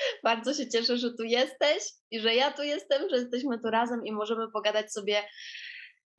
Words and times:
Bardzo 0.24 0.54
się 0.54 0.68
cieszę, 0.68 0.96
że 0.96 1.10
tu 1.14 1.22
jesteś 1.24 1.82
i 2.10 2.20
że 2.20 2.34
ja 2.34 2.52
tu 2.52 2.62
jestem, 2.62 3.08
że 3.10 3.16
jesteśmy 3.16 3.58
tu 3.58 3.70
razem 3.70 4.00
i 4.04 4.12
możemy 4.12 4.50
pogadać 4.52 4.92
sobie 4.92 5.22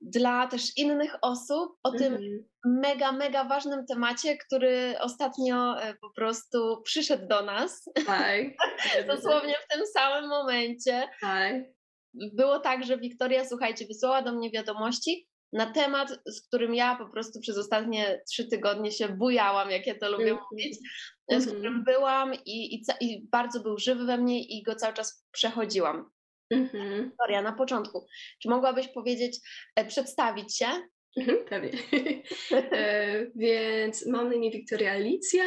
dla 0.01 0.47
też 0.47 0.77
innych 0.77 1.15
osób 1.21 1.77
o 1.83 1.91
tym 1.91 2.13
Mhm. 2.13 2.45
mega, 2.65 3.11
mega 3.11 3.43
ważnym 3.43 3.85
temacie, 3.85 4.38
który 4.38 4.95
ostatnio 4.99 5.81
e, 5.81 5.93
po 5.93 6.09
prostu 6.13 6.81
przyszedł 6.85 7.27
do 7.27 7.41
nas. 7.41 7.89
Tak. 8.05 8.41
Dosłownie 9.07 9.55
w 9.55 9.73
tym 9.73 9.85
samym 9.93 10.29
momencie. 10.29 11.07
Tak. 11.21 11.53
Było 12.13 12.59
tak, 12.59 12.83
że 12.83 12.97
Wiktoria, 12.97 13.45
słuchajcie, 13.45 13.85
wysłała 13.88 14.21
do 14.21 14.31
mnie 14.31 14.51
wiadomości 14.51 15.27
na 15.53 15.66
temat, 15.73 16.09
z 16.25 16.47
którym 16.47 16.75
ja 16.75 16.95
po 16.95 17.09
prostu 17.09 17.39
przez 17.39 17.57
ostatnie 17.57 18.21
trzy 18.30 18.47
tygodnie 18.47 18.91
się 18.91 19.09
bujałam, 19.09 19.71
jak 19.71 19.88
ja 19.88 19.95
to 19.99 20.11
lubię 20.11 20.31
Mhm. 20.31 20.45
mówić, 20.52 20.75
z 21.30 21.33
Mhm. 21.33 21.55
którym 21.55 21.83
byłam 21.83 22.33
i, 22.45 22.75
i, 22.75 22.83
i 23.02 23.27
bardzo 23.31 23.59
był 23.59 23.77
żywy 23.77 24.05
we 24.05 24.17
mnie 24.17 24.44
i 24.44 24.63
go 24.63 24.75
cały 24.75 24.94
czas 24.94 25.27
przechodziłam. 25.31 26.09
Mhm. 26.49 27.03
Wiktoria, 27.09 27.41
na 27.41 27.53
początku, 27.53 28.05
czy 28.41 28.49
mogłabyś 28.49 28.88
powiedzieć, 28.88 29.39
e, 29.75 29.85
przedstawić 29.85 30.57
się? 30.57 30.67
Mhm, 31.17 31.38
Pewnie. 31.49 31.72
e, 32.52 33.25
więc 33.35 34.07
mam 34.07 34.29
na 34.29 34.33
imię 34.35 34.52
Wiktoria 34.52 34.91
Alicja 34.91 35.44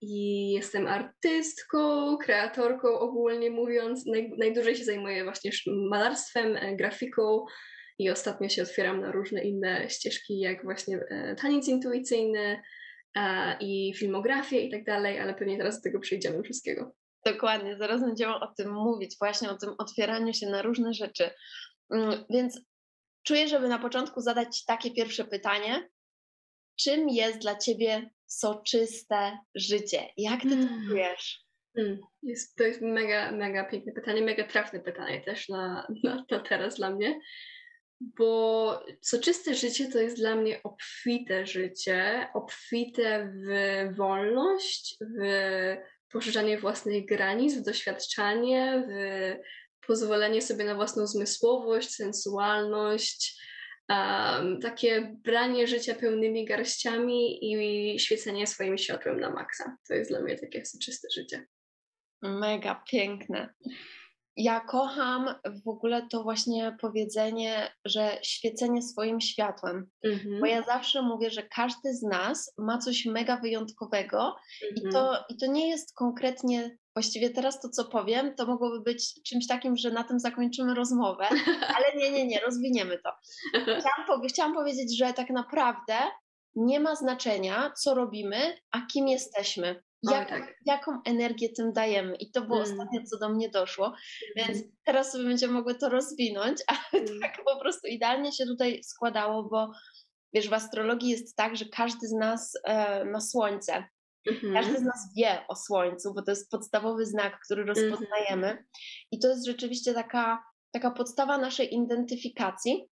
i 0.00 0.50
jestem 0.50 0.86
artystką, 0.86 2.16
kreatorką 2.16 2.88
ogólnie 2.98 3.50
mówiąc. 3.50 4.06
Naj, 4.06 4.32
najdłużej 4.38 4.76
się 4.76 4.84
zajmuję 4.84 5.24
właśnie 5.24 5.50
malarstwem, 5.66 6.56
e, 6.56 6.76
grafiką 6.76 7.44
i 7.98 8.10
ostatnio 8.10 8.48
się 8.48 8.62
otwieram 8.62 9.00
na 9.00 9.12
różne 9.12 9.44
inne 9.44 9.90
ścieżki, 9.90 10.38
jak 10.38 10.64
właśnie 10.64 10.96
e, 10.96 11.36
taniec 11.40 11.68
intuicyjny 11.68 12.62
e, 13.16 13.56
i 13.60 13.94
filmografię 13.96 14.60
i 14.60 14.70
tak 14.70 14.84
dalej, 14.84 15.20
ale 15.20 15.34
pewnie 15.34 15.56
teraz 15.58 15.76
do 15.76 15.82
tego 15.82 16.00
przejdziemy 16.00 16.42
wszystkiego. 16.42 16.92
Dokładnie, 17.26 17.76
zaraz 17.76 18.00
będziemy 18.00 18.34
o 18.34 18.54
tym 18.56 18.72
mówić, 18.72 19.16
właśnie 19.18 19.50
o 19.50 19.58
tym 19.58 19.70
otwieraniu 19.78 20.32
się 20.34 20.46
na 20.46 20.62
różne 20.62 20.94
rzeczy. 20.94 21.30
Mm, 21.90 22.24
Więc 22.30 22.60
czuję, 23.26 23.48
żeby 23.48 23.68
na 23.68 23.78
początku 23.78 24.20
zadać 24.20 24.64
takie 24.64 24.90
pierwsze 24.90 25.24
pytanie. 25.24 25.88
Czym 26.80 27.08
jest 27.08 27.38
dla 27.38 27.58
Ciebie 27.58 28.10
soczyste 28.26 29.38
życie? 29.54 30.00
Jak 30.16 30.42
Ty 30.42 30.48
to 30.48 30.54
Mm. 30.54 30.86
czujesz? 30.88 31.44
Mm, 31.78 31.98
Jest, 32.22 32.56
to 32.56 32.64
jest 32.64 32.80
mega, 32.82 33.32
mega 33.32 33.64
piękne 33.64 33.92
pytanie, 33.92 34.22
mega 34.22 34.44
trafne 34.44 34.80
pytanie 34.80 35.20
też 35.20 35.48
na, 35.48 35.86
na, 36.04 36.24
na 36.30 36.40
teraz 36.40 36.74
dla 36.76 36.90
mnie, 36.90 37.20
bo 38.18 38.80
soczyste 39.00 39.54
życie 39.54 39.88
to 39.92 39.98
jest 39.98 40.16
dla 40.16 40.34
mnie 40.34 40.62
obfite 40.62 41.46
życie, 41.46 42.28
obfite 42.34 43.32
w 43.34 43.96
wolność, 43.96 44.96
w 45.18 45.76
poszerzanie 46.12 46.58
własnych 46.58 47.06
granic, 47.06 47.54
w 47.54 47.62
doświadczanie, 47.64 48.86
w 48.88 49.86
pozwolenie 49.86 50.42
sobie 50.42 50.64
na 50.64 50.74
własną 50.74 51.06
zmysłowość, 51.06 51.94
sensualność, 51.94 53.40
um, 53.88 54.60
takie 54.60 55.16
branie 55.24 55.66
życia 55.66 55.94
pełnymi 55.94 56.44
garściami 56.44 57.52
i 57.52 57.98
świecenie 57.98 58.46
swoim 58.46 58.78
światłem 58.78 59.20
na 59.20 59.30
maksa. 59.30 59.76
To 59.88 59.94
jest 59.94 60.10
dla 60.10 60.20
mnie 60.20 60.38
takie 60.38 60.64
soczyste 60.66 61.08
życie. 61.14 61.46
Mega 62.22 62.82
piękne. 62.90 63.54
Ja 64.36 64.60
kocham 64.60 65.34
w 65.64 65.68
ogóle 65.68 66.06
to 66.10 66.22
właśnie 66.22 66.76
powiedzenie, 66.80 67.72
że 67.84 68.18
świecenie 68.22 68.82
swoim 68.82 69.20
światłem. 69.20 69.90
Mhm. 70.04 70.40
Bo 70.40 70.46
ja 70.46 70.62
zawsze 70.62 71.02
mówię, 71.02 71.30
że 71.30 71.42
każdy 71.42 71.94
z 71.94 72.02
nas 72.02 72.54
ma 72.58 72.78
coś 72.78 73.06
mega 73.06 73.36
wyjątkowego 73.40 74.34
i 74.76 74.86
Mhm. 74.86 74.92
to, 74.92 75.24
i 75.28 75.36
to 75.36 75.46
nie 75.46 75.68
jest 75.68 75.94
konkretnie, 75.94 76.76
właściwie 76.96 77.30
teraz 77.30 77.60
to, 77.60 77.68
co 77.68 77.84
powiem, 77.84 78.34
to 78.34 78.46
mogłoby 78.46 78.80
być 78.80 79.22
czymś 79.28 79.46
takim, 79.46 79.76
że 79.76 79.90
na 79.90 80.04
tym 80.04 80.20
zakończymy 80.20 80.74
rozmowę, 80.74 81.26
ale 81.76 81.86
nie, 81.96 82.10
nie, 82.10 82.26
nie, 82.26 82.40
rozwiniemy 82.40 82.98
to. 82.98 83.10
Chciałam, 83.62 84.06
powie- 84.08 84.28
chciałam 84.28 84.54
powiedzieć, 84.54 84.98
że 84.98 85.12
tak 85.12 85.30
naprawdę 85.30 85.94
nie 86.56 86.80
ma 86.80 86.94
znaczenia, 86.96 87.72
co 87.76 87.94
robimy, 87.94 88.56
a 88.70 88.80
kim 88.92 89.08
jesteśmy. 89.08 89.82
Jak, 90.12 90.28
tak. 90.28 90.54
Jaką 90.66 91.02
energię 91.06 91.48
tym 91.56 91.72
dajemy. 91.72 92.16
I 92.16 92.30
to 92.30 92.40
było 92.42 92.56
Mm. 92.62 92.70
ostatnio, 92.70 93.00
co 93.10 93.18
do 93.18 93.28
mnie 93.28 93.48
doszło. 93.48 93.94
Więc 94.36 94.48
Mhm. 94.48 94.72
teraz 94.84 95.12
sobie 95.12 95.24
będziemy 95.24 95.52
mogły 95.52 95.74
to 95.74 95.88
rozwinąć, 95.88 96.58
ale 96.92 97.02
Mm. 97.02 97.20
tak 97.20 97.44
po 97.44 97.60
prostu 97.60 97.86
idealnie 97.86 98.32
się 98.32 98.46
tutaj 98.46 98.82
składało, 98.84 99.42
bo 99.42 99.70
wiesz, 100.34 100.48
w 100.48 100.52
astrologii 100.52 101.10
jest 101.10 101.36
tak, 101.36 101.56
że 101.56 101.64
każdy 101.64 102.06
z 102.08 102.12
nas 102.12 102.52
e, 102.64 103.04
ma 103.04 103.20
słońce. 103.20 103.84
Mhm. 104.30 104.54
Każdy 104.54 104.78
z 104.78 104.82
nas 104.82 105.12
wie 105.16 105.38
o 105.48 105.56
słońcu, 105.56 106.14
bo 106.14 106.22
to 106.22 106.30
jest 106.32 106.50
podstawowy 106.50 107.06
znak, 107.06 107.40
który 107.44 107.62
Mhm. 107.62 107.78
rozpoznajemy. 107.90 108.64
I 109.10 109.18
to 109.18 109.28
jest 109.28 109.46
rzeczywiście 109.46 109.94
taka, 109.94 110.42
taka 110.72 110.90
podstawa 110.90 111.38
naszej 111.38 111.74
identyfikacji. 111.74 112.88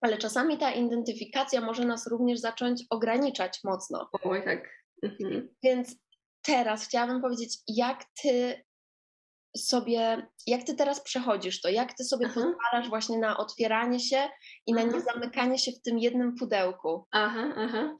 Ale 0.00 0.18
czasami 0.18 0.58
ta 0.58 0.72
identyfikacja 0.72 1.60
może 1.60 1.84
nas 1.84 2.06
również 2.06 2.38
zacząć 2.40 2.84
ograniczać 2.90 3.60
mocno. 3.64 4.08
Oj, 4.22 4.44
tak. 4.44 4.68
Mhm. 5.02 5.48
Więc 5.62 5.96
teraz 6.42 6.84
chciałabym 6.84 7.22
powiedzieć, 7.22 7.58
jak 7.68 8.04
ty 8.22 8.64
sobie, 9.56 10.26
jak 10.46 10.62
ty 10.64 10.74
teraz 10.74 11.00
przechodzisz 11.00 11.60
to, 11.60 11.68
jak 11.68 11.94
ty 11.94 12.04
sobie 12.04 12.26
Aha. 12.26 12.34
pozwalasz 12.34 12.88
właśnie 12.88 13.18
na 13.18 13.36
otwieranie 13.36 14.00
się 14.00 14.28
i 14.66 14.72
na 14.72 14.82
Aha. 14.82 14.90
niezamykanie 14.94 15.58
się 15.58 15.72
w 15.72 15.82
tym 15.82 15.98
jednym 15.98 16.34
pudełku. 16.34 17.06
Aha, 17.10 17.54
aha. 17.56 17.96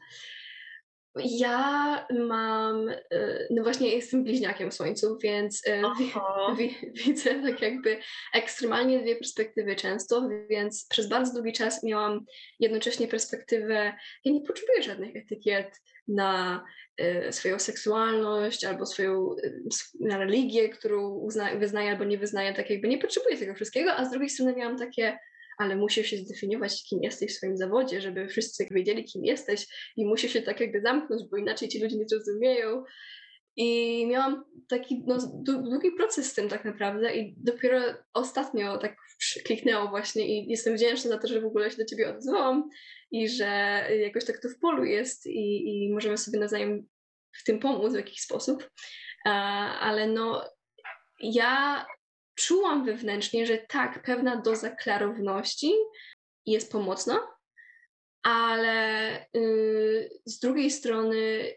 Ja 1.16 2.06
mam, 2.10 2.88
e, 2.88 3.46
no 3.50 3.62
właśnie 3.62 3.94
jestem 3.94 4.24
bliźniakiem 4.24 4.72
Słońcu, 4.72 5.18
więc 5.22 5.62
wi- 5.98 6.12
wi- 6.56 6.92
widzę 7.06 7.42
tak 7.42 7.62
jakby 7.62 7.98
ekstremalnie 8.34 9.00
dwie 9.00 9.16
perspektywy 9.16 9.76
często, 9.76 10.28
więc 10.50 10.86
przez 10.90 11.08
bardzo 11.08 11.32
długi 11.34 11.52
czas 11.52 11.82
miałam 11.84 12.24
jednocześnie 12.60 13.08
perspektywę, 13.08 13.92
ja 14.24 14.32
nie 14.32 14.40
potrzebuję 14.40 14.82
żadnych 14.82 15.16
etykiet 15.16 15.80
na 16.08 16.64
e, 16.96 17.32
swoją 17.32 17.58
seksualność 17.58 18.64
albo 18.64 18.86
swoją 18.86 19.36
na 20.00 20.18
religię, 20.18 20.68
którą 20.68 21.08
uzna, 21.08 21.54
wyznaję 21.56 21.90
albo 21.90 22.04
nie 22.04 22.18
wyznaję, 22.18 22.54
tak 22.54 22.70
jakby 22.70 22.88
nie 22.88 22.98
potrzebuję 22.98 23.36
tego 23.36 23.54
wszystkiego, 23.54 23.92
a 23.92 24.04
z 24.04 24.10
drugiej 24.10 24.30
strony 24.30 24.54
miałam 24.56 24.78
takie, 24.78 25.18
ale 25.62 25.76
musisz 25.76 26.06
się 26.06 26.16
zdefiniować, 26.16 26.84
kim 26.88 27.02
jesteś 27.02 27.32
w 27.32 27.36
swoim 27.36 27.56
zawodzie, 27.56 28.00
żeby 28.00 28.28
wszyscy 28.28 28.66
wiedzieli, 28.70 29.04
kim 29.04 29.24
jesteś 29.24 29.66
i 29.96 30.06
musisz 30.06 30.32
się 30.32 30.42
tak 30.42 30.60
jakby 30.60 30.80
zamknąć, 30.80 31.22
bo 31.30 31.36
inaczej 31.36 31.68
ci 31.68 31.82
ludzie 31.82 31.96
nie 31.96 32.08
zrozumieją. 32.08 32.84
I 33.56 34.06
miałam 34.06 34.44
taki 34.68 35.02
no, 35.06 35.16
dłu- 35.18 35.62
długi 35.62 35.90
proces 35.96 36.30
z 36.30 36.34
tym 36.34 36.48
tak 36.48 36.64
naprawdę 36.64 37.16
i 37.16 37.34
dopiero 37.36 37.80
ostatnio 38.14 38.78
tak 38.78 38.96
kliknęło 39.44 39.88
właśnie 39.88 40.26
i 40.28 40.48
jestem 40.48 40.74
wdzięczna 40.74 41.10
za 41.10 41.18
to, 41.18 41.28
że 41.28 41.40
w 41.40 41.46
ogóle 41.46 41.70
się 41.70 41.76
do 41.76 41.84
ciebie 41.84 42.16
odzwałam 42.16 42.68
i 43.10 43.28
że 43.28 43.82
jakoś 44.00 44.24
tak 44.24 44.40
to 44.42 44.48
w 44.48 44.58
polu 44.58 44.84
jest 44.84 45.26
i, 45.26 45.84
i 45.84 45.92
możemy 45.92 46.18
sobie 46.18 46.38
nawzajem 46.38 46.88
w 47.40 47.44
tym 47.44 47.58
pomóc 47.58 47.92
w 47.92 47.96
jakiś 47.96 48.20
sposób. 48.20 48.70
Ale 49.80 50.06
no 50.06 50.44
ja 51.20 51.86
czułam 52.34 52.84
wewnętrznie, 52.84 53.46
że 53.46 53.58
tak, 53.58 54.02
pewna 54.02 54.36
doza 54.36 54.70
klarowności 54.70 55.72
jest 56.46 56.72
pomocna, 56.72 57.20
ale 58.22 59.26
yy, 59.34 60.10
z 60.24 60.38
drugiej 60.38 60.70
strony 60.70 61.52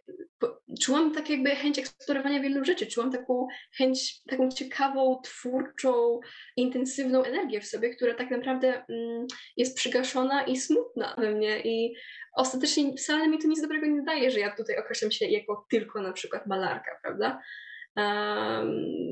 czułam 0.82 1.14
tak 1.14 1.30
jakby 1.30 1.50
chęć 1.50 1.80
eksplorowania 1.80 2.40
wielu 2.40 2.66
rzeczy, 2.66 2.88
czułam 2.88 3.12
taką 3.12 3.48
chęć, 3.78 4.24
taką 4.24 4.50
ciekawą, 4.50 5.22
twórczą, 5.24 6.20
intensywną 6.58 7.24
energię 7.24 7.62
w 7.62 7.68
sobie, 7.68 7.96
która 7.96 8.14
tak 8.14 8.32
naprawdę 8.32 8.86
mm, 8.90 9.28
jest 9.58 9.78
przygaszona 9.78 10.44
i 10.44 10.58
smutna 10.58 11.16
we 11.18 11.32
mnie 11.32 11.62
i 11.62 11.96
ostatecznie 12.36 12.94
wcale 12.98 13.28
mi 13.28 13.40
to 13.40 13.48
nic 13.48 13.62
dobrego 13.62 13.86
nie 13.86 14.04
daje, 14.04 14.32
że 14.32 14.40
ja 14.40 14.56
tutaj 14.56 14.78
określam 14.78 15.12
się 15.12 15.26
jako 15.26 15.66
tylko 15.70 16.02
na 16.02 16.14
przykład 16.14 16.48
malarka, 16.48 17.00
prawda? 17.02 17.42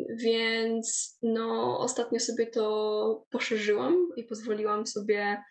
Więc 0.10 1.18
no, 1.22 1.80
ostatnio 1.80 2.20
sobie 2.20 2.48
to 2.48 3.26
poszerzyłam 3.30 4.10
i 4.16 4.24
pozwoliłam 4.24 4.88
sobie 4.88 5.44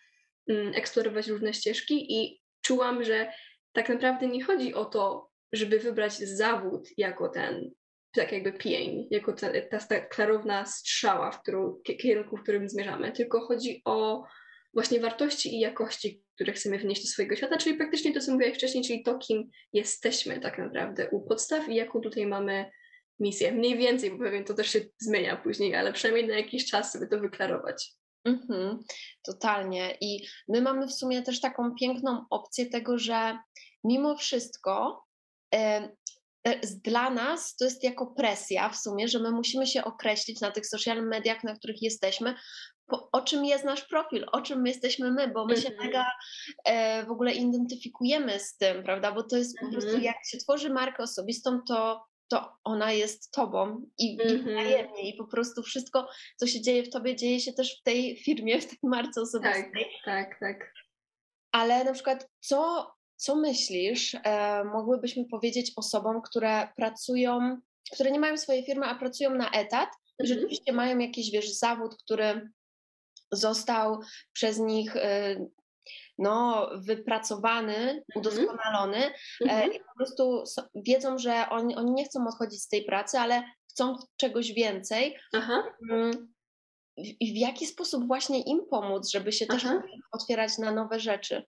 um, 0.49 0.73
eksplorować 0.75 1.29
różne 1.29 1.55
ścieżki 1.55 2.20
i 2.20 2.40
czułam, 2.62 3.05
że 3.05 3.32
tak 3.73 3.88
naprawdę 3.88 4.26
nie 4.26 4.44
chodzi 4.44 4.75
o 4.75 4.84
to, 4.84 5.31
żeby 5.52 5.79
wybrać 5.79 6.12
zawód 6.12 6.88
jako 6.96 7.29
ten, 7.29 7.70
tak 8.14 8.32
jakby 8.32 8.52
pień, 8.52 9.08
jako 9.11 9.32
ta, 9.32 9.49
ta, 9.70 9.79
ta 9.79 10.00
klarowna 10.00 10.67
strzała, 10.67 11.31
w 11.31 11.43
którą, 11.43 11.76
kierunku, 12.00 12.37
w 12.37 12.43
którym 12.43 12.69
zmierzamy, 12.69 13.12
tylko 13.12 13.40
chodzi 13.40 13.82
o 13.84 14.25
właśnie 14.75 15.00
wartości 15.00 15.55
i 15.55 15.61
jakości, 15.61 16.23
które 16.34 16.52
chcemy 16.52 16.79
wnieść 16.79 17.02
do 17.02 17.08
swojego 17.08 17.37
świata, 17.37 17.56
czyli 17.56 17.76
praktycznie 17.76 18.12
to, 18.12 18.20
co 18.20 18.32
mówiłeś 18.32 18.55
wcześniej, 18.55 18.84
czyli 18.84 19.02
to, 19.02 19.19
kim 19.19 19.50
jesteśmy 19.73 20.40
tak 20.40 20.58
naprawdę 20.58 21.11
u 21.11 21.20
podstaw 21.20 21.69
i 21.69 21.75
jaką 21.75 22.00
tutaj 22.00 22.26
mamy 22.26 22.70
misję. 23.22 23.52
Mniej 23.52 23.78
więcej, 23.78 24.10
bo 24.10 24.19
pewnie 24.19 24.44
to 24.44 24.54
też 24.54 24.70
się 24.70 24.80
zmienia 24.98 25.36
później, 25.36 25.74
ale 25.76 25.92
przynajmniej 25.92 26.28
na 26.28 26.36
jakiś 26.36 26.70
czas 26.70 26.92
sobie 26.92 27.06
to 27.06 27.20
wyklarować. 27.20 27.92
Mhm, 28.24 28.78
totalnie. 29.22 29.96
I 30.00 30.26
my 30.48 30.60
mamy 30.60 30.86
w 30.86 30.92
sumie 30.92 31.22
też 31.22 31.40
taką 31.40 31.74
piękną 31.74 32.24
opcję 32.30 32.66
tego, 32.66 32.98
że 32.98 33.38
mimo 33.84 34.16
wszystko 34.16 35.04
e, 35.54 35.88
dla 36.84 37.10
nas 37.10 37.56
to 37.56 37.64
jest 37.64 37.84
jako 37.84 38.06
presja 38.06 38.69
w 38.69 38.76
sumie, 38.76 39.08
że 39.08 39.19
my 39.19 39.30
musimy 39.30 39.66
się 39.66 39.84
określić 39.84 40.40
na 40.40 40.50
tych 40.50 40.66
social 40.66 41.06
mediach, 41.06 41.44
na 41.44 41.56
których 41.56 41.82
jesteśmy, 41.82 42.34
po, 42.86 43.08
o 43.12 43.20
czym 43.20 43.44
jest 43.44 43.64
nasz 43.64 43.84
profil, 43.84 44.26
o 44.32 44.40
czym 44.40 44.62
my 44.62 44.69
jesteśmy 44.69 45.12
my, 45.12 45.28
bo 45.28 45.46
my 45.46 45.56
się 45.56 45.69
mhm. 45.69 45.86
mega 45.86 46.06
e, 46.64 47.06
w 47.06 47.10
ogóle 47.10 47.32
identyfikujemy 47.32 48.40
z 48.40 48.56
tym, 48.56 48.82
prawda? 48.82 49.12
Bo 49.12 49.22
to 49.22 49.36
jest 49.36 49.58
po 49.60 49.70
prostu, 49.70 49.90
mhm. 49.90 50.04
jak 50.04 50.16
się 50.26 50.38
tworzy 50.38 50.70
markę 50.70 51.02
osobistą, 51.02 51.60
to 51.69 52.04
to 52.32 52.52
ona 52.64 52.93
jest 52.93 53.31
tobą 53.31 53.87
i, 53.99 54.19
mm-hmm. 54.19 54.87
i 55.02 55.14
po 55.14 55.25
prostu 55.25 55.62
wszystko, 55.62 56.08
co 56.37 56.46
się 56.46 56.61
dzieje 56.61 56.82
w 56.82 56.90
tobie, 56.90 57.17
dzieje 57.17 57.40
się 57.40 57.52
też 57.52 57.81
w 57.81 57.82
tej 57.82 58.17
firmie, 58.17 58.61
w 58.61 58.67
tej 58.67 58.79
marce 58.82 59.20
osobistej. 59.20 59.87
Tak, 60.05 60.05
tak, 60.05 60.40
tak. 60.40 60.73
Ale 61.52 61.84
na 61.84 61.93
przykład, 61.93 62.29
co, 62.40 62.93
co 63.17 63.37
myślisz, 63.37 64.17
e, 64.25 64.64
mogłybyśmy 64.64 65.25
powiedzieć 65.25 65.73
osobom, 65.76 66.23
które 66.23 66.69
pracują, 66.76 67.61
które 67.93 68.11
nie 68.11 68.20
mają 68.20 68.37
swojej 68.37 68.64
firmy, 68.64 68.87
a 68.87 68.94
pracują 68.94 69.34
na 69.34 69.50
etat, 69.50 69.88
mm-hmm. 69.88 70.26
rzeczywiście 70.26 70.73
mają 70.73 70.99
jakiś, 70.99 71.31
wiesz, 71.31 71.58
zawód, 71.58 71.96
który 72.02 72.50
został 73.32 74.00
przez 74.32 74.58
nich 74.58 74.96
e, 74.96 75.37
no, 76.19 76.69
wypracowany, 76.76 77.76
mhm. 77.76 78.02
udoskonalony 78.17 79.12
mm-hmm. 79.44 79.73
i 79.73 79.79
po 79.79 79.94
prostu 79.96 80.44
wiedzą, 80.75 81.19
że 81.19 81.46
oni, 81.50 81.76
oni 81.76 81.90
nie 81.93 82.05
chcą 82.05 82.26
odchodzić 82.26 82.62
z 82.62 82.69
tej 82.69 82.84
pracy, 82.84 83.19
ale 83.19 83.43
chcą 83.70 83.96
czegoś 84.17 84.52
więcej. 84.52 85.19
Aha. 85.32 85.75
Mm, 85.90 86.32
I 86.96 87.32
w 87.32 87.37
jaki 87.37 87.67
sposób 87.67 88.06
właśnie 88.06 88.43
im 88.43 88.67
pomóc, 88.70 89.11
żeby 89.11 89.32
się 89.32 89.46
też 89.46 89.64
otwierać 90.12 90.58
na 90.58 90.73
nowe 90.73 91.00
rzeczy? 91.00 91.43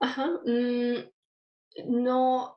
Aha. 0.00 0.38
Mm, 0.46 1.08
no, 1.86 2.54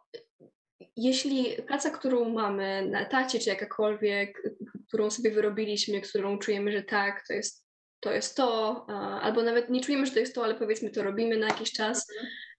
jeśli 0.95 1.63
praca, 1.67 1.89
którą 1.89 2.29
mamy 2.29 2.87
na 2.89 3.01
etacie, 3.01 3.39
czy 3.39 3.49
jakakolwiek, 3.49 4.41
którą 4.87 5.11
sobie 5.11 5.31
wyrobiliśmy, 5.31 6.01
którą 6.01 6.37
czujemy, 6.37 6.71
że 6.71 6.83
tak, 6.83 7.27
to 7.27 7.33
jest 7.33 7.65
to 8.01 8.11
jest 8.13 8.37
to, 8.37 8.85
albo 9.21 9.43
nawet 9.43 9.69
nie 9.69 9.81
czujemy, 9.81 10.05
że 10.05 10.11
to 10.11 10.19
jest 10.19 10.35
to, 10.35 10.43
ale 10.43 10.55
powiedzmy 10.55 10.89
to 10.89 11.03
robimy 11.03 11.37
na 11.37 11.47
jakiś 11.47 11.71
czas. 11.71 12.07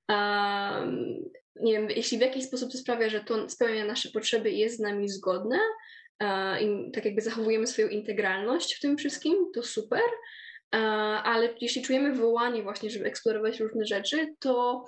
Um, 0.09 1.17
nie 1.57 1.73
wiem, 1.73 1.91
jeśli 1.91 2.19
w 2.19 2.21
jakiś 2.21 2.45
sposób 2.45 2.73
to 2.73 2.79
sprawia, 2.79 3.09
że 3.09 3.21
to 3.21 3.49
spełnia 3.49 3.85
nasze 3.85 4.11
potrzeby 4.11 4.51
i 4.51 4.59
jest 4.59 4.77
z 4.77 4.81
nami 4.81 5.09
zgodne, 5.09 5.59
i 6.61 6.91
tak 6.93 7.05
jakby 7.05 7.21
zachowujemy 7.21 7.67
swoją 7.67 7.89
integralność 7.89 8.75
w 8.75 8.81
tym 8.81 8.97
wszystkim, 8.97 9.35
to 9.55 9.63
super. 9.63 10.03
ale 11.25 11.55
jeśli 11.61 11.83
czujemy 11.83 12.15
wołanie 12.15 12.63
właśnie, 12.63 12.91
żeby 12.91 13.05
eksplorować 13.05 13.61
różne 13.61 13.87
rzeczy, 13.87 14.35
to 14.39 14.85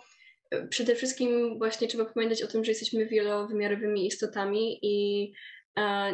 e, 0.51 0.69
przede 0.69 0.95
wszystkim 0.95 1.59
właśnie 1.59 1.89
trzeba 1.89 2.05
pamiętać 2.05 2.43
o 2.43 2.47
tym, 2.47 2.65
że 2.65 2.71
jesteśmy 2.71 3.07
wielowymiarowymi 3.07 4.07
istotami 4.07 4.79
i 4.83 5.33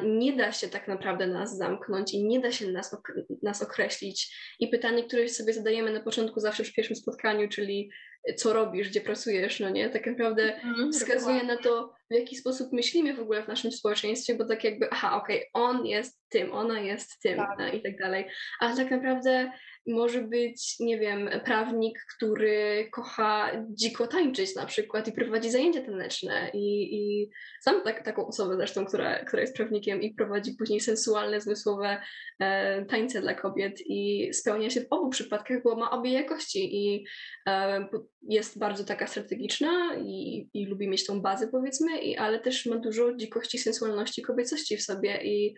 nie 0.02 0.36
da 0.36 0.52
się 0.52 0.68
tak 0.68 0.88
naprawdę 0.88 1.26
nas 1.26 1.56
zamknąć 1.56 2.14
i 2.14 2.24
nie 2.24 2.40
da 2.40 2.52
się 2.52 2.68
nas, 2.68 2.96
nas 3.42 3.62
określić. 3.62 4.36
I 4.60 4.68
pytanie, 4.68 5.04
które 5.04 5.28
sobie 5.28 5.52
zadajemy 5.52 5.92
na 5.92 6.00
początku 6.00 6.40
zawsze 6.40 6.64
w 6.64 6.72
pierwszym 6.72 6.96
spotkaniu, 6.96 7.48
czyli 7.48 7.90
co 8.36 8.52
robisz, 8.52 8.88
gdzie 8.88 9.00
pracujesz, 9.00 9.60
no 9.60 9.70
nie, 9.70 9.90
tak 9.90 10.06
naprawdę 10.06 10.54
mm, 10.54 10.92
wskazuje 10.92 11.42
na 11.42 11.56
to, 11.56 11.92
w 12.10 12.14
jaki 12.14 12.36
sposób 12.36 12.72
myślimy 12.72 13.14
w 13.14 13.20
ogóle 13.20 13.42
w 13.42 13.48
naszym 13.48 13.72
społeczeństwie, 13.72 14.34
bo 14.34 14.44
tak 14.44 14.64
jakby, 14.64 14.90
aha, 14.90 15.16
okej, 15.16 15.36
okay, 15.36 15.50
on 15.52 15.86
jest 15.86 16.20
tym, 16.28 16.52
ona 16.52 16.80
jest 16.80 17.20
tym 17.22 17.36
tak. 17.36 17.58
no, 17.58 17.72
i 17.72 17.82
tak 17.82 17.98
dalej. 17.98 18.24
Ale 18.60 18.76
tak 18.76 18.90
naprawdę 18.90 19.52
może 19.86 20.22
być, 20.22 20.76
nie 20.80 20.98
wiem, 20.98 21.30
prawnik, 21.44 21.98
który 22.16 22.88
kocha 22.92 23.50
dziko 23.68 24.06
tańczyć 24.06 24.56
na 24.56 24.66
przykład 24.66 25.08
i 25.08 25.12
prowadzi 25.12 25.50
zajęcia 25.50 25.82
taneczne 25.82 26.50
i, 26.54 26.96
i 26.96 27.30
sam 27.60 27.82
tak, 27.84 28.04
taką 28.04 28.26
osobę 28.26 28.56
zresztą, 28.56 28.86
która, 28.86 29.24
która 29.24 29.42
jest 29.42 29.56
prawnikiem 29.56 30.02
i 30.02 30.14
prowadzi 30.14 30.54
później 30.58 30.80
sensualne, 30.80 31.40
zmysłowe 31.40 32.02
e, 32.40 32.84
tańce 32.84 33.20
dla 33.20 33.34
kobiet 33.34 33.80
i 33.86 34.30
spełnia 34.34 34.70
się 34.70 34.80
w 34.80 34.86
obu 34.90 35.08
przypadkach, 35.08 35.62
bo 35.62 35.76
ma 35.76 35.90
obie 35.90 36.12
jakości 36.12 36.76
i 36.76 37.04
e, 37.48 37.88
jest 38.22 38.58
bardzo 38.58 38.84
taka 38.84 39.06
strategiczna 39.06 39.96
i, 39.96 40.48
i 40.54 40.66
lubi 40.66 40.88
mieć 40.88 41.06
tą 41.06 41.20
bazę 41.20 41.48
powiedzmy, 41.48 42.00
i, 42.00 42.16
ale 42.16 42.40
też 42.40 42.66
ma 42.66 42.76
dużo 42.76 43.14
dzikości, 43.14 43.58
sensualności, 43.58 44.22
kobiecości 44.22 44.76
w 44.76 44.82
sobie 44.82 45.24
i 45.24 45.54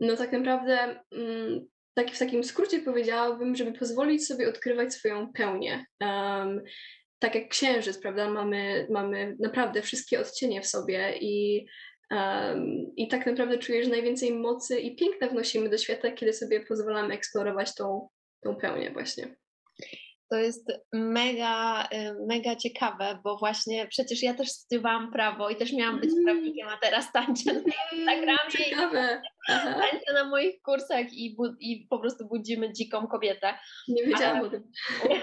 no 0.00 0.16
tak 0.16 0.32
naprawdę 0.32 1.00
mm, 1.12 1.66
tak 1.94 2.10
w 2.10 2.18
takim 2.18 2.44
skrócie 2.44 2.82
powiedziałabym, 2.82 3.56
żeby 3.56 3.72
pozwolić 3.72 4.26
sobie 4.26 4.48
odkrywać 4.48 4.94
swoją 4.94 5.32
pełnię. 5.32 5.84
Um, 6.00 6.62
tak 7.18 7.34
jak 7.34 7.48
księżyc, 7.48 7.98
prawda, 7.98 8.30
mamy, 8.30 8.86
mamy 8.90 9.36
naprawdę 9.40 9.82
wszystkie 9.82 10.20
odcienie 10.20 10.60
w 10.60 10.66
sobie 10.66 11.18
i, 11.20 11.66
um, 12.10 12.92
i 12.96 13.08
tak 13.08 13.26
naprawdę 13.26 13.58
czujesz, 13.58 13.88
najwięcej 13.88 14.34
mocy 14.34 14.80
i 14.80 14.96
piękna 14.96 15.28
wnosimy 15.28 15.68
do 15.68 15.78
świata, 15.78 16.10
kiedy 16.10 16.32
sobie 16.32 16.60
pozwalamy 16.60 17.14
eksplorować 17.14 17.74
tą, 17.74 18.08
tą 18.42 18.56
pełnię 18.56 18.90
właśnie. 18.90 19.36
To 20.30 20.36
jest 20.36 20.72
mega, 20.92 21.84
y, 21.84 22.26
mega 22.26 22.56
ciekawe, 22.56 23.18
bo 23.24 23.36
właśnie 23.36 23.86
przecież 23.86 24.22
ja 24.22 24.34
też 24.34 24.48
studiowałam 24.48 25.12
prawo 25.12 25.50
i 25.50 25.56
też 25.56 25.72
miałam 25.72 26.00
być 26.00 26.10
mm. 26.10 26.24
prawnikiem, 26.24 26.68
a 26.68 26.76
teraz 26.76 27.12
tańczę 27.12 27.52
na 27.52 27.60
Instagramie. 27.92 28.50
Ciekawe. 28.50 29.22
Tańczę 29.48 30.12
na 30.14 30.24
moich 30.24 30.62
kursach 30.62 31.12
i, 31.12 31.36
i 31.60 31.86
po 31.90 31.98
prostu 31.98 32.28
budzimy 32.28 32.72
dziką 32.72 33.06
kobietę. 33.06 33.58
Nie 33.88 34.04
wiedziałam 34.04 34.40
o 34.40 34.50
tym. 34.50 34.70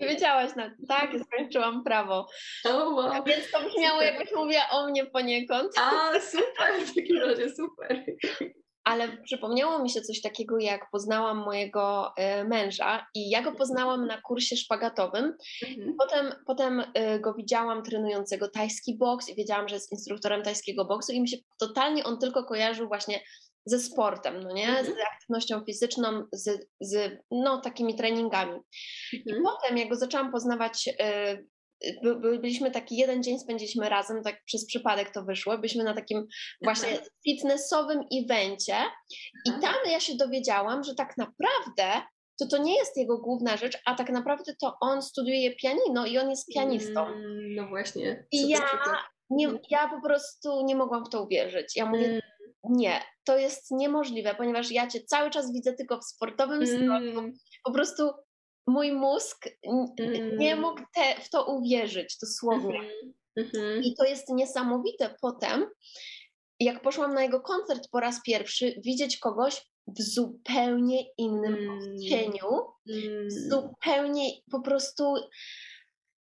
Nie 0.00 0.08
wiedziałaś 0.08 0.56
na 0.56 0.70
tak, 0.88 1.10
skończyłam 1.26 1.84
prawo. 1.84 2.28
Oh, 2.64 2.88
wow. 2.88 3.24
Więc 3.24 3.50
to 3.50 3.60
brzmiało, 3.68 4.02
jakbyś 4.02 4.32
mówiła 4.32 4.62
o 4.70 4.86
mnie 4.86 5.06
poniekąd. 5.06 5.72
A, 5.78 6.20
super, 6.20 6.86
w 6.86 6.94
takim 6.94 7.18
razie 7.18 7.50
super. 7.50 8.04
Ale 8.84 9.16
przypomniało 9.22 9.82
mi 9.82 9.90
się 9.90 10.00
coś 10.00 10.20
takiego, 10.20 10.58
jak 10.58 10.90
poznałam 10.90 11.38
mojego 11.38 12.12
e, 12.16 12.44
męża 12.44 13.06
i 13.14 13.30
ja 13.30 13.42
go 13.42 13.52
poznałam 13.52 14.06
na 14.06 14.20
kursie 14.20 14.56
szpagatowym. 14.56 15.36
Mhm. 15.68 15.96
Potem, 15.98 16.32
potem 16.46 16.84
e, 16.94 17.20
go 17.20 17.34
widziałam 17.34 17.82
trenującego 17.82 18.48
tajski 18.48 18.98
boks 18.98 19.28
i 19.28 19.34
wiedziałam, 19.34 19.68
że 19.68 19.74
jest 19.74 19.92
instruktorem 19.92 20.42
tajskiego 20.42 20.84
boksu 20.84 21.12
i 21.12 21.20
mi 21.20 21.28
się 21.28 21.36
totalnie 21.58 22.04
on 22.04 22.18
tylko 22.18 22.44
kojarzył 22.44 22.88
właśnie 22.88 23.20
ze 23.66 23.78
sportem, 23.78 24.40
no 24.40 24.52
nie? 24.52 24.68
Mhm. 24.68 24.86
Z 24.86 24.90
aktywnością 25.14 25.64
fizyczną, 25.64 26.24
z, 26.32 26.66
z 26.80 27.18
no, 27.30 27.60
takimi 27.60 27.96
treningami. 27.96 28.60
Mhm. 29.14 29.40
I 29.40 29.42
potem, 29.42 29.78
jak 29.78 29.88
go 29.88 29.96
zaczęłam 29.96 30.32
poznawać 30.32 30.88
e, 30.98 31.38
byliśmy 32.40 32.70
taki 32.70 32.96
jeden 32.96 33.22
dzień 33.22 33.38
spędziliśmy 33.38 33.88
razem, 33.88 34.22
tak 34.22 34.44
przez 34.44 34.66
przypadek 34.66 35.10
to 35.10 35.24
wyszło. 35.24 35.58
Byliśmy 35.58 35.84
na 35.84 35.94
takim 35.94 36.26
właśnie 36.62 36.98
fitnessowym 37.24 38.00
evencie 38.24 38.76
i 39.46 39.50
tam 39.50 39.74
ja 39.90 40.00
się 40.00 40.14
dowiedziałam, 40.14 40.84
że 40.84 40.94
tak 40.94 41.16
naprawdę 41.16 42.02
to 42.38 42.46
to 42.46 42.58
nie 42.58 42.76
jest 42.76 42.96
jego 42.96 43.18
główna 43.18 43.56
rzecz, 43.56 43.78
a 43.86 43.94
tak 43.94 44.10
naprawdę 44.10 44.52
to 44.60 44.76
on 44.80 45.02
studiuje 45.02 45.56
pianino 45.56 46.06
i 46.06 46.18
on 46.18 46.30
jest 46.30 46.48
pianistą. 46.54 47.06
Mm, 47.06 47.54
no 47.54 47.68
właśnie. 47.68 48.26
I 48.32 48.48
ja, 48.48 48.58
nie, 49.30 49.48
ja 49.70 49.88
po 49.88 50.00
prostu 50.08 50.64
nie 50.64 50.76
mogłam 50.76 51.04
w 51.04 51.08
to 51.08 51.22
uwierzyć. 51.22 51.76
Ja 51.76 51.86
mówię, 51.86 52.06
mm. 52.06 52.20
nie, 52.64 53.00
to 53.24 53.38
jest 53.38 53.70
niemożliwe, 53.70 54.34
ponieważ 54.34 54.70
ja 54.70 54.86
cię 54.86 55.00
cały 55.00 55.30
czas 55.30 55.52
widzę 55.52 55.72
tylko 55.72 55.98
w 55.98 56.04
sportowym 56.04 56.66
stroju. 56.66 57.18
Mm. 57.18 57.32
Po 57.64 57.72
prostu 57.72 58.10
mój 58.66 58.92
mózg 58.92 59.48
mm. 59.66 60.38
nie 60.38 60.56
mógł 60.56 60.80
te, 60.94 61.20
w 61.20 61.30
to 61.30 61.46
uwierzyć 61.46 62.18
dosłownie. 62.18 62.78
Mm. 62.78 63.14
Mhm. 63.36 63.82
I 63.82 63.94
to 63.94 64.04
jest 64.04 64.28
niesamowite 64.28 65.14
potem, 65.20 65.66
jak 66.60 66.82
poszłam 66.82 67.14
na 67.14 67.22
jego 67.22 67.40
koncert 67.40 67.88
po 67.90 68.00
raz 68.00 68.22
pierwszy, 68.22 68.80
widzieć 68.84 69.18
kogoś 69.18 69.62
w 69.86 70.02
zupełnie 70.02 71.04
innym 71.18 71.54
Mm. 71.54 71.78
odcieniu, 71.78 72.48
Mm. 72.88 73.30
zupełnie 73.30 74.30
po 74.50 74.60
prostu 74.60 75.14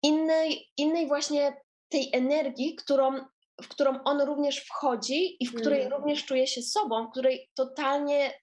innej, 0.03 0.67
innej 0.77 1.07
właśnie 1.07 1.62
tej 1.89 2.10
energii, 2.13 2.75
którą, 2.75 3.12
w 3.62 3.67
którą 3.67 4.03
on 4.03 4.22
również 4.22 4.65
wchodzi 4.65 5.38
i 5.39 5.48
w 5.48 5.53
której 5.53 5.81
Mm. 5.81 5.93
również 5.93 6.25
czuje 6.25 6.48
się 6.48 6.62
sobą, 6.62 7.07
w 7.07 7.12
której 7.12 7.50
totalnie 7.55 8.34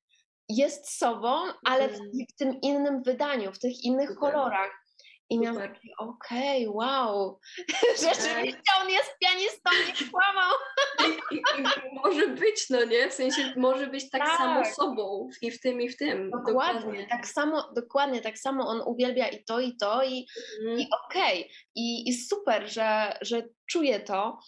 jest 0.49 0.99
sobą, 0.99 1.43
ale 1.67 1.89
w, 1.89 1.95
Mm. 1.95 2.11
w 2.33 2.37
tym 2.39 2.61
innym 2.63 3.03
wydaniu, 3.03 3.53
w 3.53 3.59
tych 3.59 3.85
innych 3.85 4.09
Super. 4.09 4.21
kolorach. 4.33 4.85
I 5.31 5.39
miałam 5.39 5.59
takie, 5.59 5.89
okej, 5.99 6.69
wow, 6.69 7.39
Tak. 7.73 8.15
rzeczywiście 8.15 8.63
on 8.83 8.91
jest 8.91 9.17
pianistą, 9.23 9.71
nie 9.87 10.11
kłamał. 10.11 10.53
I, 11.01 11.35
i, 11.35 11.39
I 11.39 11.95
może 12.05 12.27
być, 12.29 12.71
no 12.71 12.85
nie? 12.85 13.11
W 13.11 13.13
sensie 13.15 13.53
może 13.57 13.87
być 13.87 14.11
tak, 14.11 14.23
Tak. 14.23 14.39
samo 14.39 14.65
sobą 14.65 15.29
i 15.43 15.51
w 15.51 15.61
tym, 15.61 15.81
i 15.81 15.89
w 15.89 15.97
tym. 15.97 16.31
Dokładnie, 16.31 17.07
tak 17.11 17.27
samo, 17.27 17.73
dokładnie 17.77 18.21
tak 18.21 18.39
samo 18.39 18.69
on 18.69 18.83
uwielbia 18.87 19.29
i 19.29 19.45
to, 19.45 19.61
i 19.61 19.77
to, 19.77 20.05
i, 20.05 20.27
Mhm. 20.61 20.79
i 20.81 20.89
okej. 21.05 21.51
I, 21.75 22.09
I 22.09 22.15
super, 22.15 22.69
że, 22.73 23.19
że 23.21 23.43
czuje 23.71 24.01
to. 24.01 24.39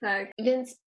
Tak. 0.00 0.30
Więc 0.38 0.82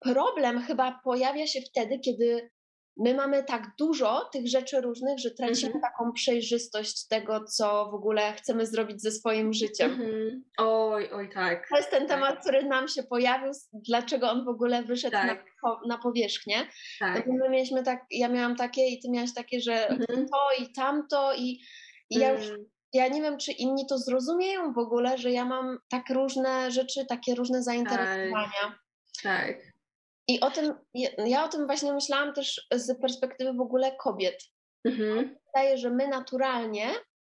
problem 0.00 0.62
chyba 0.62 1.00
pojawia 1.04 1.46
się 1.46 1.60
wtedy, 1.60 1.98
kiedy 1.98 2.50
my 2.98 3.14
mamy 3.14 3.44
tak 3.44 3.70
dużo 3.78 4.28
tych 4.32 4.48
rzeczy 4.48 4.80
różnych, 4.80 5.18
że 5.18 5.30
tracimy 5.30 5.72
Mhm. 5.74 5.82
taką 5.82 6.12
przejrzystość 6.12 7.06
tego, 7.08 7.44
co 7.44 7.88
w 7.90 7.94
ogóle 7.94 8.32
chcemy 8.32 8.66
zrobić 8.66 9.02
ze 9.02 9.10
swoim 9.10 9.52
życiem. 9.52 9.90
Mhm. 9.92 10.44
Oj, 10.58 11.10
oj, 11.12 11.28
tak. 11.34 11.68
To 11.68 11.76
jest 11.76 11.90
ten 11.90 12.00
Tak. 12.06 12.08
temat, 12.08 12.40
który 12.40 12.62
nam 12.64 12.88
się 12.88 13.02
pojawił, 13.02 13.52
dlaczego 13.72 14.30
on 14.30 14.44
w 14.44 14.48
ogóle 14.48 14.82
wyszedł 14.82 15.12
na, 15.16 15.26
Tak. 15.28 15.44
po, 15.62 15.80
na 15.88 15.98
powierzchnię. 15.98 16.56
Tak. 16.98 17.26
my 17.26 17.48
mieliśmy 17.48 17.82
tak, 17.82 18.04
ja 18.10 18.28
miałam 18.28 18.56
takie 18.56 18.88
i 18.88 19.00
ty 19.02 19.10
miałaś 19.10 19.34
takie, 19.34 19.60
że 19.60 19.88
Mhm. 19.88 20.26
to 20.28 20.62
i 20.64 20.72
tamto 20.72 21.34
i, 21.34 21.60
i 22.10 22.18
ja 22.18 22.32
już 22.32 22.46
Mm, 22.48 22.64
ja 22.92 23.08
nie 23.08 23.22
wiem, 23.22 23.38
czy 23.38 23.52
inni 23.52 23.86
to 23.88 23.98
zrozumieją 23.98 24.72
w 24.72 24.78
ogóle, 24.78 25.18
że 25.18 25.30
ja 25.30 25.44
mam 25.44 25.78
tak 25.88 26.02
różne 26.10 26.70
rzeczy, 26.70 27.06
takie 27.08 27.34
różne 27.34 27.62
zainteresowania. 27.62 28.78
tak. 29.22 29.56
I 30.28 30.40
o 30.40 30.50
tym, 30.50 30.74
ja, 31.26 31.44
o 31.44 31.48
tym 31.48 31.66
właśnie 31.66 31.92
myślałam 31.92 32.34
też 32.34 32.66
z 32.74 33.00
perspektywy 33.00 33.52
w 33.52 33.60
ogóle 33.60 33.96
kobiet. 33.96 34.44
Mhm. 34.84 35.36
Wydaje, 35.46 35.78
że 35.78 35.90
my 35.90 36.08
naturalnie 36.08 36.88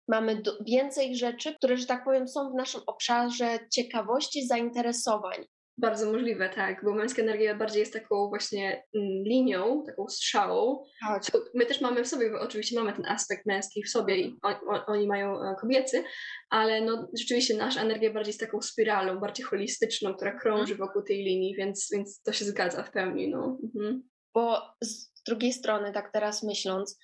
mamy 0.08 0.42
do, 0.42 0.52
więcej 0.60 1.16
rzeczy, 1.16 1.54
które, 1.54 1.76
że 1.76 1.86
tak 1.86 2.04
powiem, 2.04 2.28
są 2.28 2.50
w 2.50 2.54
naszym 2.54 2.80
obszarze 2.86 3.58
ciekawości, 3.72 4.46
zainteresowań. 4.46 5.44
Bardzo 5.78 6.12
możliwe, 6.12 6.48
tak, 6.48 6.84
bo 6.84 6.94
męska 6.94 7.22
energia 7.22 7.54
bardziej 7.54 7.80
jest 7.80 7.92
taką 7.92 8.28
właśnie 8.28 8.84
mm, 8.94 9.08
linią, 9.24 9.84
taką 9.86 10.08
strzałą. 10.08 10.84
Tak. 11.00 11.22
My 11.54 11.66
też 11.66 11.80
mamy 11.80 12.04
w 12.04 12.08
sobie, 12.08 12.30
bo 12.30 12.40
oczywiście 12.40 12.78
mamy 12.78 12.92
ten 12.92 13.06
aspekt 13.06 13.46
męski 13.46 13.84
w 13.84 13.90
sobie 13.90 14.16
i 14.16 14.38
on, 14.42 14.54
on, 14.68 14.80
oni 14.86 15.06
mają 15.06 15.42
e, 15.42 15.54
kobiecy, 15.60 16.04
ale 16.50 16.80
no 16.80 17.08
rzeczywiście 17.18 17.56
nasza 17.56 17.82
energia 17.82 18.12
bardziej 18.12 18.30
jest 18.30 18.40
taką 18.40 18.62
spiralą, 18.62 19.20
bardziej 19.20 19.46
holistyczną, 19.46 20.14
która 20.14 20.38
krąży 20.38 20.76
wokół 20.76 21.02
tej 21.02 21.24
linii, 21.24 21.54
więc, 21.56 21.88
więc 21.92 22.22
to 22.22 22.32
się 22.32 22.44
zgadza 22.44 22.82
w 22.82 22.90
pełni, 22.90 23.30
no. 23.30 23.58
Mhm. 23.62 24.02
Bo 24.34 24.62
z 24.80 25.12
drugiej 25.26 25.52
strony, 25.52 25.92
tak 25.92 26.12
teraz 26.12 26.42
myśląc, 26.42 26.98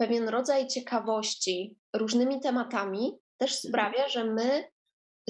pewien 0.00 0.28
rodzaj 0.28 0.66
ciekawości 0.66 1.76
różnymi 1.96 2.40
tematami 2.40 3.18
też 3.38 3.54
sprawia, 3.54 4.08
że 4.08 4.24
my 4.24 4.64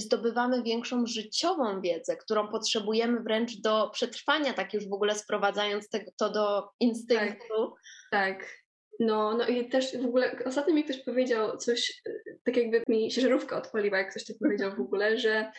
zdobywamy 0.00 0.62
większą 0.62 1.06
życiową 1.06 1.80
wiedzę, 1.80 2.16
którą 2.16 2.48
potrzebujemy 2.48 3.20
wręcz 3.20 3.60
do 3.60 3.90
przetrwania, 3.92 4.52
tak 4.52 4.74
już 4.74 4.88
w 4.88 4.92
ogóle 4.92 5.14
sprowadzając 5.14 5.88
tego, 5.88 6.10
to 6.18 6.30
do 6.30 6.68
instynktu. 6.80 7.74
Tak. 8.10 8.60
No, 9.00 9.34
no 9.34 9.48
i 9.48 9.68
też 9.68 9.96
w 9.96 10.04
ogóle 10.06 10.36
ostatnio 10.44 10.74
mi 10.74 10.84
ktoś 10.84 10.96
powiedział 10.96 11.56
coś, 11.56 12.02
e, 12.06 12.12
tak 12.44 12.56
jakby 12.56 12.82
mi 12.88 13.10
się 13.10 13.20
żarówka 13.20 13.58
odpaliła, 13.58 13.98
jak 13.98 14.10
ktoś 14.10 14.24
tak 14.24 14.36
powiedział 14.38 14.76
w 14.76 14.80
ogóle, 14.80 15.18
że 15.18 15.52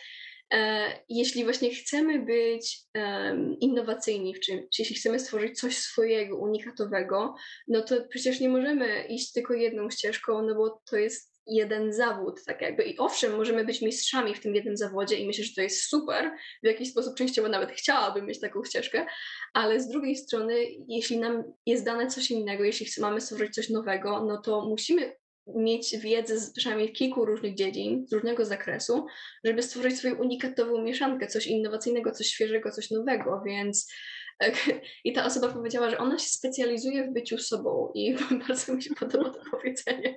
e, 0.54 0.86
jeśli 1.08 1.44
właśnie 1.44 1.74
chcemy 1.74 2.18
być 2.18 2.80
em, 2.94 3.56
innowacyjni 3.60 4.34
w 4.34 4.40
czymś, 4.40 4.78
jeśli 4.78 4.96
chcemy 4.96 5.18
stworzyć 5.18 5.60
coś 5.60 5.76
swojego, 5.76 6.38
unikatowego, 6.38 7.34
no 7.68 7.82
to 7.82 7.96
przecież 8.08 8.40
nie 8.40 8.48
możemy 8.48 9.04
iść 9.04 9.32
tylko 9.32 9.54
jedną 9.54 9.90
ścieżką, 9.90 10.42
no 10.42 10.54
bo 10.54 10.82
to 10.90 10.96
jest 10.96 11.31
jeden 11.46 11.92
zawód, 11.92 12.44
tak 12.46 12.60
jakby. 12.62 12.82
I 12.82 12.98
owszem, 12.98 13.36
możemy 13.36 13.64
być 13.64 13.82
mistrzami 13.82 14.34
w 14.34 14.40
tym 14.40 14.54
jednym 14.54 14.76
zawodzie 14.76 15.16
i 15.16 15.26
myślę, 15.26 15.44
że 15.44 15.54
to 15.54 15.60
jest 15.60 15.84
super. 15.88 16.30
W 16.62 16.66
jakiś 16.66 16.90
sposób 16.90 17.16
częściowo 17.16 17.48
nawet 17.48 17.70
chciałabym 17.70 18.26
mieć 18.26 18.40
taką 18.40 18.64
ścieżkę, 18.64 19.06
ale 19.52 19.80
z 19.80 19.88
drugiej 19.88 20.16
strony, 20.16 20.54
jeśli 20.88 21.18
nam 21.18 21.42
jest 21.66 21.84
dane 21.84 22.06
coś 22.06 22.30
innego, 22.30 22.64
jeśli 22.64 23.02
mamy 23.02 23.20
stworzyć 23.20 23.54
coś 23.54 23.70
nowego, 23.70 24.24
no 24.24 24.40
to 24.40 24.68
musimy 24.68 25.12
mieć 25.46 25.96
wiedzę 25.98 26.38
z 26.38 26.52
przynajmniej 26.52 26.92
kilku 26.92 27.24
różnych 27.24 27.54
dziedzin, 27.54 28.06
z 28.06 28.12
różnego 28.12 28.44
zakresu, 28.44 29.06
żeby 29.44 29.62
stworzyć 29.62 29.98
swoją 29.98 30.14
unikatową 30.14 30.82
mieszankę, 30.82 31.26
coś 31.26 31.46
innowacyjnego, 31.46 32.12
coś 32.12 32.26
świeżego, 32.26 32.70
coś 32.70 32.90
nowego, 32.90 33.42
więc 33.46 33.92
i 35.04 35.12
ta 35.12 35.24
osoba 35.24 35.48
powiedziała, 35.48 35.90
że 35.90 35.98
ona 35.98 36.18
się 36.18 36.28
specjalizuje 36.28 37.06
w 37.06 37.12
byciu 37.12 37.38
sobą 37.38 37.92
i 37.94 38.16
bardzo 38.48 38.74
mi 38.74 38.82
się 38.82 38.94
podoba 38.94 39.30
to 39.30 39.40
powiedzenie. 39.50 40.16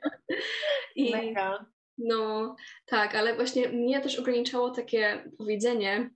I 0.95 1.11
Mega. 1.11 1.65
no 1.97 2.55
tak, 2.85 3.15
ale 3.15 3.35
właśnie 3.35 3.69
mnie 3.69 4.01
też 4.01 4.19
ograniczało 4.19 4.69
takie 4.69 5.31
powiedzenie, 5.37 6.09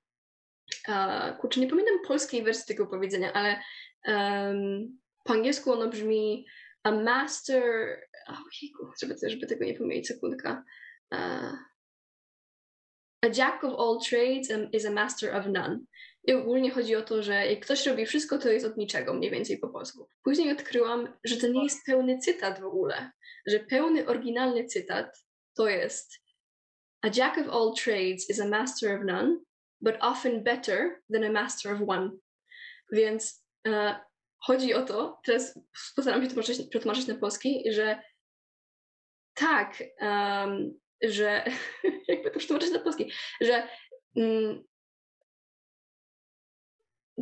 kurczę, 1.42 1.60
nie 1.60 1.68
pamiętam 1.68 1.96
polskiej 2.08 2.44
wersji 2.44 2.66
tego 2.68 2.88
powiedzenia, 2.88 3.34
ale 3.34 3.62
em, 4.04 4.98
po 5.24 5.34
angielsku 5.34 5.72
ono 5.72 5.88
brzmi 5.88 6.46
a 6.84 6.92
master, 6.92 7.64
ojejku, 8.28 8.92
żeby, 9.02 9.16
żeby 9.30 9.48
tego 9.48 9.66
nie 9.66 9.74
pomylić, 9.74 10.08
sekundka. 10.08 10.64
E, 11.14 11.18
a 13.22 13.28
jack 13.28 13.64
of 13.64 13.80
all 13.80 14.00
trades 14.10 14.50
is 14.74 14.86
a 14.86 14.92
master 14.92 15.36
of 15.36 15.46
none. 15.46 15.80
I 16.24 16.34
ogólnie 16.34 16.72
chodzi 16.72 16.96
o 16.96 17.02
to, 17.02 17.24
że 17.24 17.34
jak 17.34 17.60
ktoś 17.60 17.86
robi 17.86 18.06
wszystko, 18.06 18.38
to 18.38 18.50
jest 18.50 18.66
od 18.66 18.78
niczego, 18.78 19.14
mniej 19.14 19.32
więcej 19.32 19.58
po 19.58 19.70
polsku. 19.70 20.08
Później 20.24 20.52
odkryłam, 20.52 21.14
że 21.24 21.38
to 21.38 21.48
nie 21.48 21.64
jest 21.64 21.86
pełny 21.86 22.18
cytat 22.18 22.62
w 22.62 22.66
ogóle, 22.66 23.12
że 23.48 23.60
pełny, 23.60 24.08
oryginalny 24.08 24.66
cytat 24.66 25.26
to 25.58 25.68
jest 25.68 26.12
A 27.02 27.08
jack 27.08 27.38
of 27.38 27.48
all 27.48 27.74
trades 27.74 28.30
is 28.30 28.40
a 28.40 28.48
master 28.48 28.98
of 28.98 29.06
none, 29.06 29.40
but 29.82 29.96
often 30.02 30.44
better 30.44 31.02
than 31.14 31.24
a 31.24 31.32
master 31.32 31.74
of 31.74 31.82
one. 31.88 32.12
Więc 32.92 33.46
e, 33.68 34.00
chodzi 34.40 34.74
o 34.74 34.86
to, 34.86 35.20
teraz 35.26 35.60
postaram 35.96 36.24
się 36.24 36.28
tłumaczyć, 36.28 36.70
przetłumaczyć 36.70 37.08
na 37.08 37.16
polski, 37.16 37.64
że 37.72 38.02
tak, 39.34 39.84
em, 40.00 40.80
że 41.04 41.46
jakby 42.08 42.32
to 42.32 42.40
przetłumaczyć 42.40 42.72
na 42.72 42.80
polski, 42.80 43.12
że 43.42 43.68
mm, 44.16 44.64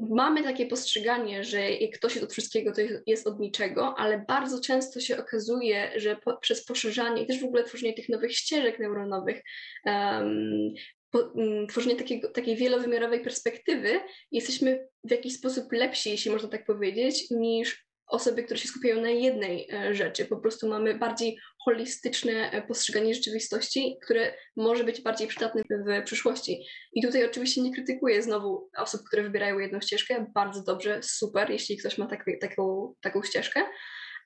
mamy 0.10 0.44
takie 0.44 0.66
postrzeganie, 0.66 1.44
że 1.44 1.72
jak 1.72 1.92
ktoś 1.92 2.16
jest 2.16 2.24
od 2.24 2.34
wszystkiego, 2.34 2.72
to 2.74 2.82
jest, 3.08 3.28
od 3.28 3.40
niczego, 3.40 3.96
ale 3.98 4.26
bardzo 4.28 4.62
często 4.62 5.00
się 5.00 5.18
okazuje, 5.18 5.92
że 5.96 6.16
po, 6.16 6.38
przez 6.38 6.66
poszerzanie 6.66 7.24
i 7.24 7.28
też 7.28 7.40
w 7.40 7.46
ogóle 7.46 7.64
tworzenie 7.64 7.94
tych 7.94 8.10
nowych 8.10 8.36
ścieżek 8.36 8.80
neuronowych, 8.80 9.42
um, 9.86 10.74
po, 11.12 11.20
um, 11.20 11.68
tworzenie 11.68 11.96
takiego, 11.96 12.32
takiej 12.32 12.56
wielowymiarowej 12.56 13.22
perspektywy, 13.22 14.00
jesteśmy 14.32 14.88
w 15.04 15.12
jakiś 15.12 15.34
sposób 15.34 15.72
lepsi, 15.72 16.10
jeśli 16.10 16.32
można 16.32 16.50
tak 16.50 16.66
powiedzieć, 16.66 17.32
niż 17.32 17.88
osoby, 18.08 18.44
które 18.44 18.60
się 18.60 18.68
skupiają 18.68 19.02
na 19.02 19.10
jednej 19.10 19.68
e, 19.72 19.96
rzeczy. 19.96 20.26
Po 20.26 20.38
prostu 20.38 20.68
mamy 20.68 20.96
bardziej 20.96 21.38
holistyczne 21.68 22.52
e, 22.52 22.62
postrzeganie 22.62 23.14
rzeczywistości, 23.14 23.98
które 24.04 24.34
może 24.56 24.84
być 24.84 25.02
bardziej 25.02 25.28
przydatne 25.28 25.62
w 25.70 26.04
przyszłości. 26.04 26.66
I 26.94 27.02
tutaj 27.02 27.26
oczywiście 27.26 27.62
nie 27.62 27.74
krytykuję 27.74 28.24
znowu 28.24 28.70
osób, 28.78 29.02
które 29.08 29.24
wybierają 29.24 29.60
jedną 29.60 29.82
ścieżkę. 29.82 30.26
Bardzo 30.36 30.64
dobrze, 30.64 31.00
super, 31.04 31.50
jeśli 31.50 31.78
ktoś 31.78 31.98
ma 31.98 32.08
tak, 32.08 32.26
taką, 32.42 32.94
taką 33.02 33.24
ścieżkę. 33.24 33.64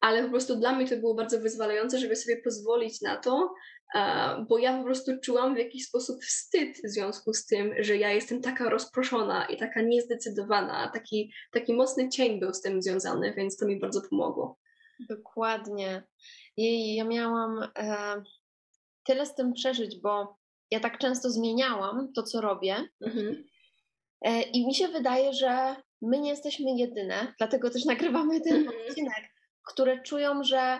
Ale 0.01 0.23
po 0.23 0.29
prostu 0.29 0.55
dla 0.55 0.75
mnie 0.75 0.87
to 0.87 0.97
było 0.97 1.15
bardzo 1.15 1.39
wyzwalające, 1.39 1.99
żeby 1.99 2.15
sobie 2.15 2.41
pozwolić 2.41 3.01
na 3.01 3.17
to, 3.17 3.53
bo 4.49 4.57
ja 4.57 4.77
po 4.77 4.83
prostu 4.83 5.11
czułam 5.23 5.55
w 5.55 5.57
jakiś 5.57 5.85
sposób 5.85 6.23
wstyd 6.23 6.77
w 6.77 6.89
związku 6.89 7.33
z 7.33 7.45
tym, 7.45 7.73
że 7.79 7.97
ja 7.97 8.11
jestem 8.11 8.41
taka 8.41 8.69
rozproszona 8.69 9.45
i 9.45 9.57
taka 9.57 9.81
niezdecydowana. 9.81 10.91
Taki, 10.93 11.33
taki 11.51 11.73
mocny 11.73 12.09
cień 12.09 12.39
był 12.39 12.53
z 12.53 12.61
tym 12.61 12.81
związany, 12.81 13.33
więc 13.37 13.57
to 13.57 13.65
mi 13.65 13.79
bardzo 13.79 14.01
pomogło. 14.09 14.60
Dokładnie. 15.09 16.03
I 16.57 16.95
ja 16.95 17.03
miałam 17.05 17.63
e, 17.77 18.23
tyle 19.03 19.25
z 19.25 19.35
tym 19.35 19.53
przeżyć, 19.53 20.01
bo 20.01 20.37
ja 20.71 20.79
tak 20.79 20.97
często 20.97 21.29
zmieniałam 21.29 22.13
to, 22.13 22.23
co 22.23 22.41
robię. 22.41 22.75
Mhm. 23.01 23.43
E, 24.21 24.41
I 24.41 24.67
mi 24.67 24.75
się 24.75 24.87
wydaje, 24.87 25.33
że 25.33 25.75
my 26.01 26.19
nie 26.19 26.29
jesteśmy 26.29 26.65
jedyne, 26.77 27.33
dlatego 27.37 27.69
też 27.69 27.85
nagrywamy 27.85 28.41
ten 28.41 28.55
Mhm. 28.55 28.87
odcinek, 28.87 29.31
które 29.67 30.01
czują, 30.03 30.43
że 30.43 30.79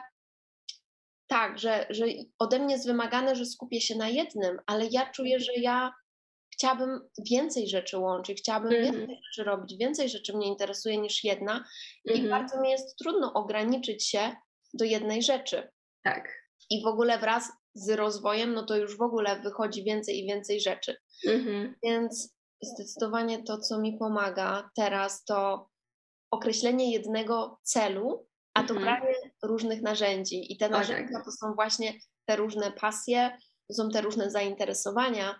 tak, 1.28 1.60
że, 1.60 1.86
że 1.90 2.06
ode 2.40 2.60
mnie 2.60 2.74
jest 2.74 2.88
wymagane, 2.88 3.36
że 3.36 3.46
skupię 3.46 3.82
się 3.82 3.96
na 3.96 4.10
jednym, 4.10 4.60
ale 4.66 4.88
ja 4.92 5.12
czuję, 5.12 5.40
że 5.40 5.54
ja 5.54 5.94
chciałabym 6.62 7.10
więcej 7.30 7.68
rzeczy 7.68 7.98
łączyć, 7.98 8.40
chciałabym 8.40 8.74
Mhm. 8.74 8.94
więcej 8.96 9.18
rzeczy 9.26 9.44
robić, 9.50 9.78
więcej 9.78 10.10
rzeczy 10.10 10.38
mnie 10.38 10.48
interesuje 10.48 10.98
niż 10.98 11.24
jedna 11.24 11.66
i 12.06 12.12
Mhm. 12.12 12.30
bardzo 12.30 12.62
mi 12.62 12.70
jest 12.70 12.98
trudno 12.98 13.34
ograniczyć 13.34 14.08
się 14.08 14.36
do 14.74 14.86
jednej 14.86 15.24
rzeczy. 15.24 15.70
Tak. 16.04 16.30
I 16.70 16.84
w 16.84 16.88
ogóle 16.88 17.20
wraz 17.20 17.50
z 17.74 17.90
rozwojem, 17.90 18.54
no 18.54 18.66
to 18.66 18.78
już 18.78 18.98
w 18.98 19.02
ogóle 19.02 19.40
wychodzi 19.42 19.84
więcej 19.84 20.20
i 20.20 20.26
więcej 20.28 20.62
rzeczy. 20.62 20.96
Mhm. 21.28 21.76
Więc 21.84 22.36
zdecydowanie 22.64 23.44
to, 23.44 23.58
co 23.58 23.80
mi 23.80 23.98
pomaga 23.98 24.70
teraz, 24.76 25.24
to 25.24 25.70
określenie 26.32 26.92
jednego 26.92 27.60
celu, 27.64 28.28
a 28.54 28.62
Mhm. 28.62 28.80
dobranie 28.80 29.16
różnych 29.44 29.82
narzędzi. 29.82 30.54
I 30.54 30.58
te 30.58 30.70
narzędzia 30.70 31.14
tak. 31.14 31.26
to 31.26 31.32
są 31.32 31.54
właśnie 31.56 31.94
te 32.26 32.36
różne 32.36 32.72
pasje, 32.72 33.38
to 33.68 33.74
są 33.74 33.90
te 33.90 34.02
różne 34.02 34.32
zainteresowania, 34.32 35.40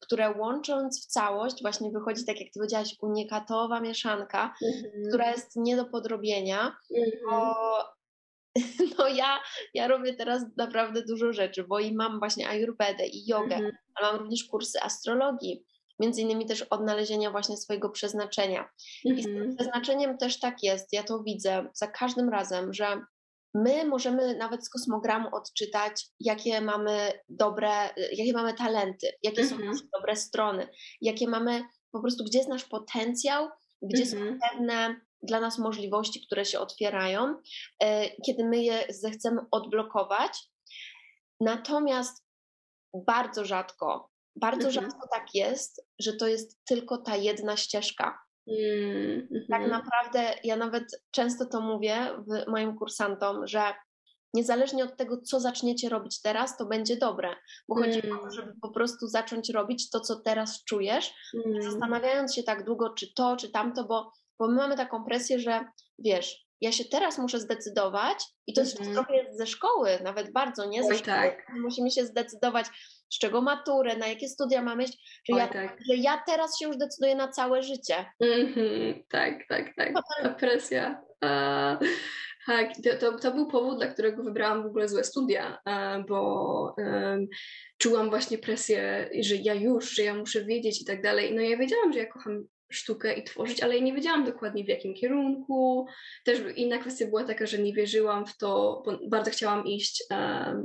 które 0.00 0.34
łącząc 0.38 1.04
w 1.04 1.06
całość 1.06 1.62
właśnie 1.62 1.90
wychodzi, 1.90 2.24
tak 2.24 2.40
jak 2.40 2.48
ty 2.52 2.58
powiedziałaś, 2.60 2.94
unikatowa 3.02 3.80
mieszanka, 3.80 4.54
Mhm. 4.62 5.02
która 5.08 5.30
jest 5.30 5.56
nie 5.56 5.76
do 5.76 5.84
podrobienia, 5.84 6.76
Mhm. 6.96 7.10
bo 7.30 7.54
no 8.98 9.08
ja, 9.08 9.38
ja 9.74 9.88
robię 9.88 10.14
teraz 10.14 10.42
naprawdę 10.56 11.02
dużo 11.02 11.32
rzeczy, 11.32 11.64
bo 11.64 11.78
i 11.78 11.94
mam 11.94 12.18
właśnie 12.18 12.48
ayurvedę 12.48 13.06
i 13.06 13.26
jogę, 13.26 13.54
Mhm. 13.56 13.76
ale 13.94 14.12
mam 14.12 14.20
również 14.20 14.44
kursy 14.44 14.80
astrologii, 14.82 15.64
między 16.00 16.20
innymi 16.22 16.46
też 16.46 16.62
odnalezienia 16.62 17.30
właśnie 17.30 17.56
swojego 17.56 17.90
przeznaczenia. 17.90 18.68
I 19.04 19.22
z 19.22 19.24
tym 19.24 19.36
Mhm. 19.36 19.56
przeznaczeniem 19.56 20.18
też 20.18 20.40
tak 20.40 20.62
jest, 20.62 20.92
ja 20.92 21.02
to 21.02 21.22
widzę 21.22 21.66
za 21.74 21.86
każdym 21.86 22.28
razem, 22.28 22.72
że 22.72 23.02
my 23.54 23.84
możemy 23.84 24.36
nawet 24.36 24.64
z 24.66 24.70
kosmogramu 24.70 25.28
odczytać, 25.36 26.06
jakie 26.20 26.60
mamy 26.60 27.12
dobre, 27.28 27.70
jakie 28.12 28.32
mamy 28.32 28.54
talenty, 28.54 29.06
jakie 29.22 29.44
są 29.46 29.54
Mhm. 29.54 29.70
nasze 29.72 29.84
dobre 29.98 30.16
strony, 30.16 30.68
jakie 31.00 31.28
mamy 31.28 31.62
po 31.92 32.00
prostu, 32.00 32.24
gdzie 32.24 32.38
jest 32.38 32.50
nasz 32.50 32.64
potencjał, 32.64 33.48
gdzie 33.82 34.06
są 34.06 34.16
Mhm. 34.16 34.38
pewne 34.50 35.00
dla 35.22 35.40
nas 35.40 35.58
możliwości, 35.58 36.26
które 36.26 36.44
się 36.44 36.58
otwierają, 36.60 37.34
e, 37.82 38.10
kiedy 38.26 38.44
my 38.44 38.62
je 38.62 38.84
zechcemy 38.88 39.40
odblokować. 39.50 40.38
Natomiast 41.40 42.24
bardzo 43.06 43.44
rzadko, 43.44 44.10
bardzo 44.36 44.68
Mhm. 44.68 44.72
rzadko 44.74 45.08
tak 45.12 45.26
jest, 45.34 45.86
że 45.98 46.12
to 46.12 46.26
jest 46.26 46.64
tylko 46.64 46.98
ta 46.98 47.16
jedna 47.16 47.56
ścieżka. 47.56 48.18
Mhm. 48.48 49.46
Tak 49.50 49.70
naprawdę 49.70 50.34
ja 50.44 50.56
nawet 50.56 50.84
często 51.10 51.46
to 51.46 51.60
mówię 51.60 51.96
w 52.26 52.50
moim 52.50 52.76
kursantom, 52.76 53.46
że 53.46 53.62
niezależnie 54.34 54.84
od 54.84 54.96
tego, 54.96 55.20
co 55.20 55.40
zaczniecie 55.40 55.88
robić 55.88 56.22
teraz, 56.22 56.56
to 56.56 56.66
będzie 56.66 56.96
dobre, 56.96 57.36
bo 57.68 57.74
chodzi 57.74 57.98
o 57.98 58.02
to, 58.02 58.20
Mm. 58.20 58.30
żeby 58.30 58.52
po 58.62 58.70
prostu 58.70 59.06
zacząć 59.06 59.50
robić 59.50 59.90
to, 59.90 60.00
co 60.00 60.16
teraz 60.20 60.64
czujesz, 60.64 61.14
Mhm. 61.34 61.62
zastanawiając 61.62 62.34
się 62.34 62.42
tak 62.42 62.64
długo, 62.64 62.90
czy 62.94 63.14
to, 63.14 63.36
czy 63.36 63.50
tamto, 63.50 63.84
bo, 63.84 64.12
bo 64.38 64.48
my 64.48 64.54
mamy 64.54 64.76
taką 64.76 65.04
presję, 65.04 65.38
że 65.38 65.64
wiesz, 65.98 66.47
ja 66.60 66.72
się 66.72 66.84
teraz 66.84 67.18
muszę 67.18 67.40
zdecydować 67.40 68.18
i 68.46 68.52
to 68.52 68.60
jest 68.60 68.76
Mhm. 68.78 68.94
trochę 68.96 69.16
jest 69.16 69.38
ze 69.38 69.46
szkoły, 69.46 69.98
nawet 70.04 70.32
bardzo, 70.32 70.64
nie 70.66 70.82
ze 70.82 70.88
Oj, 70.88 70.94
szkoły. 70.98 71.16
tak. 71.16 71.46
Musimy 71.62 71.90
się 71.90 72.04
zdecydować, 72.06 72.66
z 73.12 73.18
czego 73.18 73.42
maturę, 73.42 73.96
na 73.96 74.06
jakie 74.06 74.28
studia 74.28 74.62
mamy 74.62 74.84
iść, 74.84 75.22
że, 75.28 75.34
Oj, 75.34 75.40
ja, 75.40 75.48
tak. 75.48 75.78
że 75.88 75.96
ja 75.96 76.22
teraz 76.26 76.58
się 76.58 76.66
już 76.66 76.76
decyduję 76.76 77.14
na 77.14 77.28
całe 77.28 77.62
życie. 77.62 78.06
Mhm, 78.20 79.04
tak, 79.10 79.34
tak, 79.48 79.74
tak. 79.76 79.92
Ta 80.22 80.28
presja. 80.34 81.02
E, 81.24 81.78
tak, 82.46 82.68
to, 82.84 82.96
to, 83.12 83.18
to 83.18 83.32
był 83.32 83.46
powód, 83.46 83.76
dla 83.78 83.86
którego 83.86 84.22
wybrałam 84.22 84.62
w 84.62 84.66
ogóle 84.66 84.88
złe 84.88 85.04
studia, 85.04 85.58
bo 86.08 86.74
em, 86.78 87.26
czułam 87.78 88.10
właśnie 88.10 88.38
presję, 88.38 89.10
że 89.20 89.34
ja 89.36 89.54
już, 89.54 89.90
że 89.90 90.02
ja 90.02 90.14
muszę 90.14 90.44
wiedzieć 90.44 90.82
i 90.82 90.84
tak 90.84 91.02
dalej. 91.02 91.34
No 91.34 91.42
ja 91.42 91.56
wiedziałam, 91.56 91.92
że 91.92 91.98
ja 91.98 92.06
kocham 92.06 92.44
sztukę 92.70 93.14
i 93.14 93.24
tworzyć, 93.24 93.62
ale 93.62 93.76
ja 93.76 93.84
nie 93.84 93.92
wiedziałam 93.92 94.24
dokładnie 94.24 94.64
w 94.64 94.68
jakim 94.68 94.94
kierunku. 94.94 95.86
Też 96.24 96.38
inna 96.56 96.78
kwestia 96.78 97.06
była 97.06 97.24
taka, 97.24 97.46
że 97.46 97.58
nie 97.58 97.72
wierzyłam 97.72 98.26
w 98.26 98.36
to, 98.36 98.82
bardzo 99.08 99.30
chciałam 99.30 99.66
iść 99.66 100.04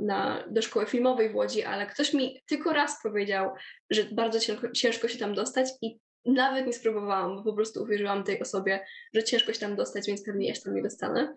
na, 0.00 0.44
do 0.50 0.62
szkoły 0.62 0.86
filmowej 0.86 1.30
w 1.30 1.36
Łodzi, 1.36 1.62
ale 1.62 1.86
ktoś 1.86 2.14
mi 2.14 2.42
tylko 2.46 2.72
raz 2.72 3.02
powiedział, 3.02 3.50
że 3.90 4.04
bardzo 4.04 4.40
ciężko, 4.40 4.70
ciężko 4.70 5.08
się 5.08 5.18
tam 5.18 5.34
dostać 5.34 5.68
i 5.82 5.98
nawet 6.26 6.66
nie 6.66 6.72
spróbowałam, 6.72 7.36
bo 7.36 7.42
po 7.42 7.52
prostu 7.52 7.82
uwierzyłam 7.82 8.24
tej 8.24 8.40
osobie, 8.40 8.80
że 9.14 9.24
ciężko 9.24 9.52
się 9.52 9.60
tam 9.60 9.76
dostać, 9.76 10.06
więc 10.06 10.24
pewnie 10.24 10.54
się 10.54 10.60
tam 10.60 10.74
nie 10.74 10.82
dostanę. 10.82 11.34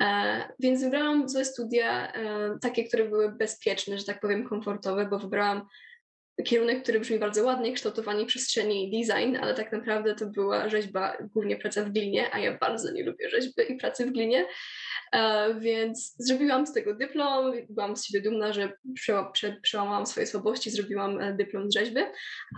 E, 0.00 0.42
więc 0.60 0.82
wybrałam 0.82 1.28
złe 1.28 1.44
studia, 1.44 2.12
e, 2.12 2.58
takie, 2.60 2.84
które 2.84 3.08
były 3.08 3.32
bezpieczne, 3.32 3.98
że 3.98 4.04
tak 4.04 4.20
powiem, 4.20 4.48
komfortowe, 4.48 5.06
bo 5.06 5.18
wybrałam 5.18 5.66
kierunek, 6.44 6.82
który 6.82 7.00
brzmi 7.00 7.18
bardzo 7.18 7.44
ładnie, 7.44 7.72
kształtowanie 7.72 8.26
przestrzeni 8.26 8.88
i 8.88 9.06
design, 9.06 9.36
ale 9.36 9.54
tak 9.54 9.72
naprawdę 9.72 10.14
to 10.14 10.26
była 10.26 10.68
rzeźba, 10.68 11.16
głównie 11.34 11.56
praca 11.56 11.84
w 11.84 11.90
glinie, 11.90 12.34
a 12.34 12.38
ja 12.38 12.58
bardzo 12.58 12.92
nie 12.92 13.04
lubię 13.04 13.30
rzeźby 13.30 13.52
i 13.68 13.76
pracy 13.76 14.06
w 14.06 14.12
glinie, 14.12 14.46
e, 15.12 15.54
więc 15.60 16.14
zrobiłam 16.18 16.66
z 16.66 16.72
tego 16.72 16.94
dyplom, 16.94 17.52
byłam 17.68 17.96
z 17.96 18.06
siebie 18.06 18.30
dumna, 18.30 18.52
że 18.52 18.72
przeła, 18.94 19.30
prze, 19.30 19.56
przełamałam 19.62 20.06
swoje 20.06 20.26
słabości, 20.26 20.70
zrobiłam 20.70 21.20
e, 21.20 21.36
dyplom 21.36 21.70
z 21.70 21.74
rzeźby, 21.74 22.00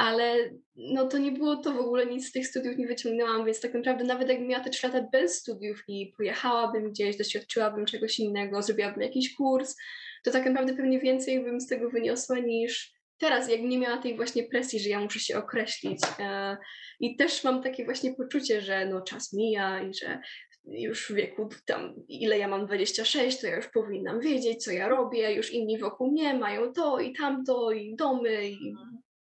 ale 0.01 0.35
no 0.77 1.07
to 1.07 1.19
nie 1.19 1.33
było 1.33 1.57
to 1.57 1.73
w 1.73 1.79
ogóle, 1.79 2.07
nic 2.07 2.29
z 2.29 2.33
tych 2.33 2.47
studiów 2.47 2.79
nie 2.79 2.87
wyciągnęłam, 2.87 3.45
więc 3.45 3.61
tak 3.61 3.75
naprawdę 3.75 4.05
nawet 4.05 4.29
jakbym 4.29 4.49
miała 4.49 4.65
te 4.65 4.71
trzy 4.71 4.87
lata 4.87 5.09
bez 5.13 5.35
studiów 5.35 5.85
i 5.89 6.13
pojechałabym 6.17 6.91
gdzieś, 6.91 7.17
doświadczyłabym 7.17 7.87
czegoś 7.87 8.19
innego, 8.19 8.63
zrobiłabym 8.63 9.03
jakiś 9.03 9.35
kurs, 9.35 9.77
to 10.25 10.31
tak 10.31 10.47
naprawdę 10.47 10.75
pewnie 10.75 11.01
więcej 11.01 11.45
bym 11.45 11.61
z 11.61 11.67
tego 11.67 11.91
wyniosła 11.91 12.39
niż 12.39 12.93
teraz, 13.18 13.50
jak 13.50 13.61
nie 13.61 13.79
miała 13.79 13.98
tej 13.98 14.16
właśnie 14.16 14.42
presji, 14.48 14.81
że 14.81 14.88
ja 14.88 15.00
muszę 15.00 15.18
się 15.18 15.38
określić. 15.38 16.00
E, 16.18 16.57
I 17.00 17.16
też 17.16 17.44
mam 17.44 17.62
takie 17.62 17.85
właśnie 17.85 18.14
poczucie, 18.14 18.61
że 18.61 18.87
no 18.87 19.00
czas 19.00 19.33
mija 19.33 19.83
i 19.83 19.94
że 19.94 20.20
już 20.66 21.11
w 21.11 21.14
wieku 21.14 21.48
tam, 21.66 21.94
ile 22.09 22.38
ja 22.38 22.48
mam 22.48 22.66
26, 22.66 23.40
to 23.40 23.46
ja 23.46 23.57
już 23.57 23.68
powinnam 23.68 24.20
wiedzieć, 24.20 24.64
co 24.64 24.72
ja 24.72 24.88
robię, 24.88 25.33
już 25.33 25.53
inni 25.53 25.79
wokół 25.79 26.12
mnie 26.12 26.35
mają 26.35 26.72
to 26.72 26.98
i 26.98 27.12
tamto, 27.12 27.72
i 27.72 27.96
domy, 27.96 28.48
i 28.48 28.74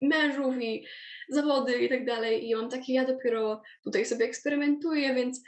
mężów, 0.02 0.62
i 0.62 0.86
zawody 1.30 1.78
i 1.78 1.89
tak 1.89 2.06
dalej. 2.06 2.50
I 2.50 2.56
mam 2.56 2.69
takie, 2.69 2.93
ja 2.93 3.06
dopiero 3.06 3.62
tutaj 3.84 4.06
sobie 4.06 4.26
eksperymentuję, 4.26 5.15
więc 5.15 5.43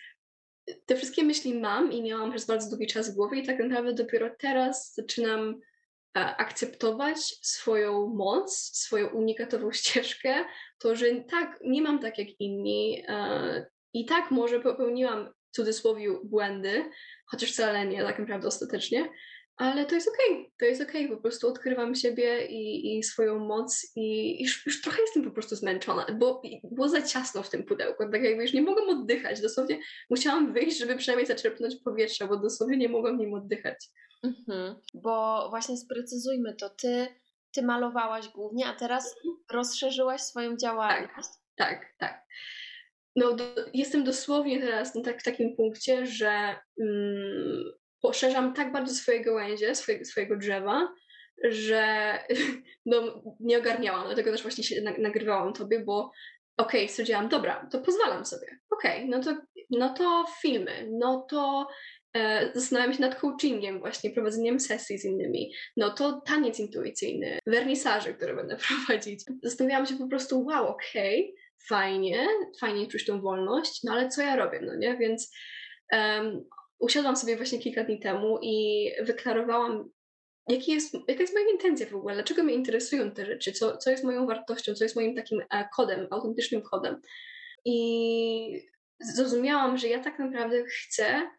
te 0.86 0.95
wszystkie 0.95 1.23
myśli 1.23 1.60
mam 1.60 1.91
i 1.91 2.04
miałam 2.04 2.32
przez 2.32 2.45
bardzo 2.45 2.69
długi 2.69 2.88
czas 2.88 3.12
w 3.13 3.15
głowie 3.15 3.39
i 3.39 3.45
tak 3.45 3.60
naprawdę 3.60 3.93
dopiero 3.93 4.30
teraz 4.39 4.93
zaczynam 4.95 5.60
akceptować 6.13 7.20
swoją 7.41 8.08
moc, 8.08 8.58
swoją 8.58 9.08
unikatową 9.08 9.72
ścieżkę, 9.80 10.46
to, 10.80 10.96
że 10.96 11.06
tak, 11.30 11.60
nie 11.63 11.82
mam 11.82 12.00
tak 12.00 12.17
jak 12.17 12.28
inni 12.39 13.04
e, 13.08 13.65
i 13.93 14.06
tak 14.06 14.32
może 14.32 14.60
popełniłam 14.60 15.30
w 15.52 15.56
cudzysłowie 15.56 16.10
błędy, 16.24 16.89
chociaż 17.26 17.52
wcale 17.52 17.86
nie 17.86 18.04
tak 18.04 18.20
naprawdę 18.20 18.48
ostatecznie, 18.48 19.10
ale 19.58 19.86
to 19.86 19.96
jest 19.96 20.08
okej, 20.08 20.32
okay. 20.32 20.52
to 20.60 20.65
jest 20.65 20.82
okej, 20.82 21.06
okay. 21.06 21.15
po 21.15 21.22
prostu 21.22 21.48
odkrywam 21.48 21.96
siebie 21.96 22.46
i, 22.46 22.98
i 22.98 23.04
swoją 23.04 23.39
moc 23.39 23.91
i 23.96 24.38
już, 24.43 24.65
już, 24.65 24.82
trochę 24.82 25.02
jestem 25.02 25.24
po 25.24 25.32
prostu 25.32 25.56
zmęczona, 25.56 26.06
bo 26.20 26.41
było 26.63 26.89
za 26.89 27.02
ciasno 27.02 27.43
w 27.43 27.50
tym 27.50 27.63
pudełku, 27.63 28.04
tak 28.12 28.24
jakby 28.24 28.43
już 28.43 28.54
nie 28.54 28.62
mogłam 28.62 28.89
oddychać, 28.89 29.41
dosłownie 29.41 29.80
musiałam 30.10 30.54
wyjść, 30.54 30.78
żeby 30.78 30.96
przynajmniej 30.96 31.28
zaczerpnąć 31.28 31.76
powietrze, 31.76 32.28
bo 32.28 32.38
dosłownie 32.38 32.78
nie 32.78 32.89
mogłam 32.89 33.17
nim 33.17 33.34
oddychać. 33.34 33.89
Mhm. 34.24 34.76
Bo 34.93 35.48
właśnie 35.50 35.78
sprecyzujmy 35.78 36.56
to, 36.56 36.70
ty, 36.70 37.08
ty 37.52 37.62
malowałaś 37.62 38.28
głównie, 38.28 38.65
a 38.65 38.74
teraz 38.74 39.15
rozszerzyłaś 39.52 40.22
swoją 40.22 40.58
działalność. 40.58 41.30
Tak, 41.56 41.80
tak, 41.80 41.93
tak. 41.98 42.28
No, 43.15 43.34
do, 43.34 43.43
jestem 43.74 44.04
dosłownie 44.04 44.60
teraz 44.60 44.96
na 44.96 45.02
tak, 45.02 45.22
w 45.22 45.24
takim 45.24 45.56
punkcie, 45.56 46.06
że 46.06 46.56
mm, 46.82 47.63
poszerzam 48.02 48.54
tak 48.54 48.72
bardzo 48.72 48.94
swoje 48.94 49.22
gałęzie, 49.22 49.76
swoje, 49.76 50.06
swojego 50.06 50.38
drzewa, 50.38 50.94
że 51.44 52.14
no, 52.86 53.24
nie 53.40 53.58
ogarniałam, 53.58 54.06
dlatego 54.06 54.32
też 54.32 54.42
właśnie 54.42 54.64
się 54.64 54.82
nagrywałam 54.82 55.54
tobie, 55.54 55.80
bo 55.80 56.12
okej, 56.58 56.82
okay, 56.82 56.90
stwierdziłam, 56.90 57.30
dobra, 57.30 57.68
to 57.72 57.82
pozwalam 57.82 58.26
sobie, 58.26 58.48
okej, 58.70 58.98
okay, 58.98 59.08
no, 59.08 59.24
to, 59.24 59.38
no 59.70 59.94
to 59.94 60.26
filmy, 60.42 60.88
no 60.92 61.26
to 61.30 61.68
e, 62.14 62.52
zastanawiam 62.56 62.94
się 62.94 63.02
nad 63.02 63.16
coachingiem 63.16 63.80
właśnie, 63.80 64.10
prowadzeniem 64.10 64.60
sesji 64.60 65.00
z 65.00 65.06
innymi, 65.06 65.52
no 65.78 65.90
to 65.90 66.22
taniec 66.26 66.60
intuicyjny, 66.60 67.40
wernisaże, 67.48 68.14
które 68.14 68.36
będę 68.36 68.58
prowadzić. 68.68 69.24
Zastanawiałam 69.44 69.86
się 69.86 69.98
po 69.98 70.08
prostu, 70.08 70.46
wow, 70.46 70.68
okej, 70.68 71.22
okay, 71.22 71.48
fajnie, 71.68 72.28
fajnie 72.60 72.88
czuć 72.88 73.06
tą 73.06 73.22
wolność, 73.22 73.84
no 73.84 73.92
ale 73.92 74.10
co 74.10 74.22
ja 74.22 74.36
robię, 74.36 74.60
no 74.62 74.76
nie, 74.76 74.98
więc 74.98 75.32
um, 75.94 76.46
usiadłam 76.80 77.16
sobie 77.16 77.38
właśnie 77.38 77.60
kilka 77.60 77.84
dni 77.84 78.00
temu 78.00 78.40
i 78.42 78.90
wyklarowałam, 79.02 79.90
jaki 80.48 80.72
jest, 80.72 80.94
jaka 80.94 81.22
jest 81.22 81.34
moja 81.34 81.50
intencja 81.52 81.88
w 81.88 81.96
ogóle, 81.96 82.13
dlaczego 82.13 82.44
mnie 82.44 82.54
interesują 82.54 83.12
te 83.12 83.26
rzeczy, 83.26 83.52
co, 83.52 83.78
co 83.78 83.92
jest 83.92 84.04
moją 84.04 84.28
wartością, 84.28 84.74
co 84.74 84.84
jest 84.84 84.96
moim 84.96 85.16
takim 85.16 85.42
e, 85.50 85.70
kodem, 85.76 86.08
autentycznym 86.12 86.62
kodem. 86.62 87.02
I 87.66 88.68
zrozumiałam, 89.00 89.78
że 89.78 89.88
ja 89.88 90.04
tak 90.04 90.20
naprawdę 90.20 90.66
chcę 90.66 91.30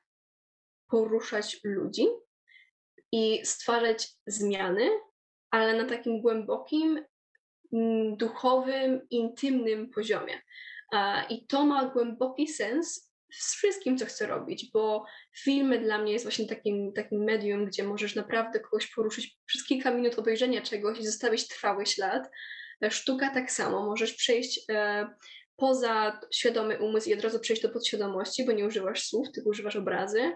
poruszać 0.90 1.60
ludzi 1.64 2.06
i 3.12 3.46
stwarzać 3.46 4.08
zmiany, 4.26 4.90
ale 5.50 5.82
na 5.82 5.88
takim 5.88 6.20
głębokim, 6.20 7.04
mm, 7.72 8.16
duchowym, 8.16 9.06
intymnym 9.10 9.90
poziomie. 9.90 10.42
I 11.30 11.46
to 11.46 11.64
ma 11.64 11.86
głęboki 11.86 12.48
sens 12.48 13.07
z 13.32 13.54
wszystkim, 13.54 13.98
co 13.98 14.06
chcę 14.06 14.26
robić, 14.26 14.70
bo 14.72 15.04
filmy 15.36 15.78
dla 15.78 15.98
mnie 15.98 16.12
jest 16.12 16.24
właśnie 16.24 16.46
takim, 16.46 16.92
takim 16.92 17.24
medium, 17.24 17.66
gdzie 17.66 17.84
możesz 17.84 18.14
naprawdę 18.14 18.60
kogoś 18.60 18.86
poruszyć 18.86 19.36
przez 19.46 19.64
kilka 19.64 19.90
minut 19.90 20.18
obejrzenia 20.18 20.62
czegoś 20.62 20.98
i 20.98 21.06
zostawić 21.06 21.48
trwały 21.48 21.86
ślad. 21.86 22.30
Sztuka 22.90 23.30
tak 23.34 23.50
samo, 23.50 23.86
możesz 23.86 24.14
przejść 24.14 24.60
e, 24.70 25.08
poza 25.56 26.20
świadomy 26.34 26.78
umysł 26.78 27.10
i 27.10 27.14
od 27.14 27.20
razu 27.20 27.40
przejść 27.40 27.62
do 27.62 27.68
podświadomości, 27.68 28.46
bo 28.46 28.52
nie 28.52 28.66
używasz 28.66 29.02
słów, 29.02 29.32
tylko 29.32 29.50
używasz 29.50 29.76
obrazy. 29.76 30.32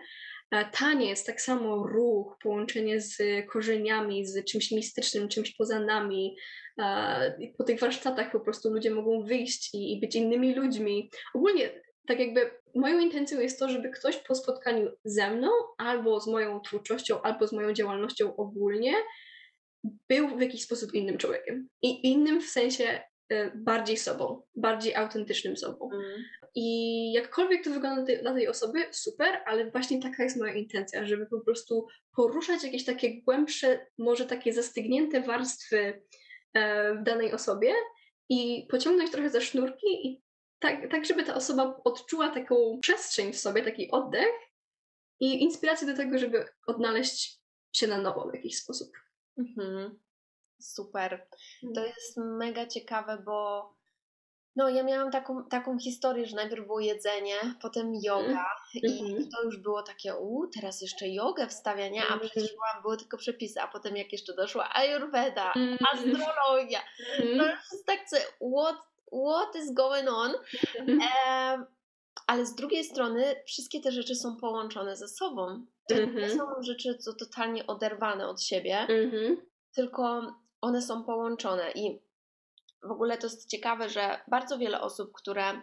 E, 0.53 0.65
taniec, 0.65 1.25
tak 1.25 1.41
samo 1.41 1.87
ruch, 1.87 2.37
połączenie 2.43 3.01
z 3.01 3.17
korzeniami, 3.53 4.27
z 4.27 4.45
czymś 4.45 4.71
mistycznym, 4.71 5.29
czymś 5.29 5.55
poza 5.55 5.81
nami. 5.81 6.37
E, 6.79 7.51
po 7.59 7.65
tych 7.65 7.81
warsztatach 7.81 8.33
po 8.33 8.41
prostu 8.41 8.71
ludzie 8.71 8.91
mogą 8.91 9.25
wyjść 9.25 9.75
i, 9.75 9.93
i 9.93 10.01
być 10.01 10.15
innymi 10.15 10.55
ludźmi. 10.55 11.11
Ogólnie, 11.35 11.83
tak 12.07 12.21
jakby 12.21 12.51
moją 12.75 12.99
intencją 12.99 13.41
jest 13.41 13.59
to, 13.59 13.69
żeby 13.69 13.91
ktoś 13.91 14.17
po 14.17 14.35
spotkaniu 14.35 14.91
ze 15.05 15.31
mną, 15.31 15.49
albo 15.79 16.21
z 16.21 16.27
moją 16.27 16.61
twórczością, 16.61 17.23
albo 17.23 17.47
z 17.47 17.53
moją 17.53 17.73
działalnością 17.73 18.37
ogólnie, 18.37 18.95
był 20.09 20.37
w 20.37 20.41
jakiś 20.41 20.63
sposób 20.63 20.95
innym 20.95 21.19
człowiekiem. 21.19 21.69
I 21.83 22.11
innym 22.13 22.41
w 22.41 22.49
sensie 22.49 23.01
Y, 23.33 23.53
bardziej 23.55 23.97
sobą, 23.97 24.43
bardziej 24.57 24.95
autentycznym 24.95 25.57
sobą. 25.57 25.91
Mm. 25.93 26.25
I 26.55 27.13
jakkolwiek 27.13 27.65
to 27.65 27.71
wygląda 27.71 28.17
dla 28.23 28.35
tej 28.35 28.49
osoby, 28.49 28.79
super, 28.91 29.43
ale 29.47 29.71
właśnie 29.71 30.03
taka 30.03 30.25
jest 30.25 30.37
moja 30.37 30.55
intencja, 30.55 31.07
żeby 31.07 31.27
po 31.27 31.41
prostu 31.41 31.87
poruszać 32.17 32.65
jakieś 32.65 32.85
takie 32.85 33.23
głębsze, 33.23 33.87
może 33.99 34.27
takie 34.27 34.53
zastygnięte 34.53 35.21
warstwy 35.21 36.03
e, 36.55 36.95
w 36.95 37.03
danej 37.03 37.33
osobie 37.33 37.73
i 38.29 38.67
pociągnąć 38.71 39.11
trochę 39.11 39.31
za 39.31 39.41
sznurki 39.41 40.07
i 40.07 40.23
tak, 40.63 40.91
tak, 40.91 41.07
żeby 41.07 41.25
ta 41.25 41.35
osoba 41.35 41.81
odczuła 41.85 42.29
taką 42.29 42.79
przestrzeń 42.81 43.33
w 43.33 43.39
sobie, 43.39 43.65
taki 43.65 43.91
oddech 43.91 44.35
i 45.21 45.43
inspirację 45.43 45.87
do 45.87 45.97
tego, 45.97 46.19
żeby 46.19 46.49
odnaleźć 46.67 47.41
się 47.73 47.87
na 47.87 47.99
nowo 47.99 48.31
w 48.31 48.35
jakiś 48.35 48.59
sposób. 48.59 48.93
Mhm. 49.39 49.99
Super. 50.61 51.27
To 51.75 51.81
mm. 51.81 51.93
jest 51.97 52.17
mega 52.17 52.67
ciekawe, 52.67 53.23
bo 53.25 53.69
no, 54.57 54.69
ja 54.69 54.83
miałam 54.83 55.11
taką, 55.11 55.45
taką 55.45 55.79
historię, 55.79 56.27
że 56.27 56.37
najpierw 56.37 56.67
było 56.67 56.81
jedzenie, 56.81 57.35
potem 57.63 57.93
yoga 58.03 58.25
mm. 58.27 58.47
i 58.75 59.05
mm-hmm. 59.05 59.29
to 59.37 59.43
już 59.43 59.57
było 59.57 59.83
takie, 59.83 60.17
u, 60.17 60.47
teraz 60.47 60.83
jeszcze 60.83 61.09
jogę 61.09 61.49
wstawiania, 61.49 62.03
a 62.09 62.19
przecież 62.19 62.53
byłam, 62.53 62.83
były 62.83 62.97
tylko 62.97 63.17
przepisy, 63.17 63.61
a 63.61 63.69
potem 63.69 63.97
jak 63.97 64.13
jeszcze 64.13 64.35
doszła 64.35 64.75
ayurveda, 64.75 65.53
astrologia, 65.93 66.81
to 67.17 67.25
już 67.25 67.73
jest 67.73 67.87
tak, 67.87 68.01
what, 68.55 68.77
what 69.13 69.57
is 69.57 69.75
going 69.75 70.09
on? 70.09 70.35
E, 70.89 71.67
ale 72.27 72.47
z 72.47 72.55
drugiej 72.55 72.85
strony 72.85 73.35
wszystkie 73.47 73.81
te 73.81 73.93
rzeczy 73.93 74.15
są 74.15 74.37
połączone 74.37 74.97
ze 74.97 75.09
sobą. 75.09 75.67
To 75.89 75.95
nie 75.95 76.07
mm-hmm. 76.07 76.37
są 76.37 76.63
rzeczy 76.63 76.99
co 76.99 77.13
totalnie 77.13 77.67
oderwane 77.67 78.29
od 78.29 78.43
siebie, 78.43 78.87
tylko 79.75 80.33
one 80.61 80.83
są 80.83 81.05
połączone 81.05 81.73
i 81.73 82.03
w 82.83 82.91
ogóle 82.91 83.19
to 83.19 83.27
jest 83.27 83.51
ciekawe, 83.51 83.89
że 83.89 84.21
bardzo 84.29 84.59
wiele 84.59 84.81
osób, 84.81 85.13
które 85.13 85.61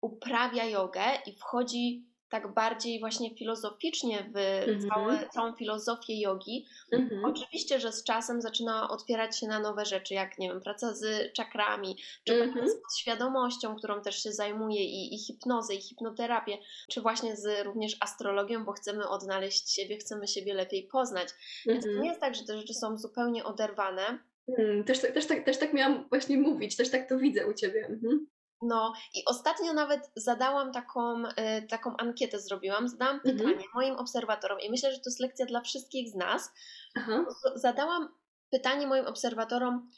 uprawia 0.00 0.64
jogę 0.64 1.04
i 1.26 1.36
wchodzi 1.36 2.06
tak 2.32 2.54
bardziej 2.54 3.00
właśnie 3.00 3.34
filozoficznie 3.34 4.30
w 4.34 4.36
mm-hmm. 4.36 4.88
całe, 4.88 5.28
całą 5.28 5.56
filozofię 5.56 6.20
jogi. 6.20 6.66
Mm-hmm. 6.92 7.20
Oczywiście, 7.24 7.80
że 7.80 7.92
z 7.92 8.04
czasem 8.04 8.42
zaczyna 8.42 8.90
otwierać 8.90 9.38
się 9.38 9.46
na 9.46 9.60
nowe 9.60 9.84
rzeczy, 9.84 10.14
jak 10.14 10.38
nie 10.38 10.48
wiem, 10.48 10.60
praca 10.60 10.94
z 10.94 11.32
czakrami, 11.32 11.96
czy 12.24 12.32
mm-hmm. 12.32 12.52
praca 12.52 12.68
z 12.88 12.98
świadomością, 12.98 13.76
którą 13.76 14.02
też 14.02 14.22
się 14.22 14.32
zajmuje 14.32 14.84
i, 14.84 15.14
i 15.14 15.18
hipnozę, 15.18 15.74
i 15.74 15.80
hipnoterapię, 15.80 16.58
czy 16.90 17.00
właśnie 17.00 17.36
z 17.36 17.64
również 17.64 17.96
astrologią, 18.00 18.64
bo 18.64 18.72
chcemy 18.72 19.08
odnaleźć 19.08 19.74
siebie, 19.74 19.96
chcemy 19.96 20.28
siebie 20.28 20.54
lepiej 20.54 20.88
poznać. 20.92 21.28
Więc 21.66 21.84
to 21.84 21.90
nie 21.90 22.08
jest 22.08 22.20
tak, 22.20 22.34
że 22.34 22.44
te 22.44 22.58
rzeczy 22.58 22.74
są 22.74 22.98
zupełnie 22.98 23.44
oderwane. 23.44 24.18
Hmm, 24.56 24.84
też, 24.84 25.00
też, 25.00 25.26
tak, 25.26 25.44
też 25.44 25.58
tak 25.58 25.72
miałam 25.72 26.08
właśnie 26.08 26.38
mówić, 26.38 26.76
też 26.76 26.90
tak 26.90 27.08
to 27.08 27.18
widzę 27.18 27.46
u 27.46 27.54
Ciebie. 27.54 27.86
Mhm. 27.86 28.26
No 28.62 28.92
i 29.14 29.24
ostatnio 29.26 29.72
nawet 29.72 30.10
zadałam 30.16 30.72
taką, 30.72 31.26
y, 31.26 31.66
taką 31.68 31.96
ankietę, 31.96 32.40
zrobiłam, 32.40 32.88
zadałam 32.88 33.16
mhm. 33.16 33.36
pytanie 33.36 33.66
moim 33.74 33.94
obserwatorom 33.94 34.60
i 34.60 34.70
myślę, 34.70 34.92
że 34.92 34.98
to 34.98 35.10
jest 35.10 35.20
lekcja 35.20 35.46
dla 35.46 35.60
wszystkich 35.60 36.10
z 36.10 36.14
nas. 36.14 36.50
Aha. 36.94 37.24
Zadałam 37.54 38.08
pytanie 38.50 38.86
moim 38.86 39.06
obserwatorom, 39.06 39.90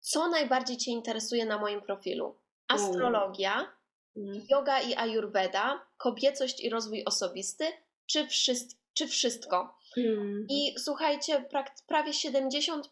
co 0.00 0.28
najbardziej 0.28 0.76
Cię 0.76 0.90
interesuje 0.90 1.46
na 1.46 1.58
moim 1.58 1.82
profilu? 1.82 2.38
Astrologia, 2.68 3.72
mm. 4.16 4.42
yoga 4.50 4.80
i 4.80 4.94
ayurveda, 4.94 5.86
kobiecość 5.96 6.60
i 6.60 6.70
rozwój 6.70 7.04
osobisty, 7.04 7.64
czy, 8.06 8.26
wszystko? 8.26 8.80
czy 8.94 9.06
wszystko? 9.06 9.78
Hmm. 9.94 10.46
I 10.48 10.74
słuchajcie, 10.78 11.44
prawie 11.86 12.12
70% 12.12 12.82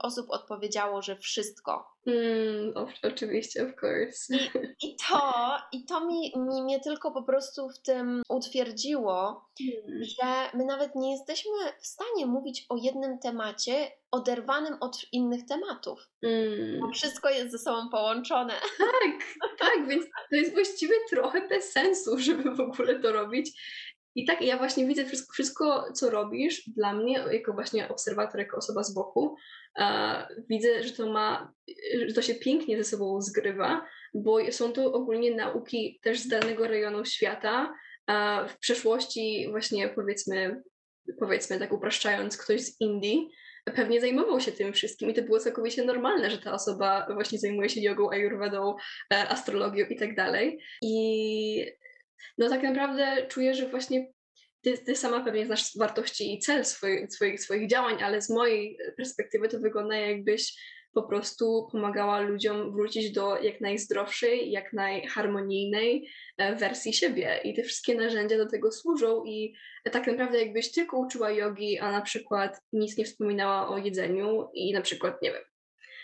osób 0.00 0.26
odpowiedziało, 0.30 1.02
że 1.02 1.16
wszystko. 1.16 1.98
Hmm, 2.04 2.72
oczywiście, 3.02 3.62
of 3.62 3.82
course. 3.82 4.36
I, 4.36 4.86
i 4.86 4.96
to, 5.08 5.56
i 5.72 5.84
to 5.84 6.06
mi, 6.06 6.32
mi 6.36 6.62
mnie 6.62 6.80
tylko 6.80 7.10
po 7.10 7.22
prostu 7.22 7.68
w 7.68 7.78
tym 7.82 8.22
utwierdziło, 8.28 9.48
hmm. 9.58 10.04
że 10.04 10.58
my 10.58 10.64
nawet 10.64 10.94
nie 10.94 11.12
jesteśmy 11.12 11.52
w 11.80 11.86
stanie 11.86 12.26
mówić 12.26 12.66
o 12.68 12.76
jednym 12.76 13.18
temacie 13.18 13.90
oderwanym 14.10 14.76
od 14.80 14.96
innych 15.12 15.46
tematów. 15.46 16.08
Hmm. 16.20 16.80
Bo 16.80 16.90
wszystko 16.90 17.30
jest 17.30 17.50
ze 17.50 17.58
sobą 17.58 17.88
połączone. 17.90 18.54
Tak, 18.78 19.48
tak, 19.58 19.88
więc 19.88 20.04
to 20.30 20.36
jest 20.36 20.52
właściwie 20.54 20.94
trochę 21.10 21.48
bez 21.48 21.72
sensu, 21.72 22.18
żeby 22.18 22.54
w 22.54 22.60
ogóle 22.60 23.00
to 23.00 23.12
robić. 23.12 23.50
I 24.18 24.24
tak 24.24 24.42
ja 24.42 24.58
właśnie 24.58 24.86
widzę 24.86 25.04
wszystko, 25.04 25.32
wszystko, 25.32 25.92
co 25.92 26.10
robisz 26.10 26.68
dla 26.76 26.92
mnie, 26.92 27.24
jako 27.32 27.52
właśnie 27.52 27.88
obserwator, 27.88 28.40
jako 28.40 28.56
osoba 28.56 28.82
z 28.82 28.94
boku. 28.94 29.36
Widzę, 30.50 30.82
że 30.82 30.92
to 30.92 31.12
ma, 31.12 31.52
że 32.06 32.14
to 32.14 32.22
się 32.22 32.34
pięknie 32.34 32.76
ze 32.76 32.84
sobą 32.84 33.20
zgrywa, 33.20 33.86
bo 34.14 34.52
są 34.52 34.72
to 34.72 34.92
ogólnie 34.92 35.34
nauki 35.34 36.00
też 36.02 36.20
z 36.20 36.28
danego 36.28 36.68
rejonu 36.68 37.04
świata. 37.04 37.74
W 38.48 38.58
przeszłości 38.60 39.46
właśnie 39.50 39.88
powiedzmy, 39.88 40.62
powiedzmy 41.18 41.58
tak 41.58 41.72
upraszczając, 41.72 42.36
ktoś 42.36 42.60
z 42.60 42.80
Indii 42.80 43.28
pewnie 43.76 44.00
zajmował 44.00 44.40
się 44.40 44.52
tym 44.52 44.72
wszystkim 44.72 45.10
i 45.10 45.14
to 45.14 45.22
było 45.22 45.38
całkowicie 45.38 45.84
normalne, 45.84 46.30
że 46.30 46.38
ta 46.38 46.52
osoba 46.52 47.06
właśnie 47.14 47.38
zajmuje 47.38 47.68
się 47.68 47.80
jogą, 47.80 48.10
ayurvedą, 48.10 48.74
e, 49.12 49.28
astrologią 49.28 49.86
i 49.86 49.96
tak 49.96 50.14
dalej. 50.14 50.58
I 50.82 51.78
no 52.38 52.48
tak 52.48 52.62
naprawdę 52.62 53.26
czuję, 53.28 53.54
że 53.54 53.68
właśnie 53.68 54.12
ty, 54.60 54.78
ty 54.78 54.96
sama 54.96 55.24
pewnie 55.24 55.46
znasz 55.46 55.76
wartości 55.76 56.34
i 56.34 56.38
cel 56.38 56.64
swoich, 56.64 57.12
swoich, 57.12 57.40
swoich 57.40 57.70
działań, 57.70 58.02
ale 58.02 58.22
z 58.22 58.30
mojej 58.30 58.78
perspektywy 58.96 59.48
to 59.48 59.58
wygląda 59.58 59.96
jakbyś 59.96 60.54
po 60.94 61.02
prostu 61.02 61.68
pomagała 61.72 62.20
ludziom 62.20 62.72
wrócić 62.72 63.12
do 63.12 63.42
jak 63.42 63.60
najzdrowszej, 63.60 64.50
jak 64.50 64.72
najharmonijnej 64.72 66.08
e, 66.38 66.56
wersji 66.56 66.92
siebie. 66.92 67.40
I 67.44 67.54
te 67.54 67.62
wszystkie 67.62 67.94
narzędzia 67.94 68.36
do 68.36 68.46
tego 68.46 68.72
służą. 68.72 69.24
I 69.24 69.54
tak 69.92 70.06
naprawdę, 70.06 70.44
jakbyś 70.44 70.72
tylko 70.72 70.98
uczyła 70.98 71.30
jogi, 71.30 71.78
a 71.78 71.92
na 71.92 72.00
przykład 72.00 72.60
nic 72.72 72.96
nie 72.96 73.04
wspominała 73.04 73.68
o 73.68 73.78
jedzeniu 73.78 74.48
i 74.54 74.72
na 74.72 74.80
przykład, 74.80 75.22
nie 75.22 75.32
wiem, 75.32 75.42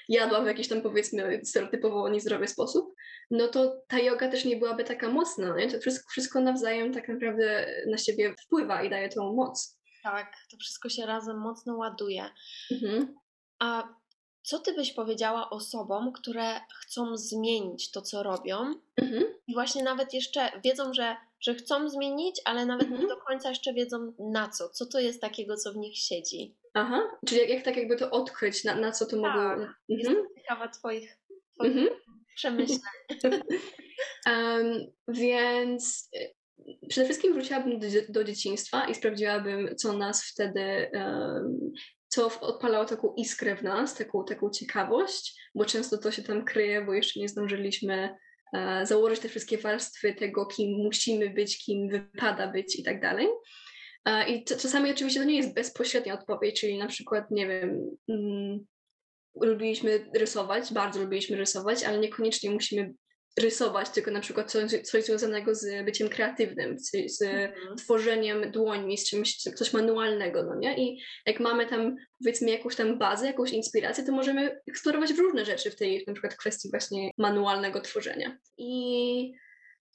jadła 0.09 0.41
w 0.41 0.47
jakiś 0.47 0.69
tam 0.69 0.83
powiedzmy 0.83 1.41
stereotypowo 1.45 2.09
niezdrowy 2.09 2.49
sposób, 2.49 2.95
no 3.31 3.49
to 3.49 3.83
ta 3.89 3.99
yoga 3.99 4.29
też 4.29 4.45
nie 4.45 4.57
byłaby 4.57 4.85
taka 4.85 5.09
mocna, 5.09 5.57
nie? 5.57 5.71
To 5.71 5.81
wszystko, 5.81 6.11
wszystko 6.11 6.41
nawzajem 6.41 6.93
tak 6.93 7.09
naprawdę 7.09 7.67
na 7.91 7.99
siebie 7.99 8.35
wpływa 8.47 8.83
i 8.83 8.91
daje 8.91 9.09
tą 9.09 9.33
moc. 9.33 9.79
Tak, 10.03 10.33
to 10.51 10.57
wszystko 10.57 10.89
się 10.89 11.07
razem 11.07 11.39
mocno 11.39 11.77
ładuje. 11.77 12.25
Mhm. 12.73 13.15
A 13.59 13.89
co 14.43 14.59
ty 14.59 14.75
byś 14.75 14.93
powiedziała 14.93 15.51
osobom, 15.51 16.13
które 16.13 16.61
chcą 16.81 17.17
zmienić 17.17 17.91
to, 17.91 18.03
co 18.03 18.23
robią 18.23 18.75
mhm. 18.97 19.25
i 19.47 19.55
właśnie 19.55 19.83
nawet 19.83 20.15
jeszcze 20.15 20.61
wiedzą, 20.65 20.95
że, 20.95 21.17
że 21.47 21.55
chcą 21.55 21.89
zmienić, 21.89 22.41
ale 22.45 22.67
nawet 22.67 22.87
mhm. 22.87 23.03
nie 23.03 23.09
do 23.09 23.17
końca 23.17 23.49
jeszcze 23.49 23.75
wiedzą 23.75 24.13
na 24.19 24.49
co? 24.49 24.69
Co 24.69 24.87
to 24.87 25.01
jest 25.01 25.21
takiego, 25.21 25.57
co 25.57 25.73
w 25.73 25.77
nich 25.77 25.99
siedzi? 25.99 26.57
Aha, 26.75 27.03
czyli 27.27 27.41
jak, 27.41 27.51
jak 27.51 27.65
tak 27.65 27.77
jakby 27.77 27.97
to 27.97 28.11
odkryć, 28.11 28.65
na, 28.65 28.75
na 28.75 28.93
co 28.93 29.07
to 29.07 29.11
tak. 29.11 29.21
mogło... 29.21 29.53
Mhm. 29.53 29.75
Jestem 29.89 30.17
ciekawa 30.39 30.69
twoich, 30.69 31.19
twoich 31.55 31.77
mhm. 31.77 31.89
przemyśleń. 32.37 32.79
um, 34.27 34.93
więc 35.09 36.09
y, 36.17 36.35
przede 36.89 37.05
wszystkim 37.05 37.33
wróciłabym 37.33 37.79
do, 37.79 37.87
do, 38.09 38.25
dzieciństwa 38.25 38.89
i 38.89 38.95
sprawdziłabym, 38.95 39.77
co 39.77 39.93
nas 39.93 40.25
wtedy, 40.25 40.91
um, 40.95 41.73
co 42.09 42.41
odpalało 42.41 42.85
taką 42.85 43.15
iskrę 43.15 43.57
w 43.57 43.63
nas, 43.63 43.95
taką, 43.95 44.25
taką 44.25 44.51
ciekawość, 44.51 45.41
bo 45.55 45.65
często 45.65 45.99
to 45.99 46.11
się 46.11 46.23
tam 46.23 46.45
kryje, 46.45 46.85
bo 46.85 46.95
jeszcze 46.95 47.21
nie 47.21 47.29
zdążyliśmy 47.29 48.17
założyć 48.83 49.21
te 49.21 49.29
wszystkie 49.29 49.59
warstwy 49.59 50.15
tego, 50.15 50.47
kim 50.47 50.71
musimy 50.71 51.31
być, 51.31 51.59
kim 51.59 51.89
wypada 51.89 52.47
być 52.47 52.79
i 52.79 52.83
tak 52.83 53.01
dalej. 53.01 53.29
I 54.29 54.45
czasami 54.45 54.91
oczywiście 54.91 55.21
to 55.21 55.27
nie 55.27 55.37
jest 55.37 55.55
bezpośrednia 55.55 56.15
odpowiedź, 56.15 56.61
czyli 56.61 56.79
na 56.79 56.87
przykład, 56.87 57.31
nie 57.31 57.49
wiem, 57.49 57.97
mm, 58.09 58.67
lubiliśmy 59.41 60.07
rysować, 60.15 60.73
bardzo 60.73 61.01
lubiliśmy 61.01 61.37
rysować, 61.37 61.85
ale 61.85 61.99
niekoniecznie 61.99 62.51
musimy 62.51 62.95
rysować, 63.39 63.91
tylko 63.91 64.11
na 64.11 64.21
przykład 64.21 64.51
coś, 64.51 64.71
coś 64.71 65.05
związanego 65.05 65.55
z 65.55 65.85
byciem 65.85 66.09
kreatywnym, 66.09 66.79
z, 66.79 66.91
z 67.07 67.23
Mhm. 67.23 67.77
tworzeniem 67.77 68.51
dłońmi, 68.51 68.99
z 68.99 69.11
czymś, 69.11 69.37
coś 69.37 69.73
manualnego, 69.73 70.45
no 70.45 70.55
nie? 70.55 70.79
I 70.79 71.01
jak 71.27 71.41
mamy 71.41 71.67
tam, 71.67 71.97
powiedzmy, 72.19 72.51
jakąś 72.51 72.77
tam 72.77 72.99
bazę, 72.99 73.27
jakąś 73.27 73.51
inspirację, 73.53 74.05
to 74.05 74.13
możemy 74.13 74.61
eksplorować 74.69 75.11
różne 75.11 75.45
rzeczy 75.45 75.71
w 75.71 75.77
tej, 75.77 76.05
na 76.07 76.13
przykład 76.13 76.37
kwestii 76.37 76.71
właśnie 76.71 77.11
manualnego 77.19 77.81
tworzenia. 77.81 78.39
I 78.59 79.33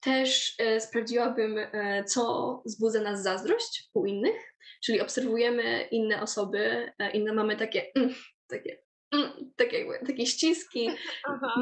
też 0.04 0.56
e, 0.60 0.80
sprawdziłabym, 0.82 1.58
e, 1.58 2.04
co 2.04 2.62
wzbudza 2.66 3.02
nas 3.02 3.24
zazdrość 3.24 3.90
u 3.94 4.06
innych, 4.06 4.54
czyli 4.84 5.02
obserwujemy 5.02 5.88
inne 5.92 6.22
osoby, 6.22 6.92
e, 7.00 7.12
inne 7.12 7.34
mamy 7.34 7.56
takie, 7.56 7.86
mm, 7.96 8.16
takie, 8.48 8.82
mm, 9.12 9.52
takie, 9.56 9.78
jakby, 9.80 10.08
takie 10.08 10.26
ściski, 10.26 10.90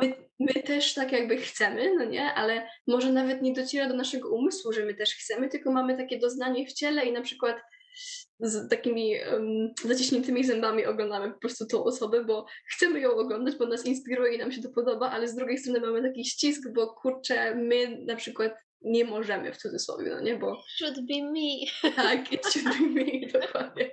my, 0.01 0.13
my 0.39 0.53
też 0.53 0.93
tak 0.93 1.11
jakby 1.11 1.37
chcemy, 1.37 1.95
no 1.95 2.05
nie, 2.05 2.33
ale 2.33 2.69
może 2.87 3.11
nawet 3.11 3.41
nie 3.41 3.53
dociera 3.53 3.89
do 3.89 3.95
naszego 3.95 4.29
umysłu, 4.29 4.73
że 4.73 4.85
my 4.85 4.93
też 4.93 5.15
chcemy, 5.15 5.49
tylko 5.49 5.71
mamy 5.71 5.97
takie 5.97 6.19
doznanie 6.19 6.67
w 6.67 6.73
ciele 6.73 7.05
i 7.05 7.11
na 7.11 7.21
przykład 7.21 7.57
z 8.39 8.69
takimi 8.69 9.13
um, 9.31 9.73
zaciśniętymi 9.85 10.43
zębami 10.43 10.85
oglądamy 10.85 11.31
po 11.33 11.39
prostu 11.39 11.65
tą 11.65 11.83
osobę, 11.83 12.25
bo 12.25 12.45
chcemy 12.67 12.99
ją 12.99 13.11
oglądać, 13.11 13.55
bo 13.55 13.65
nas 13.65 13.85
inspiruje 13.85 14.35
i 14.35 14.37
nam 14.37 14.51
się 14.51 14.61
to 14.61 14.69
podoba, 14.69 15.11
ale 15.11 15.27
z 15.27 15.35
drugiej 15.35 15.57
strony 15.57 15.79
mamy 15.79 16.03
taki 16.03 16.25
ścisk, 16.25 16.69
bo 16.75 16.87
kurczę, 16.87 17.55
my 17.55 17.97
na 18.05 18.15
przykład 18.15 18.53
nie 18.81 19.05
możemy 19.05 19.53
w 19.53 19.57
cudzysłowie, 19.57 20.09
no 20.09 20.21
nie, 20.21 20.35
bo 20.37 20.63
Should 20.77 20.95
be 20.95 21.23
me. 21.23 21.91
tak, 21.95 22.33
it 22.33 22.45
should 22.47 22.77
be 22.77 22.85
me, 23.03 23.27
dokładnie. 23.41 23.91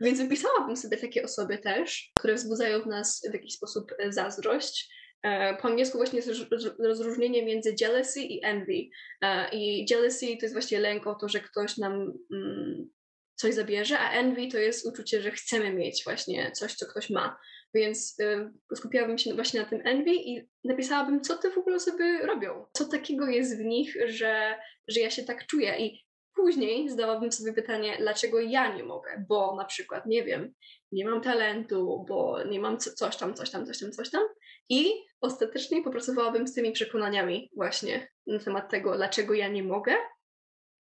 Więc 0.00 0.20
wypisałabym 0.20 0.76
sobie 0.76 0.96
takie 0.96 1.22
osoby 1.24 1.58
też, 1.58 2.10
które 2.18 2.34
wzbudzają 2.34 2.82
w 2.82 2.86
nas 2.86 3.22
w 3.30 3.34
jakiś 3.34 3.54
sposób 3.54 3.92
e, 3.98 4.12
zazdrość. 4.12 4.94
E, 5.22 5.56
Po 5.56 5.68
angielsku 5.68 5.98
właśnie 5.98 6.16
jest 6.16 6.28
roz- 6.28 6.50
roz- 6.50 6.78
rozróżnienie 6.78 7.44
między 7.44 7.74
jealousy 7.80 8.20
i 8.20 8.44
envy. 8.44 8.88
E, 9.22 9.48
I 9.52 9.86
jealousy 9.90 10.26
to 10.26 10.42
jest 10.42 10.54
właśnie 10.54 10.80
lęk 10.80 11.06
o 11.06 11.14
to, 11.14 11.28
że 11.28 11.40
ktoś 11.40 11.76
nam 11.76 12.12
mm, 12.32 12.90
coś 13.34 13.54
zabierze, 13.54 13.98
a 13.98 14.10
envy 14.12 14.48
to 14.48 14.58
jest 14.58 14.86
uczucie, 14.86 15.22
że 15.22 15.30
chcemy 15.30 15.72
mieć 15.72 16.04
właśnie 16.04 16.52
coś, 16.52 16.74
co 16.74 16.86
ktoś 16.86 17.10
ma. 17.10 17.36
Więc 17.76 18.20
y, 18.20 18.76
skupiałabym 18.76 19.18
się 19.18 19.34
właśnie 19.34 19.60
na 19.60 19.66
tym 19.66 19.80
envy 19.84 20.14
i 20.14 20.48
napisałabym, 20.64 21.20
co 21.20 21.36
te 21.36 21.50
w 21.50 21.58
ogóle 21.58 21.76
osoby 21.76 22.18
robią. 22.18 22.66
Co 22.72 22.84
takiego 22.84 23.26
jest 23.26 23.58
w 23.58 23.64
nich, 23.64 23.96
że, 24.06 24.58
że 24.88 25.00
ja 25.00 25.10
się 25.10 25.22
tak 25.22 25.46
czuję. 25.46 25.78
I 25.78 26.06
później 26.34 26.88
zdałabym 26.90 27.32
sobie 27.32 27.52
pytanie, 27.52 27.96
dlaczego 28.00 28.40
ja 28.40 28.76
nie 28.76 28.84
mogę, 28.84 29.24
bo 29.28 29.56
na 29.56 29.64
przykład, 29.64 30.06
nie 30.06 30.24
wiem, 30.24 30.54
nie 30.92 31.04
mam 31.04 31.20
talentu, 31.20 32.04
bo 32.08 32.44
nie 32.44 32.60
mam 32.60 32.78
co, 32.78 32.92
coś 32.92 33.16
tam, 33.16 33.34
coś 33.34 33.50
tam, 33.50 33.66
coś 33.66 33.78
tam, 33.78 33.92
coś 33.92 34.10
tam. 34.10 34.22
I 34.68 34.92
ostatecznie 35.20 35.82
popracowałabym 35.82 36.46
z 36.46 36.54
tymi 36.54 36.72
przekonaniami 36.72 37.50
właśnie 37.56 38.08
na 38.26 38.38
temat 38.38 38.70
tego, 38.70 38.96
dlaczego 38.96 39.34
ja 39.34 39.48
nie 39.48 39.62
mogę 39.62 39.94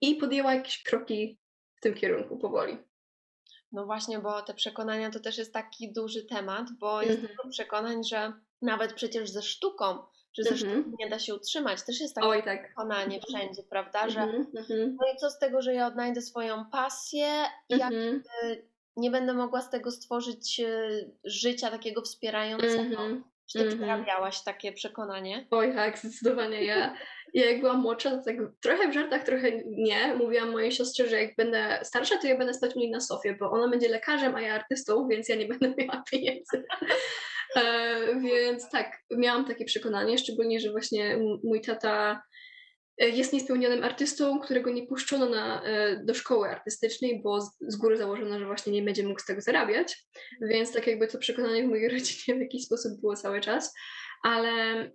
i 0.00 0.14
podjęła 0.14 0.54
jakieś 0.54 0.82
kroki 0.82 1.38
w 1.76 1.80
tym 1.80 1.94
kierunku 1.94 2.38
powoli. 2.38 2.78
No 3.72 3.86
właśnie, 3.86 4.18
bo 4.18 4.42
te 4.42 4.54
przekonania 4.54 5.10
to 5.10 5.20
też 5.20 5.38
jest 5.38 5.52
taki 5.52 5.92
duży 5.92 6.22
temat, 6.24 6.66
bo 6.78 7.02
jest 7.02 7.18
Mhm. 7.18 7.36
dużo 7.36 7.50
przekonań, 7.50 8.04
że 8.04 8.32
nawet 8.62 8.92
przecież 8.92 9.30
ze 9.30 9.42
sztuką, 9.42 9.98
że 10.32 10.42
ze 10.42 10.50
Mhm. 10.50 10.82
sztuką 10.82 10.96
nie 10.98 11.10
da 11.10 11.18
się 11.18 11.34
utrzymać. 11.34 11.82
Też 11.82 12.00
jest 12.00 12.14
takie 12.14 12.28
Oj, 12.28 12.42
tak. 12.42 12.66
przekonanie 12.66 13.20
wszędzie, 13.28 13.62
prawda? 13.62 14.08
Że 14.08 14.20
Mhm, 14.20 14.46
mhm, 14.56 14.96
no 15.00 15.06
i 15.14 15.16
co 15.16 15.30
z 15.30 15.38
tego, 15.38 15.62
że 15.62 15.74
ja 15.74 15.86
odnajdę 15.86 16.22
swoją 16.22 16.64
pasję 16.70 17.28
i 17.68 17.78
jak 17.78 17.92
mhm, 17.92 18.22
nie 18.96 19.10
będę 19.10 19.34
mogła 19.34 19.62
z 19.62 19.70
tego 19.70 19.90
stworzyć 19.90 20.60
e, 20.60 20.88
życia 21.24 21.70
takiego 21.70 22.02
wspierającego. 22.02 22.98
Czy 23.50 23.58
ty 23.58 23.64
mhm. 23.64 23.78
przerabiałaś 23.78 24.42
takie 24.44 24.72
przekonanie? 24.72 25.46
Oj, 25.50 25.74
tak, 25.74 25.98
zdecydowanie. 25.98 26.64
Ja, 26.64 26.96
ja 27.34 27.50
jak 27.50 27.60
byłam 27.60 27.80
młodsza, 27.80 28.10
to 28.10 28.22
tak 28.24 28.36
trochę 28.62 28.88
w 28.88 28.94
żartach, 28.94 29.24
trochę 29.24 29.52
nie. 29.66 30.14
Mówiłam 30.14 30.50
mojej 30.50 30.72
siostrze, 30.72 31.08
że 31.08 31.22
jak 31.22 31.36
będę 31.36 31.78
starsza, 31.82 32.18
to 32.18 32.26
ja 32.26 32.38
będę 32.38 32.54
spać 32.54 32.76
u 32.76 32.78
niej 32.78 32.90
na 32.90 33.00
sofie, 33.00 33.36
bo 33.40 33.50
ona 33.50 33.68
będzie 33.68 33.88
lekarzem, 33.88 34.34
a 34.34 34.40
ja 34.40 34.54
artystą, 34.54 35.08
więc 35.08 35.28
ja 35.28 35.36
nie 35.36 35.46
będę 35.46 35.74
miała 35.78 36.02
pieniędzy. 36.10 36.64
E, 37.56 37.96
więc 38.20 38.70
tak, 38.70 38.98
miałam 39.10 39.44
takie 39.44 39.64
przekonanie, 39.64 40.18
szczególnie, 40.18 40.60
że 40.60 40.70
właśnie 40.70 41.18
mój 41.44 41.60
tata 41.60 42.22
jest 42.98 43.32
niespełnionym 43.32 43.84
artystą, 43.84 44.40
którego 44.40 44.70
nie 44.70 44.86
puszczono 44.86 45.28
na, 45.28 45.62
e, 45.64 46.04
do 46.04 46.14
szkoły 46.14 46.48
artystycznej, 46.48 47.20
bo 47.22 47.40
z, 47.40 47.50
z 47.60 47.76
góry 47.76 47.96
założono, 47.96 48.38
że 48.38 48.46
właśnie 48.46 48.72
nie 48.72 48.82
będzie 48.82 49.06
mógł 49.06 49.20
z 49.20 49.24
tego 49.24 49.40
zarabiać. 49.40 50.06
Więc 50.40 50.72
tak 50.72 50.86
jakby 50.86 51.08
to 51.08 51.18
przekonanie 51.18 51.62
w 51.62 51.68
mojej 51.68 51.88
rodzinie 51.98 52.38
w 52.38 52.40
jakiś 52.40 52.64
sposób 52.64 53.00
było 53.00 53.16
cały 53.16 53.40
czas. 53.40 53.74
Ale 54.22 54.52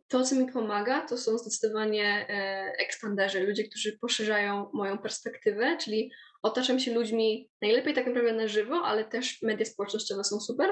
to, 0.07 0.23
co 0.23 0.35
mi 0.35 0.51
pomaga, 0.51 1.01
to 1.01 1.17
są 1.17 1.37
zdecydowanie 1.37 2.25
e, 2.29 2.73
ekspanderzy, 2.79 3.39
ludzie, 3.39 3.63
którzy 3.63 3.97
poszerzają 4.01 4.69
moją 4.73 4.97
perspektywę, 4.97 5.77
czyli 5.77 6.11
otaczam 6.41 6.79
się 6.79 6.93
ludźmi 6.93 7.49
najlepiej 7.61 7.93
tak 7.93 8.07
naprawdę 8.07 8.33
na 8.33 8.47
żywo, 8.47 8.75
ale 8.75 9.05
też 9.05 9.41
media 9.41 9.65
społecznościowe 9.65 10.23
są 10.23 10.39
super, 10.39 10.69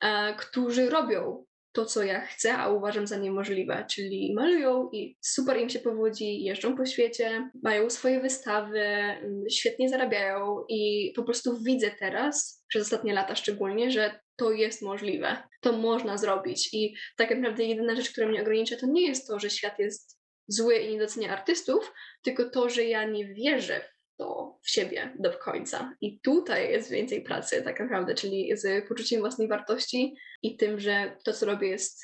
e, 0.00 0.34
którzy 0.34 0.90
robią 0.90 1.44
to, 1.76 1.86
co 1.86 2.02
ja 2.02 2.20
chcę, 2.20 2.54
a 2.54 2.68
uważam 2.68 3.06
za 3.06 3.16
niemożliwe, 3.16 3.86
czyli 3.90 4.34
malują 4.34 4.90
i 4.92 5.16
super 5.20 5.60
im 5.60 5.68
się 5.68 5.78
powodzi, 5.78 6.42
jeżdżą 6.42 6.76
po 6.76 6.86
świecie, 6.86 7.50
mają 7.62 7.90
swoje 7.90 8.20
wystawy, 8.20 8.78
mm, 8.78 9.44
świetnie 9.50 9.88
zarabiają 9.88 10.64
i 10.68 11.12
po 11.16 11.22
prostu 11.22 11.58
widzę 11.62 11.90
teraz, 11.98 12.64
przez 12.68 12.82
ostatnie 12.82 13.14
lata 13.14 13.34
szczególnie, 13.34 13.90
że 13.90 14.20
to 14.36 14.52
jest 14.52 14.82
możliwe, 14.82 15.36
to 15.60 15.72
można 15.72 16.18
zrobić. 16.18 16.68
I 16.72 16.94
tak 17.16 17.30
naprawdę 17.30 17.64
jedyna 17.64 17.96
rzecz, 17.96 18.10
która 18.12 18.28
mnie 18.28 18.42
ogranicza, 18.42 18.76
to 18.76 18.86
nie 18.86 19.08
jest 19.08 19.28
to, 19.28 19.38
że 19.38 19.50
świat 19.50 19.78
jest 19.78 20.20
zły 20.48 20.76
i 20.76 20.92
nie 20.92 20.98
docenia 20.98 21.32
artystów, 21.32 21.92
tylko 22.22 22.50
to, 22.50 22.68
że 22.68 22.84
ja 22.84 23.04
nie 23.04 23.34
wierzę 23.34 23.80
w 23.80 23.95
to 24.16 24.58
w 24.62 24.70
siebie 24.70 25.14
do 25.18 25.38
końca. 25.38 25.96
I 26.00 26.20
tutaj 26.20 26.70
jest 26.70 26.90
więcej 26.90 27.22
pracy 27.22 27.62
tak 27.62 27.80
naprawdę, 27.80 28.14
czyli 28.14 28.56
z 28.56 28.88
poczuciem 28.88 29.20
własnej 29.20 29.48
wartości 29.48 30.16
i 30.42 30.56
tym, 30.56 30.80
że 30.80 31.16
to, 31.24 31.32
co 31.32 31.46
robię 31.46 31.68
jest 31.68 32.00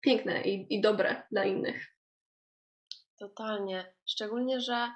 piękne 0.00 0.42
i, 0.42 0.74
i 0.74 0.80
dobre 0.80 1.22
dla 1.30 1.44
innych. 1.44 1.86
Totalnie. 3.18 3.94
Szczególnie, 4.06 4.60
że 4.60 4.88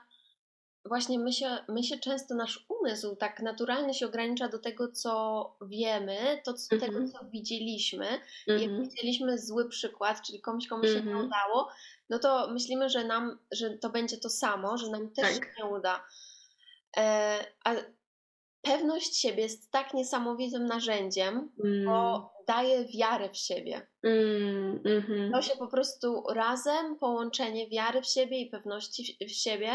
właśnie 0.85 1.19
my 1.19 1.33
się, 1.33 1.59
my 1.69 1.83
się 1.83 1.99
często, 1.99 2.35
nasz 2.35 2.67
umysł 2.69 3.17
tak 3.17 3.41
naturalnie 3.43 3.95
się 3.95 4.07
ogranicza 4.07 4.49
do 4.49 4.59
tego, 4.59 4.93
co 4.93 5.57
wiemy, 5.69 6.41
to 6.45 6.55
co, 6.55 6.75
Mhm. 6.77 6.93
tego, 6.93 7.09
co 7.13 7.25
widzieliśmy. 7.25 8.07
I 8.47 8.53
jak 8.53 8.63
Mhm. 8.63 8.83
widzieliśmy 8.83 9.39
zły 9.39 9.69
przykład, 9.69 10.23
czyli 10.27 10.41
komuś, 10.41 10.67
komu 10.67 10.85
się 10.85 10.95
nie 10.95 10.99
Mhm. 11.01 11.27
udało, 11.27 11.69
no 12.11 12.19
to 12.19 12.51
myślimy, 12.53 12.89
że 12.89 13.05
nam, 13.05 13.39
że 13.53 13.71
to 13.71 13.91
będzie 13.91 14.17
to 14.19 14.31
samo, 14.31 14.79
że 14.79 14.91
nam 14.91 15.11
też 15.15 15.35
Tak. 15.39 15.45
się 15.45 15.51
nie 15.59 15.71
uda. 15.71 16.05
E, 16.97 17.39
a 17.65 17.75
pewność 18.63 19.17
siebie 19.21 19.43
jest 19.43 19.71
tak 19.71 19.95
niesamowitym 19.95 20.67
narzędziem, 20.67 21.53
Mm, 21.65 21.85
bo 21.87 22.33
daje 22.47 22.85
wiarę 22.85 23.29
w 23.31 23.37
siebie. 23.37 23.87
mm, 24.03 24.81
mhm, 24.87 25.33
To 25.33 25.43
się 25.43 25.57
po 25.59 25.69
prostu 25.69 26.25
razem, 26.35 26.97
połączenie 26.99 27.69
wiary 27.69 28.03
w 28.03 28.07
siebie 28.07 28.41
i 28.41 28.51
pewności 28.51 29.17
w- 29.21 29.29
w 29.29 29.33
siebie 29.35 29.71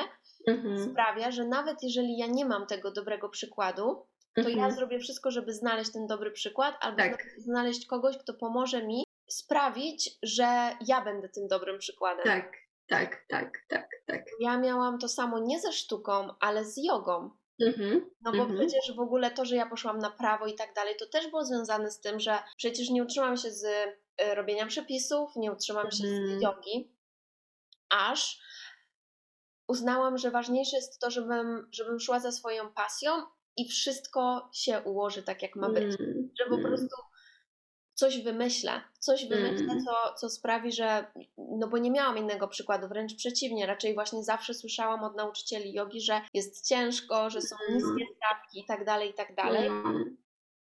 mhm, 0.47 0.89
sprawia, 0.91 1.31
że 1.31 1.45
nawet 1.45 1.83
jeżeli 1.83 2.17
ja 2.17 2.27
nie 2.27 2.45
mam 2.45 2.67
tego 2.67 2.91
dobrego 2.91 3.29
przykładu, 3.29 4.05
to 4.35 4.41
ja 4.49 4.55
mhm. 4.55 4.71
zrobię 4.71 4.99
wszystko, 4.99 5.31
żeby 5.31 5.53
znaleźć 5.53 5.93
ten 5.93 6.07
dobry 6.07 6.31
przykład, 6.31 6.75
albo 6.79 6.97
Tak. 6.97 7.23
zna- 7.23 7.43
znaleźć 7.43 7.85
kogoś, 7.85 8.17
kto 8.17 8.33
pomoże 8.33 8.83
mi 8.87 9.03
sprawić, 9.29 10.09
że 10.23 10.71
ja 10.87 11.01
będę 11.01 11.29
tym 11.29 11.47
dobrym 11.47 11.79
przykładem. 11.79 12.23
Tak, 12.25 12.51
tak, 12.87 13.25
tak, 13.29 13.57
tak, 13.69 13.89
tak. 14.05 14.25
Ja 14.39 14.57
miałam 14.57 14.99
to 14.99 15.07
samo 15.07 15.39
nie 15.39 15.59
ze 15.59 15.73
sztuką, 15.73 16.29
ale 16.39 16.65
z 16.65 16.77
jogą. 16.77 17.29
Mhm, 17.61 18.09
No 18.21 18.31
bo 18.31 18.37
mhm. 18.37 18.57
przecież 18.59 18.95
w 18.95 18.99
ogóle 18.99 19.31
to, 19.31 19.45
że 19.45 19.55
ja 19.55 19.65
poszłam 19.69 19.99
na 19.99 20.09
prawo 20.09 20.45
i 20.47 20.55
tak 20.55 20.73
dalej, 20.73 20.95
to 20.99 21.05
też 21.05 21.27
było 21.27 21.45
związane 21.45 21.91
z 21.91 21.99
tym, 21.99 22.19
że 22.19 22.39
przecież 22.57 22.89
nie 22.89 23.03
utrzymam 23.03 23.37
się 23.37 23.51
z 23.51 23.63
y, 23.63 24.35
robienia 24.35 24.65
przepisów, 24.65 25.35
nie 25.35 25.51
utrzymam 25.51 25.91
się 25.91 26.07
Mhm. 26.07 26.39
z 26.39 26.41
jogi, 26.41 26.91
aż 27.89 28.39
uznałam, 29.67 30.17
że 30.17 30.31
ważniejsze 30.31 30.75
jest 30.75 30.99
to, 30.99 31.11
żebym, 31.11 31.67
żebym 31.71 31.99
szła 31.99 32.19
za 32.19 32.31
swoją 32.31 32.73
pasją 32.73 33.11
i 33.57 33.69
wszystko 33.69 34.49
się 34.53 34.81
ułoży 34.81 35.23
tak, 35.23 35.41
jak 35.41 35.55
ma 35.55 35.69
być. 35.69 35.99
Mm, 35.99 36.29
Że 36.39 36.45
po 36.45 36.55
mm, 36.55 36.67
prostu 36.67 36.95
coś 37.97 38.23
wymyślę, 38.23 38.81
coś 38.99 39.25
wymyślę, 39.25 39.71
Mm. 39.71 39.85
co, 39.85 40.13
co 40.19 40.29
sprawi, 40.29 40.71
że. 40.71 41.05
No 41.37 41.67
bo 41.67 41.77
nie 41.77 41.91
miałam 41.91 42.17
innego 42.17 42.47
przykładu, 42.47 42.87
wręcz 42.87 43.15
przeciwnie, 43.15 43.65
raczej 43.65 43.93
właśnie 43.93 44.23
zawsze 44.23 44.53
słyszałam 44.53 45.03
od 45.03 45.15
nauczycieli 45.15 45.73
jogi, 45.73 46.01
że 46.01 46.21
jest 46.33 46.67
ciężko, 46.67 47.29
że 47.29 47.41
są 47.41 47.55
niskie 47.69 48.05
stawki 48.15 48.59
i 48.59 48.65
tak 48.65 48.85
dalej, 48.85 49.09
i 49.09 49.13
tak 49.13 49.35
dalej. 49.35 49.67
mm, 49.67 50.17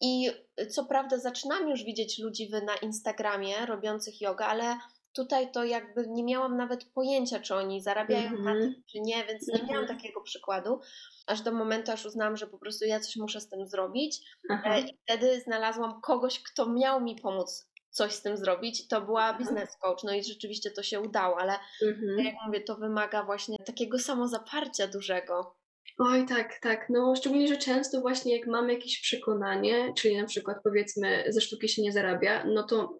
I 0.02 0.32
co 0.70 0.86
prawda 0.86 1.18
zaczynam 1.18 1.70
już 1.70 1.84
widzieć 1.84 2.20
ludzi 2.20 2.50
na 2.66 2.76
Instagramie 2.76 3.66
robiących 3.66 4.22
jogę, 4.22 4.46
ale 4.46 4.78
tutaj 5.18 5.52
to 5.52 5.64
jakby 5.64 6.08
nie 6.08 6.24
miałam 6.24 6.58
nawet 6.58 6.86
pojęcia, 6.86 7.40
czy 7.40 7.56
oni 7.56 7.82
zarabiają 7.82 8.32
na 8.32 8.38
Mhm. 8.52 8.60
tym, 8.60 8.84
czy 8.92 9.00
nie, 9.02 9.26
więc 9.26 9.48
nie 9.48 9.54
miałam 9.64 9.82
Mhm. 9.84 9.98
takiego 9.98 10.22
przykładu, 10.22 10.80
aż 11.28 11.42
do 11.42 11.52
momentu, 11.52 11.92
aż 11.92 12.06
uznałam, 12.06 12.38
że 12.38 12.48
po 12.48 12.58
prostu 12.58 12.86
ja 12.86 13.00
coś 13.00 13.16
muszę 13.16 13.42
z 13.42 13.50
tym 13.50 13.68
zrobić. 13.68 14.20
Aha. 14.52 14.76
E, 14.76 14.82
I 14.82 14.98
wtedy 15.04 15.42
znalazłam 15.42 16.02
kogoś, 16.02 16.44
kto 16.44 16.70
miał 16.70 17.02
mi 17.02 17.16
pomóc 17.16 17.70
coś 17.90 18.14
z 18.14 18.22
tym 18.22 18.38
zrobić, 18.38 18.88
to 18.88 19.02
była 19.02 19.34
biznes 19.38 19.78
coach. 19.82 20.04
No 20.04 20.14
i 20.14 20.24
rzeczywiście 20.24 20.72
to 20.72 20.84
się 20.84 21.00
udało, 21.02 21.38
ale 21.40 21.54
Mhm. 21.88 22.20
jak 22.26 22.36
mówię, 22.46 22.62
to 22.62 22.76
wymaga 22.76 23.24
właśnie 23.24 23.58
takiego 23.66 24.00
samozaparcia 24.00 24.88
dużego. 24.88 25.56
Oj, 26.00 26.26
tak, 26.26 26.60
tak. 26.62 26.86
No, 26.90 27.16
szczególnie, 27.16 27.48
że 27.48 27.58
często 27.58 28.02
właśnie 28.02 28.38
jak 28.38 28.48
mamy 28.48 28.74
jakieś 28.74 29.02
przekonanie, 29.02 29.94
czyli 29.98 30.18
na 30.18 30.26
przykład 30.28 30.58
powiedzmy, 30.64 31.24
ze 31.30 31.42
sztuki 31.42 31.70
się 31.70 31.82
nie 31.82 31.92
zarabia, 31.92 32.44
no 32.46 32.64
to 32.64 33.00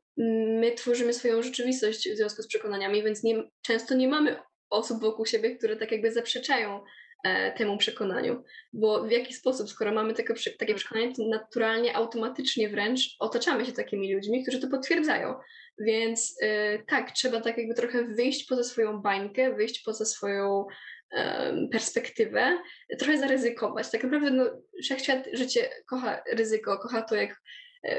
my 0.60 0.72
tworzymy 0.72 1.14
swoją 1.14 1.42
rzeczywistość 1.42 2.10
w 2.10 2.16
związku 2.16 2.42
z 2.42 2.48
przekonaniami, 2.48 3.04
więc 3.04 3.24
nie, 3.24 3.44
często 3.62 3.96
nie 3.96 4.08
mamy 4.08 4.38
osób 4.70 5.02
wokół 5.02 5.26
siebie, 5.26 5.56
które 5.56 5.76
tak 5.76 5.92
jakby 5.92 6.12
zaprzeczają 6.12 6.84
e, 7.26 7.52
temu 7.52 7.78
przekonaniu. 7.78 8.44
Bo 8.74 9.04
w 9.04 9.12
jaki 9.12 9.34
sposób, 9.34 9.70
skoro 9.70 9.92
mamy 9.92 10.14
takie, 10.14 10.34
takie 10.60 10.76
przekonanie, 10.76 11.14
to 11.16 11.24
naturalnie, 11.30 11.96
automatycznie 11.96 12.70
wręcz 12.70 13.16
otaczamy 13.20 13.66
się 13.66 13.72
takimi 13.72 14.14
ludźmi, 14.14 14.44
którzy 14.44 14.62
to 14.62 14.68
potwierdzają. 14.68 15.36
Więc 15.80 16.36
e, 16.42 16.80
tak, 16.84 17.12
trzeba 17.12 17.42
tak 17.42 17.58
jakby 17.58 17.74
trochę 17.74 18.04
wyjść 18.04 18.46
poza 18.46 18.64
swoją 18.64 19.02
bańkę, 19.02 19.54
wyjść 19.54 19.84
poza 19.84 20.06
swoją 20.06 20.66
perspektywę, 21.72 22.60
trochę 23.00 23.18
zaryzykować. 23.18 23.92
Tak 23.92 24.04
naprawdę 24.04 24.32
no, 24.32 24.46
wszechświat 24.84 25.28
życie 25.34 25.70
kocha 25.90 26.24
ryzyko, 26.34 26.80
kocha 26.80 27.02
to, 27.02 27.16
jak 27.16 27.42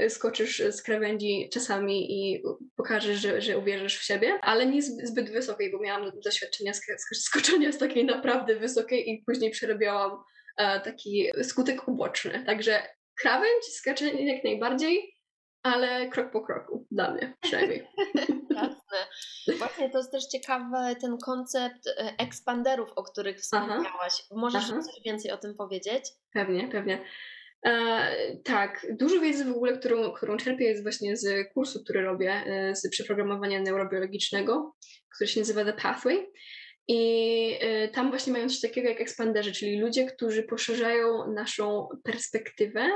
skoczysz 0.09 0.63
z 0.71 0.83
krawędzi 0.83 1.49
czasami 1.53 2.13
i 2.13 2.43
pokażesz, 2.77 3.19
że, 3.19 3.41
że 3.41 3.59
uwierzysz 3.59 3.99
w 3.99 4.03
siebie, 4.05 4.39
ale 4.43 4.67
nie 4.67 4.83
zb- 4.83 5.07
zbyt 5.07 5.31
wysokiej, 5.31 5.73
bo 5.73 5.79
miałam 5.81 6.11
doświadczenia 6.25 6.73
sk- 6.73 6.95
sk- 6.95 7.15
skoczenia 7.15 7.73
z 7.73 7.79
takiej 7.79 8.05
naprawdę 8.05 8.57
wysokiej 8.57 9.11
i 9.11 9.23
później 9.27 9.51
przerabiałam 9.51 10.11
e, 10.57 10.81
taki 10.81 11.27
skutek 11.43 11.89
uboczny. 11.89 12.45
Także 12.47 12.83
krawędź, 13.21 13.65
skaczenie 13.65 14.35
jak 14.35 14.45
najbardziej, 14.45 15.15
ale 15.63 16.09
krok 16.09 16.31
po 16.33 16.41
kroku, 16.41 16.87
dla 16.91 17.11
mnie 17.11 17.35
przynajmniej. 17.41 17.87
Jasne. 18.51 19.59
Właśnie 19.59 19.91
to 19.91 19.99
jest 19.99 20.13
też 20.13 20.27
ciekawy 20.27 20.97
ten 21.01 21.19
koncept 21.25 21.87
e, 21.87 22.15
ekspanderów, 22.19 22.89
o 22.97 23.03
których 23.03 23.37
wspomniałaś. 23.39 24.23
Możesz 24.31 24.65
Aha. 24.73 24.83
coś 24.83 25.03
więcej 25.05 25.31
o 25.31 25.37
tym 25.37 25.55
powiedzieć? 25.55 26.05
Pewnie, 26.33 26.69
pewnie. 26.69 27.05
E, 27.67 28.37
tak, 28.45 28.87
dużo 29.01 29.21
wiedzy 29.21 29.45
w 29.45 29.57
ogóle, 29.57 29.79
którą, 29.79 30.13
którą 30.13 30.37
czerpię 30.37 30.65
jest 30.65 30.83
właśnie 30.83 31.17
z 31.17 31.53
kursu, 31.53 31.85
który 31.85 32.03
robię, 32.03 32.33
e, 32.33 32.77
z 32.77 32.91
przeprogramowania 32.91 33.63
neurobiologicznego, 33.63 34.75
który 35.15 35.29
się 35.29 35.41
nazywa 35.41 35.65
The 35.65 35.73
Pathway. 35.73 36.27
I 36.89 37.55
e, 37.61 37.89
tam 37.89 38.11
właśnie 38.11 38.33
mają 38.33 38.49
coś 38.49 38.61
takiego 38.61 38.89
jak 38.89 39.01
ekspanderzy, 39.01 39.53
czyli 39.53 39.81
ludzie, 39.81 40.07
którzy 40.07 40.43
poszerzają 40.43 41.33
naszą 41.33 41.89
perspektywę 42.05 42.89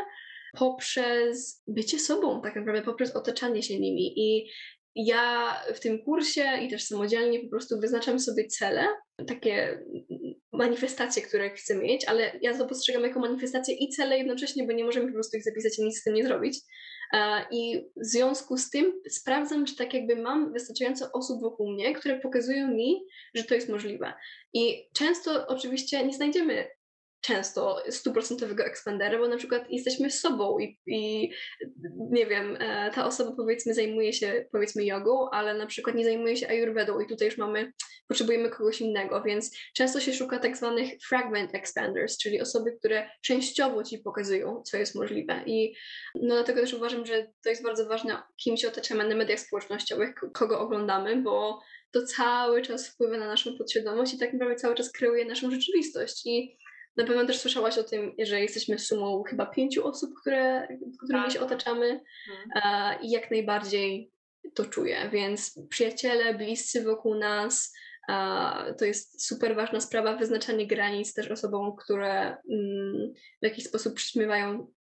poprzez 0.58 1.62
bycie 1.66 1.98
sobą, 1.98 2.42
tak 2.42 2.56
naprawdę 2.56 2.82
poprzez 2.82 3.16
otaczanie 3.16 3.62
się 3.62 3.80
nimi. 3.80 4.12
I 4.16 4.50
ja 4.96 5.54
w 5.74 5.80
tym 5.80 6.04
kursie 6.04 6.44
i 6.62 6.68
też 6.68 6.84
samodzielnie 6.84 7.40
po 7.40 7.48
prostu 7.48 7.80
wyznaczam 7.80 8.18
sobie 8.18 8.46
cele, 8.46 8.86
takie 9.26 9.84
manifestacje, 10.52 11.22
które 11.22 11.50
chcę 11.50 11.74
mieć, 11.74 12.04
ale 12.04 12.32
ja 12.42 12.58
to 12.58 12.66
postrzegam 12.66 13.02
jako 13.02 13.20
manifestacje 13.20 13.74
i 13.74 13.88
cele 13.88 14.18
jednocześnie, 14.18 14.66
bo 14.66 14.72
nie 14.72 14.84
możemy 14.84 15.06
po 15.06 15.12
prostu 15.12 15.36
ich 15.36 15.44
zapisać 15.44 15.78
i 15.78 15.84
nic 15.84 16.00
z 16.00 16.04
tym 16.04 16.14
nie 16.14 16.24
zrobić. 16.24 16.58
E, 17.12 17.46
I 17.50 17.90
w 17.96 18.06
związku 18.06 18.56
z 18.56 18.70
tym 18.70 19.02
sprawdzam, 19.10 19.64
czy 19.64 19.76
tak 19.76 19.94
jakby 19.94 20.16
mam 20.16 20.52
wystarczająco 20.52 21.12
osób 21.12 21.40
wokół 21.40 21.72
mnie, 21.72 21.94
które 21.94 22.20
pokazują 22.20 22.68
mi, 22.68 23.06
że 23.34 23.44
to 23.44 23.54
jest 23.54 23.68
możliwe. 23.68 24.12
I 24.54 24.88
często 24.94 25.46
oczywiście 25.46 26.06
nie 26.06 26.12
znajdziemy 26.12 26.68
często 27.22 27.82
stuprocentowego 27.90 28.64
ekspandera, 28.64 29.18
bo 29.18 29.28
na 29.28 29.36
przykład 29.36 29.70
jesteśmy 29.70 30.10
sobą 30.10 30.58
i, 30.58 30.78
i 30.86 31.30
nie 32.10 32.26
wiem, 32.26 32.56
e, 32.60 32.90
ta 32.94 33.06
osoba 33.06 33.32
powiedzmy 33.36 33.74
zajmuje 33.74 34.12
się 34.12 34.44
powiedzmy 34.52 34.84
jogą, 34.84 35.30
ale 35.30 35.54
na 35.54 35.66
przykład 35.66 35.96
nie 35.96 36.04
zajmuje 36.04 36.36
się 36.36 36.48
ayurvedą 36.48 37.00
i 37.00 37.06
tutaj 37.06 37.28
już 37.28 37.38
mamy, 37.38 37.72
potrzebujemy 38.08 38.50
kogoś 38.50 38.80
innego, 38.80 39.22
więc 39.22 39.56
często 39.74 40.00
się 40.00 40.12
szuka 40.12 40.38
tak 40.38 40.56
zwanych 40.56 40.92
fragment 41.08 41.54
expanders, 41.54 42.18
czyli 42.18 42.40
osoby, 42.40 42.72
które 42.78 43.10
częściowo 43.22 43.84
ci 43.84 43.98
pokazują, 43.98 44.62
co 44.62 44.76
jest 44.76 44.94
możliwe. 44.94 45.42
I 45.46 45.74
no 46.14 46.34
dlatego 46.34 46.60
też 46.60 46.74
uważam, 46.74 47.06
że 47.06 47.32
to 47.44 47.50
jest 47.50 47.62
bardzo 47.62 47.88
ważne, 47.88 48.22
kim 48.36 48.56
się 48.56 48.68
otaczamy 48.68 49.08
na 49.08 49.14
mediach 49.14 49.40
społecznościowych, 49.40 50.14
kogo 50.32 50.60
oglądamy, 50.60 51.16
bo 51.16 51.60
to 51.92 52.06
cały 52.06 52.62
czas 52.62 52.88
wpływa 52.88 53.16
na 53.16 53.26
naszą 53.26 53.58
podświadomość 53.58 54.14
i 54.14 54.18
tak 54.18 54.32
naprawdę 54.32 54.56
cały 54.56 54.74
czas 54.74 54.92
kreuje 54.92 55.24
naszą 55.24 55.50
rzeczywistość. 55.50 56.26
I 56.26 56.56
na 56.96 57.04
pewno 57.04 57.26
też 57.26 57.38
słyszałaś 57.38 57.78
o 57.78 57.82
tym, 57.82 58.14
że 58.18 58.40
jesteśmy 58.40 58.78
sumą 58.78 59.22
chyba 59.22 59.46
pięciu 59.46 59.86
osób, 59.86 60.10
które, 60.20 60.68
którymi 61.04 61.24
Tak. 61.24 61.32
się 61.32 61.40
otaczamy 61.40 62.00
Mhm. 62.30 63.02
i 63.02 63.10
jak 63.10 63.30
najbardziej 63.30 64.10
to 64.54 64.64
czuję, 64.64 65.10
więc 65.12 65.58
przyjaciele, 65.68 66.34
bliscy 66.34 66.82
wokół 66.84 67.14
nas, 67.14 67.74
to 68.78 68.84
jest 68.84 69.26
super 69.26 69.56
ważna 69.56 69.80
sprawa, 69.80 70.16
wyznaczanie 70.16 70.66
granic 70.66 71.14
też 71.14 71.30
osobom, 71.30 71.76
które 71.76 72.36
mm, 72.50 73.12
w 73.42 73.44
jakiś 73.44 73.64
sposób 73.64 73.94
przyćmiewają 73.94 74.72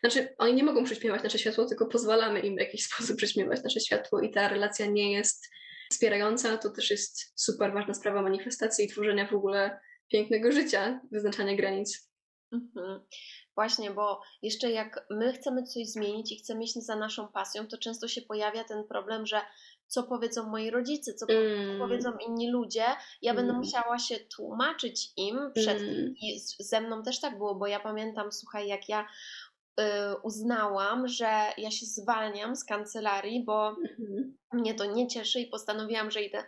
znaczy, 0.00 0.34
oni 0.38 0.54
nie 0.54 0.64
mogą 0.64 0.84
przyćmiewać 0.84 1.22
nasze 1.22 1.38
światło, 1.38 1.66
tylko 1.66 1.86
pozwalamy 1.86 2.40
im 2.40 2.56
w 2.56 2.60
jakiś 2.60 2.84
sposób 2.88 3.16
przyćmiewać 3.16 3.62
nasze 3.64 3.80
światło 3.80 4.20
i 4.20 4.30
ta 4.30 4.48
relacja 4.48 4.86
nie 4.86 5.12
jest 5.12 5.48
wspierająca. 5.90 6.58
To 6.58 6.70
też 6.70 6.90
jest 6.90 7.32
super 7.40 7.72
ważna 7.72 7.94
sprawa 7.94 8.22
manifestacji 8.22 8.84
i 8.84 8.88
tworzenia 8.88 9.26
w 9.26 9.32
ogóle 9.32 9.80
pięknego 10.08 10.52
życia, 10.52 11.00
wyznaczania 11.12 11.56
granic. 11.56 12.08
Mhm. 12.52 13.00
Właśnie, 13.54 13.90
bo 13.90 14.20
jeszcze 14.42 14.70
jak 14.70 15.06
my 15.10 15.32
chcemy 15.32 15.62
coś 15.62 15.86
zmienić 15.88 16.32
i 16.32 16.36
chcemy 16.38 16.64
iść 16.64 16.74
za 16.74 16.96
naszą 16.96 17.28
pasją, 17.28 17.66
to 17.66 17.78
często 17.78 18.08
się 18.08 18.22
pojawia 18.22 18.64
ten 18.64 18.84
problem, 18.84 19.26
że 19.26 19.40
co 19.86 20.02
powiedzą 20.02 20.50
moi 20.50 20.70
rodzice, 20.70 21.14
co 21.14 21.26
Mm. 21.28 21.78
powiedzą 21.78 22.12
inni 22.28 22.50
ludzie, 22.50 22.84
ja 23.22 23.34
będę 23.34 23.50
Mm. 23.50 23.62
musiała 23.64 23.98
się 23.98 24.16
tłumaczyć 24.36 25.12
im 25.16 25.38
przed 25.54 25.80
Mm. 25.82 26.14
i 26.22 26.40
ze 26.60 26.80
mną 26.80 27.02
też 27.02 27.20
tak 27.20 27.38
było, 27.38 27.54
bo 27.54 27.66
ja 27.66 27.80
pamiętam, 27.80 28.32
słuchaj, 28.32 28.68
jak 28.68 28.88
ja 28.88 29.06
y, 29.80 29.82
uznałam, 30.22 31.08
że 31.08 31.30
ja 31.58 31.70
się 31.70 31.86
zwalniam 31.86 32.56
z 32.56 32.64
kancelarii, 32.64 33.44
bo 33.44 33.68
Mhm. 33.68 34.36
mnie 34.52 34.74
to 34.74 34.84
nie 34.84 35.08
cieszy 35.08 35.40
i 35.40 35.46
postanowiłam, 35.46 36.10
że 36.10 36.22
idę 36.22 36.44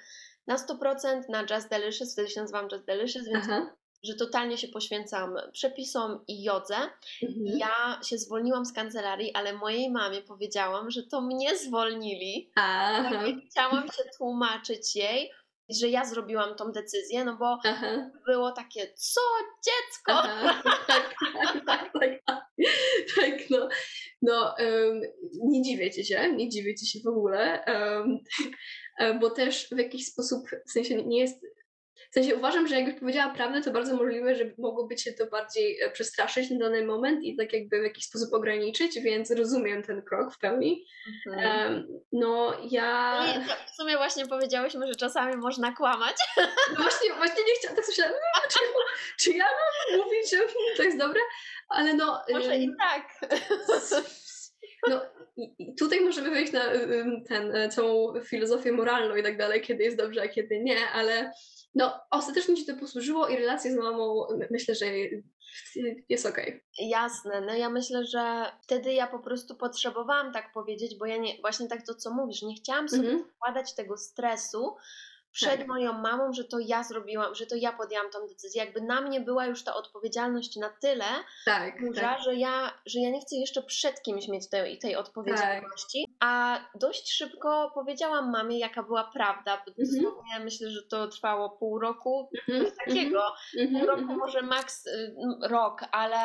na 0.51 0.57
100% 0.57 1.29
na 1.29 1.43
Just 1.51 1.69
Delicious, 1.69 2.13
wtedy 2.13 2.31
się 2.31 2.41
nazywam 2.41 2.69
Just 2.73 2.85
Delicious, 2.85 3.25
więc 3.25 3.45
Aha. 3.45 3.77
że 4.03 4.15
totalnie 4.15 4.59
się 4.59 4.69
poświęcam 4.69 5.37
przepisom 5.53 6.25
i 6.29 6.43
jodze. 6.43 6.77
Mhm. 7.23 7.59
Ja 7.59 8.01
się 8.05 8.19
zwolniłam 8.19 8.65
z 8.65 8.73
kancelarii, 8.73 9.35
ale 9.35 9.53
mojej 9.53 9.91
mamie 9.91 10.23
powiedziałam, 10.23 10.91
że 10.91 11.03
to 11.03 11.21
mnie 11.21 11.57
zwolnili. 11.57 12.51
Aha. 12.55 13.27
I 13.27 13.47
chciałam 13.51 13.87
się 13.87 14.03
tłumaczyć 14.19 14.97
jej, 14.97 15.31
że 15.69 15.89
ja 15.89 16.05
zrobiłam 16.05 16.55
tą 16.55 16.73
decyzję, 16.73 17.25
no 17.25 17.37
bo 17.37 17.59
Aha. 17.65 18.11
było 18.27 18.53
takie, 18.53 18.95
co 18.95 19.21
dziecko? 19.65 20.13
Aha. 20.13 20.63
Tak, 20.87 21.15
tak, 21.43 21.65
tak, 21.67 21.93
tak, 21.93 22.23
tak. 22.27 22.41
Tak, 23.17 23.51
no. 23.51 23.69
No, 24.23 24.59
em, 24.59 25.01
nie 25.45 25.63
dziwię 25.63 25.91
ci 25.91 26.05
się, 26.05 26.33
nie 26.33 26.49
dziwię 26.49 26.75
ci 26.75 26.87
się 26.87 26.99
w 27.05 27.09
ogóle, 27.09 27.65
e, 27.65 28.05
bo 29.21 29.31
też 29.31 29.69
w 29.73 29.79
jakiś 29.79 30.07
sposób, 30.07 30.51
w 30.67 30.73
sensie 30.73 31.03
nie 31.03 31.21
jest, 31.21 31.41
w 32.11 32.15
sensie 32.15 32.37
uważam, 32.37 32.67
że 32.69 32.75
jakbyś 32.75 33.01
powiedziała 33.01 33.35
prawdę, 33.35 33.63
to 33.63 33.71
bardzo 33.71 33.97
możliwe, 33.97 34.35
że 34.35 34.45
mogłoby 34.59 34.97
cię 34.97 35.13
to 35.13 35.27
bardziej 35.27 35.81
e, 35.81 35.91
przestraszyć 35.91 36.51
na 36.51 36.59
dany 36.59 36.85
moment 36.87 37.23
i 37.25 37.37
tak 37.37 37.53
jakby 37.53 37.81
w 37.81 37.85
jakiś 37.85 38.05
sposób 38.05 38.35
ograniczyć, 38.35 39.01
więc 39.01 39.31
rozumiem 39.31 39.83
ten 39.83 40.03
krok 40.03 40.35
w 40.35 40.39
pełni. 40.39 40.87
Mhm. 41.27 41.73
Em, 41.73 41.87
no, 42.13 42.57
ja... 42.71 43.25
I 43.37 43.45
w 43.73 43.77
sumie 43.77 43.97
właśnie 43.97 44.27
powiedziałyśmy, 44.27 44.87
że 44.87 44.95
czasami 44.95 45.37
można 45.37 45.73
kłamać. 45.73 46.17
No 46.71 46.77
właśnie, 46.83 47.15
właśnie 47.15 47.45
nie 47.45 47.55
chciałam, 47.59 47.77
tak 47.77 47.85
"Mm, 47.99 48.15
czy, 48.51 48.59
czy 49.25 49.31
ja 49.31 49.45
mam 49.45 50.01
mówić, 50.01 50.31
że 50.31 50.37
to 50.77 50.83
jest 50.83 50.99
dobre? 50.99 51.21
Ale 51.69 51.95
no... 51.95 52.23
Może 52.33 52.57
i 52.57 52.71
tak. 52.79 53.31
No 54.89 55.01
i, 55.37 55.75
tutaj 55.75 56.01
możemy 56.01 56.31
wejść 56.31 56.53
na 56.53 56.73
ym, 56.75 57.25
ten, 57.25 57.57
e, 57.57 57.69
całą 57.69 58.21
filozofię 58.21 58.73
moralną 58.73 59.17
i 59.17 59.23
tak 59.23 59.39
dalej, 59.39 59.61
kiedy 59.61 59.85
jest 59.85 59.97
dobrze, 59.97 60.23
a 60.23 60.29
kiedy 60.29 60.61
nie, 60.61 60.89
ale 60.89 61.33
no 61.75 62.01
ostatecznie 62.11 62.57
ci 62.57 62.67
to 62.67 62.77
posłużyło 62.77 63.29
i 63.29 63.37
relacje 63.37 63.73
z 63.73 63.77
mamą 63.77 64.27
my- 64.39 64.49
myślę, 64.51 64.75
że 64.75 64.87
jest 66.09 66.27
okej. 66.27 66.65
Jasne, 66.79 67.41
no 67.41 67.55
ja 67.55 67.71
myślę, 67.71 68.05
że 68.05 68.45
wtedy 68.63 68.93
ja 68.93 69.07
po 69.07 69.19
prostu 69.19 69.55
potrzebowałam 69.57 70.33
tak 70.33 70.53
powiedzieć, 70.53 70.99
bo 70.99 71.07
ja 71.07 71.17
nie, 71.17 71.41
właśnie 71.41 71.69
tak 71.69 71.87
to 71.87 71.95
co 71.95 72.11
mówisz, 72.11 72.43
nie 72.43 72.55
chciałam 72.55 72.89
sobie 72.89 73.09
Mhm. 73.09 73.25
wkładać 73.37 73.75
tego 73.75 73.97
stresu, 73.97 74.77
przed 75.33 75.59
Tak. 75.59 75.67
moją 75.67 75.93
mamą, 75.93 76.33
że 76.33 76.45
to 76.45 76.59
ja 76.59 76.83
zrobiłam, 76.85 77.35
że 77.35 77.47
to 77.47 77.55
ja 77.57 77.73
podjęłam 77.73 78.11
tą 78.11 78.27
decyzję. 78.27 78.65
Jakby 78.65 78.81
na 78.81 79.01
mnie 79.01 79.21
była 79.21 79.47
już 79.47 79.65
ta 79.65 79.75
odpowiedzialność 79.75 80.57
na 80.57 80.69
tyle 80.69 81.05
Tak, 81.45 81.81
duża, 81.87 82.01
tak. 82.01 82.21
że, 82.23 82.35
ja, 82.35 82.73
że 82.87 83.01
ja 83.01 83.11
nie 83.11 83.21
chcę 83.21 83.37
jeszcze 83.37 83.63
przed 83.63 84.03
kimś 84.03 84.29
mieć 84.29 84.49
tej, 84.49 84.79
tej 84.79 84.97
odpowiedzialności. 84.97 86.17
A 86.21 86.61
dość 86.75 87.13
szybko 87.13 87.71
powiedziałam 87.75 88.31
mamie, 88.31 88.59
jaka 88.59 88.83
była 88.83 89.05
prawda. 89.05 89.53
Mhm. 89.55 89.75
dosłownie 89.79 90.41
myślę, 90.45 90.71
że 90.71 90.83
to 90.83 91.09
trwało 91.09 91.51
pół 91.51 91.79
roku, 91.79 92.31
Mhm, 92.49 92.67
coś 92.67 92.77
takiego. 92.87 93.23
mhm, 93.59 93.79
Pół 93.81 93.87
roku, 93.89 94.01
mhm. 94.01 94.19
może 94.19 94.43
maks 94.43 94.87
y, 94.87 95.15
rok, 95.43 95.81
ale 95.93 96.19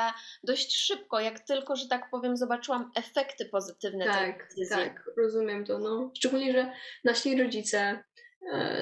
dość 0.44 0.76
szybko, 0.78 1.20
jak 1.20 1.40
tylko, 1.40 1.76
że 1.76 1.88
tak 1.88 2.10
powiem, 2.10 2.38
zobaczyłam 2.38 2.92
efekty 2.96 3.46
pozytywne 3.46 4.06
tej 4.06 4.14
Tak, 4.14 4.40
decyzji. 4.50 4.76
tak, 4.76 5.04
rozumiem 5.18 5.66
to. 5.66 5.80
No. 5.80 6.12
Szczególnie, 6.18 6.54
że 6.54 6.72
nasi 7.04 7.42
rodzice, 7.44 8.04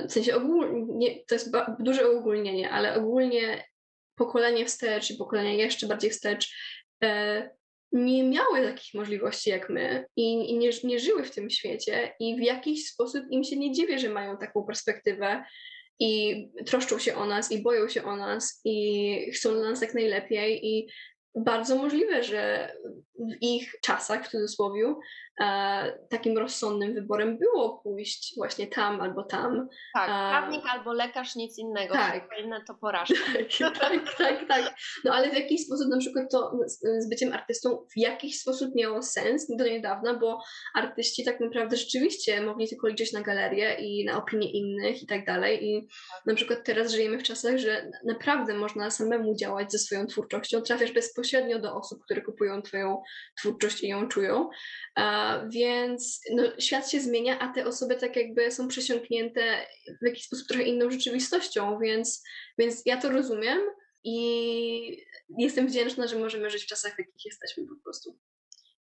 w 0.08 0.12
sensie 0.12 0.36
ogólnie, 0.36 1.26
to 1.28 1.36
jest 1.36 1.52
duże 1.80 2.10
uogólnienie, 2.10 2.70
ale 2.70 2.96
ogólnie 2.96 3.64
pokolenie 4.16 4.66
wstecz 4.66 5.12
i 5.12 5.18
pokolenia 5.18 5.54
jeszcze 5.54 5.88
bardziej 5.88 6.12
wstecz 6.12 6.56
e, 7.04 7.50
nie 7.92 8.24
miały 8.24 8.62
takich 8.62 8.94
możliwości 8.94 9.50
jak 9.50 9.70
my 9.70 10.06
i, 10.16 10.52
i 10.52 10.58
nie, 10.58 10.70
nie 10.84 11.00
żyły 11.00 11.24
w 11.24 11.32
tym 11.32 11.50
świecie 11.50 12.14
i 12.20 12.36
w 12.36 12.40
jakiś 12.40 12.88
sposób 12.88 13.24
im 13.30 13.44
się 13.44 13.56
nie 13.56 13.72
dziwię, 13.72 14.00
że 14.00 14.10
mają 14.10 14.38
taką 14.38 14.64
perspektywę 14.64 15.44
i 16.00 16.44
troszczą 16.66 17.00
się 17.00 17.16
o 17.16 17.26
nas 17.26 17.52
i 17.52 17.62
boją 17.62 17.90
się 17.90 18.04
o 18.04 18.16
nas 18.16 18.62
i 18.66 19.32
chcą 19.32 19.54
dla 19.54 19.70
nas 19.70 19.82
jak 19.82 19.94
najlepiej 19.94 20.68
i 20.68 20.90
bardzo 21.36 21.76
możliwe, 21.76 22.24
że 22.24 22.74
w 23.20 23.42
ich 23.42 23.76
czasach, 23.82 24.28
w 24.28 24.32
cudzysłowie, 24.32 24.96
takim 26.10 26.38
rozsądnym 26.38 26.94
wyborem 26.94 27.38
było 27.38 27.80
pójść 27.84 28.34
właśnie 28.38 28.68
tam 28.68 29.02
albo 29.02 29.24
tam. 29.24 29.68
Tak, 29.94 30.10
A- 30.10 30.30
prawnik 30.30 30.64
albo 30.66 30.94
lekarz, 30.94 31.36
nic 31.36 31.58
innego. 31.58 31.94
Tak. 31.94 32.28
Inne 32.44 32.62
to 32.68 32.76
porażka. 32.76 33.14
Tak, 33.60 33.80
tak, 33.80 34.18
tak, 34.18 34.48
tak. 34.48 34.76
No 35.06 35.14
ale 35.14 35.30
w 35.30 35.34
jakiś 35.34 35.66
sposób 35.66 35.88
na 35.90 35.98
przykład 35.98 36.26
to 36.32 36.52
z, 36.66 37.10
byciem 37.10 37.34
artystą 37.34 37.86
w 37.96 37.98
jakiś 37.98 38.40
sposób 38.40 38.76
miało 38.76 39.02
sens 39.02 39.48
do 39.58 39.68
niedawna, 39.68 40.14
bo 40.14 40.40
artyści 40.76 41.24
tak 41.26 41.40
naprawdę 41.40 41.78
rzeczywiście 41.78 42.42
mogli 42.42 42.70
tylko 42.70 42.88
liczyć 42.88 43.14
na 43.14 43.22
galerię 43.22 43.76
i 43.80 44.06
na 44.06 44.18
opinie 44.18 44.52
innych 44.52 45.04
i 45.04 45.08
tak 45.08 45.26
dalej. 45.26 45.66
I 45.66 45.88
na 46.26 46.36
przykład 46.36 46.60
teraz 46.66 46.92
żyjemy 46.92 47.18
w 47.18 47.24
czasach, 47.24 47.58
że 47.58 47.92
naprawdę 48.06 48.54
można 48.54 48.92
samemu 48.92 49.36
działać 49.36 49.72
ze 49.72 49.80
swoją 49.80 50.06
twórczością. 50.08 50.62
Trafiasz 50.62 50.92
bezpośrednio 50.92 51.60
do 51.60 51.76
osób, 51.76 52.00
które 52.06 52.22
kupują 52.22 52.62
twoją 52.62 53.02
twórczość 53.40 53.84
i 53.84 53.88
ją 53.88 54.08
czują. 54.08 54.50
A, 54.96 55.23
więc 55.50 56.22
no, 56.32 56.44
świat 56.60 56.92
się 56.92 57.00
zmienia, 57.00 57.40
a 57.40 57.54
te 57.54 57.66
osoby 57.66 57.96
tak 57.96 58.16
jakby 58.16 58.52
są 58.52 58.68
przesiąknięte 58.68 59.66
w 60.02 60.06
jakiś 60.06 60.26
sposób 60.26 60.48
trochę 60.48 60.64
inną 60.64 60.92
rzeczywistością, 60.92 61.80
więc, 61.80 62.24
więc 62.58 62.82
ja 62.86 63.02
to 63.02 63.10
rozumiem 63.10 63.60
i 64.04 65.06
jestem 65.38 65.68
wdzięczna, 65.68 66.08
że 66.08 66.20
możemy 66.20 66.50
żyć 66.50 66.64
w 66.64 66.68
czasach, 66.68 66.96
w 66.96 67.00
jakich 67.00 67.26
jesteśmy 67.26 67.68
po 67.68 67.84
prostu. 67.84 68.20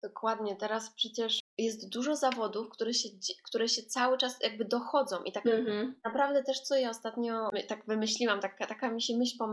Dokładnie, 0.03 0.55
teraz 0.55 0.93
przecież 0.95 1.39
jest 1.57 1.89
dużo 1.89 2.15
zawodów, 2.15 2.69
które 2.69 2.93
się, 2.93 3.09
które 3.43 3.69
się 3.69 3.83
cały 3.83 4.17
czas 4.17 4.37
jakby 4.41 4.65
dochodzą 4.65 5.23
i 5.23 5.31
tak 5.31 5.45
Mhm. 5.45 5.95
naprawdę 6.03 6.43
też, 6.43 6.59
co 6.59 6.75
ja 6.75 6.89
ostatnio 6.89 7.49
tak 7.67 7.85
wymyśliłam, 7.87 8.39
taka, 8.39 8.67
taka 8.67 8.91
mi 8.91 9.01
się 9.01 9.17
myśl 9.17 9.37
po, 9.37 9.51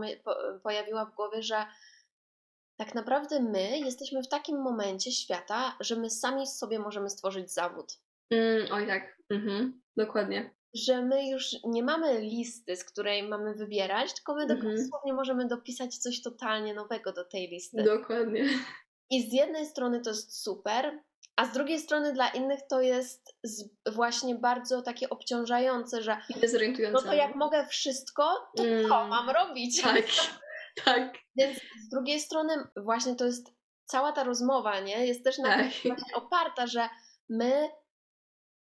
pojawiła 0.63 1.05
w 1.05 1.15
głowie, 1.15 1.43
że 1.43 1.65
tak 2.77 2.95
naprawdę 2.95 3.39
my 3.39 3.79
jesteśmy 3.79 4.23
w 4.23 4.27
takim 4.27 4.61
momencie 4.61 5.11
świata, 5.11 5.75
że 5.79 5.95
my 5.95 6.09
sami 6.09 6.47
sobie 6.47 6.79
możemy 6.79 7.09
stworzyć 7.09 7.53
zawód. 7.53 7.93
Mm, 8.31 8.67
oj 8.71 8.87
tak, 8.87 9.17
mhm. 9.29 9.81
dokładnie. 9.97 10.53
Że 10.73 11.01
my 11.01 11.29
już 11.29 11.45
nie 11.63 11.83
mamy 11.83 12.19
listy, 12.21 12.75
z 12.75 12.83
której 12.83 13.23
mamy 13.27 13.53
wybierać, 13.53 14.13
tylko 14.13 14.35
my 14.35 14.41
Mhm. 14.43 14.75
dosłownie 14.75 15.13
możemy 15.13 15.47
dopisać 15.47 15.97
coś 15.97 16.21
totalnie 16.21 16.73
nowego 16.73 17.13
do 17.13 17.25
tej 17.25 17.47
listy. 17.47 17.83
Dokładnie. 17.83 18.45
I 19.09 19.29
z 19.29 19.33
jednej 19.33 19.65
strony 19.65 20.01
to 20.01 20.09
jest 20.09 20.43
super, 20.43 20.99
a 21.35 21.45
z 21.45 21.51
drugiej 21.53 21.79
strony 21.79 22.13
dla 22.13 22.29
innych 22.29 22.59
to 22.69 22.81
jest 22.81 23.35
właśnie 23.91 24.35
bardzo 24.35 24.81
takie 24.81 25.09
obciążające, 25.09 26.01
że 26.03 26.17
dezorientujące. 26.41 27.01
no 27.05 27.11
to 27.11 27.13
jak 27.17 27.35
mogę 27.35 27.67
wszystko, 27.67 28.23
to 28.55 28.63
co 28.63 28.69
Mm. 28.69 29.09
mam 29.09 29.29
robić? 29.29 29.81
Tak, 29.81 30.03
tak, 30.85 31.13
Więc 31.35 31.57
z 31.57 31.89
drugiej 31.91 32.19
strony 32.19 32.53
właśnie 32.77 33.15
to 33.15 33.25
jest 33.25 33.47
cała 33.85 34.11
ta 34.11 34.23
rozmowa, 34.23 34.79
nie? 34.79 35.07
Jest 35.07 35.23
też 35.23 35.37
na 35.37 35.49
tak. 35.49 35.65
właśnie 35.85 36.15
oparta, 36.15 36.67
że 36.67 36.89
my 37.29 37.69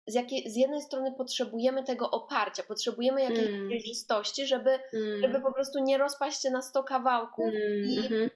z, 0.08 0.14
jakiej, 0.16 0.49
z 0.51 0.55
jednej 0.55 0.82
strony 0.82 1.14
potrzebujemy 1.18 1.84
tego 1.84 2.12
oparcia, 2.12 2.64
potrzebujemy 2.64 3.22
jakiejś 3.22 3.47
Mm. 3.49 3.68
przejrzystości, 3.70 4.47
żeby, 4.47 4.70
Mm, 4.93 5.22
żeby 5.22 5.41
po 5.41 5.53
prostu 5.53 5.80
nie 5.84 5.97
rozpaść 5.97 6.41
się 6.41 6.49
na 6.49 6.62
100 6.62 6.84
kawałków, 6.84 7.45
mm, 7.45 7.86
i- 7.89 7.97
mhm, 7.97 8.30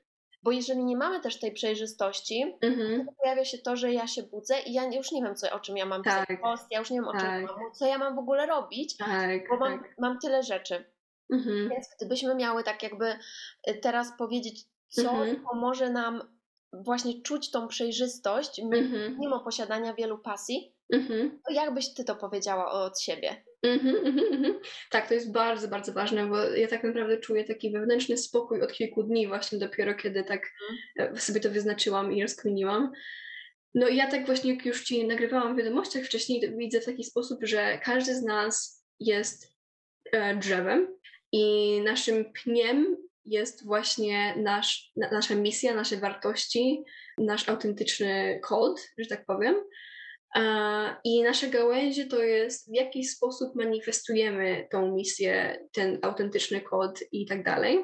bo 0.44 0.52
jeżeli 0.52 0.84
nie 0.86 0.98
mamy 0.98 1.20
też 1.20 1.40
tej 1.40 1.52
przejrzystości, 1.52 2.58
mhm. 2.62 3.06
to 3.06 3.12
pojawia 3.24 3.46
się 3.46 3.58
to, 3.58 3.76
że 3.76 3.94
ja 3.94 4.08
się 4.08 4.24
budzę 4.24 4.60
i 4.60 4.74
ja 4.74 4.84
już 4.84 5.12
nie 5.12 5.22
wiem, 5.24 5.36
co, 5.36 5.52
o 5.52 5.60
czym 5.60 5.78
ja 5.78 5.86
mam 5.86 6.04
pisać 6.04 6.28
Tak. 6.28 6.42
post, 6.42 6.66
ja 6.72 6.80
już 6.80 6.90
nie 6.90 6.98
wiem, 6.98 7.08
o 7.08 7.12
czym 7.12 7.22
Tak. 7.22 7.42
mam, 7.44 7.72
co 7.74 7.86
ja 7.86 7.98
mam 7.98 8.16
w 8.16 8.20
ogóle 8.20 8.46
robić, 8.46 8.98
Tak, 8.98 9.50
bo 9.50 9.58
mam, 9.58 9.80
tak. 9.80 9.96
mam 10.00 10.20
tyle 10.20 10.44
rzeczy. 10.44 10.91
Mhm. 11.32 11.70
Więc 11.70 11.88
gdybyśmy 11.98 12.36
miały 12.36 12.64
tak 12.64 12.84
jakby 12.84 13.06
y, 13.70 13.74
teraz 13.82 14.18
powiedzieć, 14.18 14.66
co 14.90 15.02
Mhm. 15.02 15.44
pomoże 15.52 15.90
nam 15.90 16.22
właśnie 16.74 17.22
czuć 17.22 17.52
tą 17.52 17.68
przejrzystość, 17.68 18.60
Mhm. 18.60 19.18
mimo 19.20 19.40
posiadania 19.40 19.94
wielu 19.94 20.18
pasji, 20.18 20.76
Mhm. 20.94 21.40
to 21.48 21.54
jak 21.54 21.74
byś 21.74 21.94
ty 21.94 22.04
to 22.04 22.16
powiedziała 22.16 22.72
od 22.72 23.02
siebie? 23.02 23.44
Mhm, 23.64 23.96
mhm, 23.96 24.34
mhm. 24.34 24.60
Tak, 24.92 25.08
to 25.08 25.14
jest 25.14 25.32
bardzo, 25.32 25.68
bardzo 25.68 25.94
ważne, 25.94 26.28
bo 26.28 26.44
ja 26.44 26.68
tak 26.68 26.84
naprawdę 26.84 27.18
czuję 27.18 27.44
taki 27.44 27.72
wewnętrzny 27.72 28.18
spokój 28.18 28.62
od 28.62 28.74
kilku 28.74 29.04
dni, 29.04 29.28
właśnie 29.28 29.60
dopiero 29.60 29.94
kiedy 29.96 30.24
tak 30.24 30.42
e, 31.00 31.18
sobie 31.18 31.40
to 31.40 31.50
wyznaczyłam 31.50 32.14
i 32.14 32.22
rozkminiłam. 32.22 32.92
No 33.76 33.88
i 33.88 33.96
ja 33.96 34.12
tak 34.12 34.26
właśnie, 34.26 34.54
jak 34.54 34.66
już 34.66 34.84
Ci 34.84 35.08
nagrywałam 35.08 35.56
w 35.56 35.58
wiadomościach 35.58 36.04
wcześniej, 36.04 36.58
widzę 36.58 36.82
w 36.82 36.86
taki 36.86 37.04
sposób, 37.04 37.40
że 37.44 37.78
każdy 37.84 38.16
z 38.16 38.24
nas 38.24 38.86
jest 39.00 39.54
e, 40.12 40.36
drzewem 40.36 40.98
i 41.32 41.82
naszym 41.82 42.26
pniem 42.34 42.98
jest 43.26 43.66
właśnie 43.66 44.36
nasz, 44.38 44.92
na, 44.96 45.12
nasza 45.12 45.36
misja, 45.36 45.76
nasze 45.76 45.98
wartości, 45.98 46.84
nasz 47.18 47.50
autentyczny 47.50 48.40
kod, 48.44 48.82
że 48.98 49.06
tak 49.10 49.26
powiem. 49.26 49.56
I 51.04 51.24
nasze 51.24 51.48
gałęzie 51.48 52.06
to 52.06 52.24
jest 52.24 52.72
w 52.72 52.76
jakiś 52.76 53.12
sposób 53.12 53.56
manifestujemy 53.56 54.68
tą 54.72 54.96
misję, 54.96 55.60
ten 55.74 56.00
autentyczny 56.02 56.62
kod 56.62 57.00
i 57.12 57.26
tak 57.26 57.44
dalej. 57.44 57.84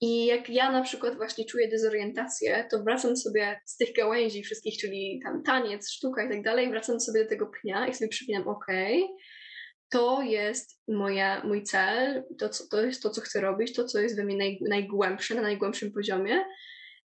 I 0.00 0.26
jak 0.26 0.50
ja 0.50 0.72
na 0.72 0.82
przykład 0.82 1.16
właśnie 1.16 1.44
czuję 1.44 1.68
dezorientację, 1.68 2.68
to 2.70 2.82
wracam 2.82 3.16
sobie 3.16 3.60
z 3.64 3.76
tych 3.76 3.92
gałęzi 3.92 4.42
wszystkich, 4.42 4.78
czyli 4.78 5.20
tam 5.24 5.42
taniec, 5.42 5.90
sztuka 5.90 6.24
i 6.24 6.28
tak 6.28 6.42
dalej, 6.42 6.70
wracam 6.70 7.00
sobie 7.00 7.24
do 7.24 7.28
tego 7.28 7.46
pnia 7.46 7.86
i 7.86 7.94
sobie 7.94 8.08
przypinam, 8.08 8.48
ok, 8.48 8.66
to 9.96 10.22
jest 10.22 10.82
moja, 10.88 11.44
mój 11.44 11.62
cel, 11.62 12.24
to, 12.38 12.48
co, 12.48 12.68
to 12.68 12.82
jest 12.82 13.02
to, 13.02 13.10
co 13.10 13.20
chcę 13.20 13.40
robić, 13.40 13.74
to, 13.74 13.84
co 13.84 14.00
jest 14.00 14.16
we 14.16 14.24
mnie 14.24 14.36
naj, 14.36 14.58
najgłębsze, 14.68 15.34
na 15.34 15.42
najgłębszym 15.42 15.92
poziomie. 15.92 16.44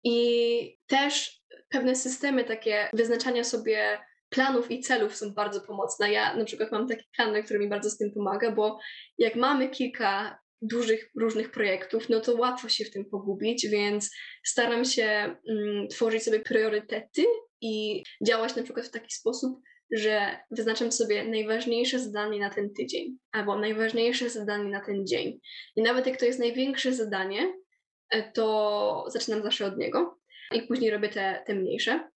I 0.05 0.78
też 0.87 1.43
pewne 1.68 1.95
systemy 1.95 2.45
takie 2.45 2.89
wyznaczania 2.93 3.45
sobie 3.45 3.99
planów 4.28 4.70
i 4.70 4.80
celów 4.80 5.16
są 5.16 5.35
bardzo 5.35 5.61
pomocne. 5.61 6.12
Ja 6.12 6.37
na 6.37 6.45
przykład 6.45 6.72
mam 6.72 6.89
taki 6.89 7.05
plan, 7.16 7.43
który 7.43 7.59
mi 7.59 7.68
bardzo 7.68 7.91
z 7.91 7.99
tym 7.99 8.12
pomaga, 8.12 8.51
bo 8.51 8.78
jak 9.18 9.37
mamy 9.37 9.68
kilka 9.68 10.39
dużych, 10.62 11.11
różnych 11.20 11.51
projektów, 11.51 12.09
no 12.09 12.20
to 12.20 12.35
łatwo 12.35 12.68
się 12.68 12.85
w 12.85 12.91
tym 12.91 13.05
pogubić, 13.05 13.66
więc 13.68 14.11
staram 14.45 14.85
się 14.85 15.37
mm, 15.49 15.89
tworzyć 15.89 16.22
sobie 16.22 16.41
priorytety 16.41 17.24
i 17.61 18.03
działać 18.26 18.57
na 18.57 18.62
przykład 18.62 18.87
w 18.87 18.91
taki 18.91 19.14
sposób, 19.14 19.61
że 19.93 20.38
wyznaczam 20.51 20.93
sobie 20.93 21.24
najważniejsze 21.24 21.99
zadanie 21.99 22.40
na 22.40 22.51
ten 22.51 22.74
tydzień 22.74 23.18
albo 23.32 23.59
najważniejsze 23.59 24.30
zadanie 24.30 24.70
na 24.70 24.80
ten 24.80 25.07
dzień. 25.07 25.40
I 25.76 25.82
nawet 25.82 26.07
jak 26.07 26.16
to 26.16 26.24
jest 26.24 26.38
największe 26.38 26.93
zadanie, 26.93 27.55
e, 28.11 28.32
to 28.32 29.05
zaczynam 29.09 29.43
zawsze 29.43 29.66
od 29.66 29.78
niego 29.78 30.18
i 30.55 30.62
później 30.62 30.90
robię 30.90 31.09
te, 31.09 31.43
te 31.47 31.55
mniejsze. 31.55 32.11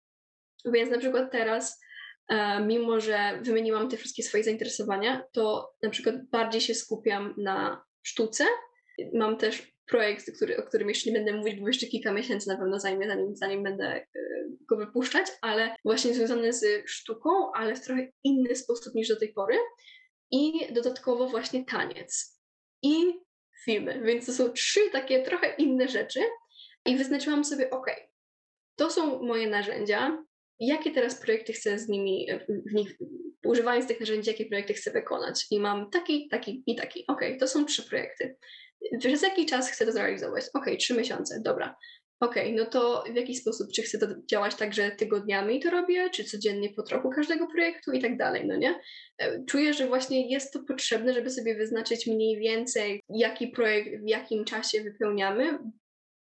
Więc 0.65 0.91
na 0.91 0.97
przykład 0.97 1.31
teraz, 1.31 1.81
e, 2.29 2.65
mimo 2.65 2.99
że 2.99 3.39
wymieniłam 3.41 3.89
te 3.89 3.97
wszystkie 3.97 4.23
swoje 4.23 4.43
zainteresowania, 4.43 5.23
to 5.33 5.73
na 5.83 5.89
przykład 5.89 6.15
bardziej 6.29 6.61
się 6.61 6.75
skupiam 6.75 7.33
na 7.37 7.83
sztuce. 8.03 8.43
Mam 9.13 9.37
też 9.37 9.73
projekt, 9.87 10.35
który, 10.35 10.57
o 10.57 10.63
którym 10.63 10.89
jeszcze 10.89 11.09
nie 11.09 11.15
będę 11.15 11.33
mówić, 11.33 11.59
bo 11.59 11.67
jeszcze 11.67 11.87
kilka 11.87 12.13
miesięcy 12.13 12.49
na 12.49 12.57
pewno 12.57 12.79
zajmie, 12.79 13.07
zanim, 13.07 13.35
zanim 13.35 13.63
będę 13.63 13.85
e, 13.85 14.05
go 14.69 14.77
wypuszczać, 14.77 15.27
ale 15.41 15.75
właśnie 15.85 16.13
związane 16.13 16.53
z 16.53 16.65
sztuką, 16.85 17.29
ale 17.55 17.75
w 17.75 17.81
trochę 17.81 18.07
inny 18.23 18.55
sposób 18.55 18.95
niż 18.95 19.07
do 19.07 19.19
tej 19.19 19.33
pory. 19.33 19.57
I 20.31 20.73
dodatkowo 20.73 21.29
właśnie 21.29 21.65
taniec 21.65 22.41
i 22.83 23.13
filmy. 23.65 24.01
Więc 24.03 24.25
to 24.25 24.33
są 24.33 24.49
trzy 24.49 24.79
takie 24.91 25.23
trochę 25.23 25.55
inne 25.57 25.87
rzeczy. 25.87 26.19
I 26.85 26.97
wyznaczyłam 26.97 27.45
sobie, 27.45 27.69
ok, 27.69 27.87
to 28.75 28.89
są 28.89 29.23
moje 29.23 29.49
narzędzia, 29.49 30.23
jakie 30.59 30.91
teraz 30.91 31.21
projekty 31.21 31.53
chcę 31.53 31.79
z 31.79 31.89
nimi, 31.89 32.27
w 32.71 32.73
nich 32.73 32.97
używając 33.45 33.87
tych 33.87 33.99
narzędzi, 33.99 34.29
jakie 34.29 34.45
projekty 34.45 34.73
chcę 34.73 34.91
wykonać. 34.91 35.45
I 35.51 35.59
mam 35.59 35.89
taki, 35.89 36.29
taki 36.29 36.63
i 36.67 36.75
taki. 36.75 37.05
Ok, 37.07 37.21
to 37.39 37.47
są 37.47 37.65
trzy 37.65 37.83
projekty. 37.83 38.37
Przez 38.99 39.21
jaki 39.21 39.45
czas 39.45 39.71
chcę 39.71 39.85
to 39.85 39.91
zrealizować? 39.91 40.45
Ok, 40.53 40.65
trzy 40.79 40.93
miesiące, 40.93 41.41
dobra. 41.45 41.75
Ok, 42.23 42.35
no 42.53 42.65
to 42.65 43.03
w 43.13 43.15
jaki 43.15 43.35
sposób? 43.35 43.67
Czy 43.75 43.81
chcę 43.81 43.97
to 43.97 44.07
działać 44.29 44.55
tak, 44.55 44.73
że 44.73 44.91
tygodniami 44.91 45.59
to 45.59 45.69
robię, 45.69 46.09
czy 46.09 46.23
codziennie 46.23 46.69
po 46.69 46.83
trochu 46.83 47.09
każdego 47.09 47.47
projektu 47.47 47.91
i 47.91 48.01
tak 48.01 48.17
dalej, 48.17 48.47
no 48.47 48.55
nie? 48.55 48.79
E, 49.17 49.45
czuję, 49.45 49.73
że 49.73 49.87
właśnie 49.87 50.31
jest 50.31 50.53
to 50.53 50.59
potrzebne, 50.67 51.13
żeby 51.13 51.29
sobie 51.29 51.55
wyznaczyć 51.55 52.07
mniej 52.07 52.39
więcej, 52.39 53.01
jaki 53.09 53.47
projekt 53.47 54.03
w 54.03 54.07
jakim 54.07 54.45
czasie 54.45 54.81
wypełniamy, 54.81 55.59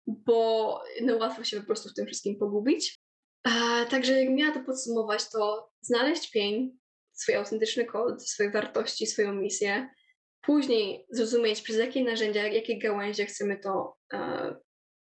bo 0.06 0.80
no 1.02 1.16
łatwo 1.16 1.44
się 1.44 1.60
po 1.60 1.66
prostu 1.66 1.88
w 1.88 1.94
tym 1.94 2.06
wszystkim 2.06 2.38
pogubić. 2.38 2.96
A, 3.44 3.84
także 3.90 4.24
jak 4.24 4.34
miała 4.34 4.54
to 4.54 4.60
podsumować, 4.60 5.30
to 5.30 5.70
znaleźć 5.80 6.30
pień, 6.30 6.78
swój 7.12 7.34
autentyczny 7.34 7.84
kod, 7.84 8.28
swoje 8.28 8.50
wartości, 8.50 9.06
swoją 9.06 9.34
misję, 9.34 9.88
później 10.42 11.06
zrozumieć, 11.10 11.60
przez 11.60 11.76
jakie 11.76 12.04
narzędzia, 12.04 12.46
jakie 12.46 12.78
gałęzie 12.78 13.26
chcemy 13.26 13.56
to 13.56 13.96
e, 14.12 14.54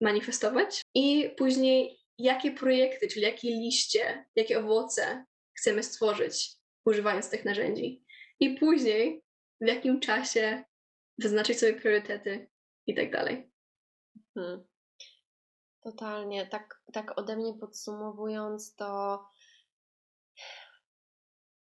manifestować 0.03 0.81
i 0.93 1.29
później 1.37 1.99
jakie 2.17 2.51
projekty, 2.51 3.07
czyli 3.07 3.21
jakie 3.21 3.49
liście, 3.49 4.25
jakie 4.35 4.59
owoce 4.59 5.25
chcemy 5.53 5.83
stworzyć, 5.83 6.49
używając 6.85 7.29
tych 7.29 7.45
narzędzi. 7.45 8.05
I 8.39 8.57
później 8.57 9.23
w 9.61 9.67
jakim 9.67 9.99
czasie 9.99 10.63
wyznaczyć 11.17 11.59
sobie 11.59 11.73
priorytety 11.73 12.49
i 12.87 12.95
tak 12.95 13.11
dalej. 13.11 13.51
Hmm. 14.33 14.63
Totalnie. 15.83 16.47
Tak, 16.47 16.83
tak 16.93 17.17
ode 17.17 17.37
mnie 17.37 17.53
podsumowując, 17.59 18.75
to 18.75 19.19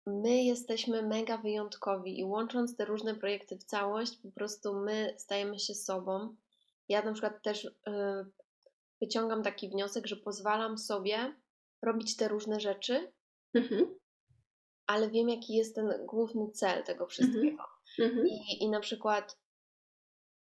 my 0.06 0.42
jesteśmy 0.44 1.02
mega 1.02 1.38
wyjątkowi 1.38 2.20
i 2.20 2.24
łącząc 2.24 2.76
te 2.76 2.84
różne 2.84 3.14
projekty 3.14 3.56
w 3.56 3.64
całość, 3.64 4.16
po 4.16 4.30
prostu 4.30 4.74
my 4.80 5.14
stajemy 5.18 5.58
się 5.58 5.74
sobą. 5.74 6.36
Ja 6.88 7.02
na 7.02 7.12
przykład 7.12 7.42
też 7.42 7.64
y, 7.64 7.70
wyciągam 9.00 9.42
taki 9.42 9.68
wniosek, 9.68 10.06
że 10.06 10.16
pozwalam 10.16 10.78
sobie 10.78 11.36
robić 11.82 12.16
te 12.16 12.28
różne 12.28 12.60
rzeczy, 12.60 13.12
mhm. 13.54 13.98
ale 14.86 15.10
wiem, 15.10 15.28
jaki 15.28 15.54
jest 15.54 15.74
ten 15.74 16.06
główny 16.06 16.50
cel 16.50 16.84
tego 16.84 17.06
wszystkiego. 17.06 17.64
Mhm. 17.98 18.26
I, 18.28 18.64
I 18.64 18.68
na 18.68 18.80
przykład 18.80 19.38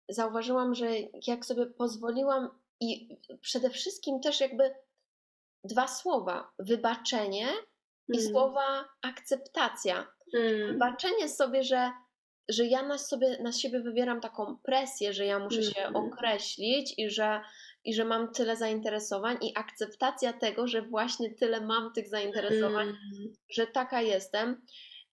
zauważyłam, 0.10 0.76
że 0.76 0.88
jak 1.28 1.46
sobie 1.46 1.66
pozwoliłam, 1.66 2.50
i 2.80 3.18
przede 3.42 3.70
wszystkim 3.70 4.20
też 4.20 4.42
jakby 4.42 4.76
dwa 5.64 5.88
słowa: 5.88 6.54
wybaczenie 6.60 7.48
i 8.14 8.18
mm. 8.20 8.32
słowa 8.32 8.90
akceptacja. 9.02 10.14
Mm. 10.34 10.68
Wybaczenie 10.68 11.30
sobie, 11.30 11.64
że, 11.64 11.92
że 12.50 12.66
ja 12.66 12.84
na, 12.84 12.98
sobie, 12.98 13.38
na 13.44 13.52
siebie 13.52 13.80
wywieram 13.80 14.22
taką 14.22 14.58
presję, 14.64 15.14
że 15.14 15.26
ja 15.26 15.40
muszę 15.40 15.64
się 15.64 15.94
określić 15.94 16.94
i 16.98 17.10
że, 17.10 17.42
i 17.84 17.94
że 17.94 18.06
mam 18.06 18.32
tyle 18.32 18.56
zainteresowań, 18.56 19.38
i 19.42 19.52
akceptacja 19.56 20.34
tego, 20.34 20.68
że 20.68 20.82
właśnie 20.82 21.34
tyle 21.34 21.62
mam 21.62 21.94
tych 21.94 22.10
zainteresowań, 22.10 22.88
mm. 22.88 23.34
że 23.50 23.68
taka 23.68 24.02
jestem. 24.02 24.62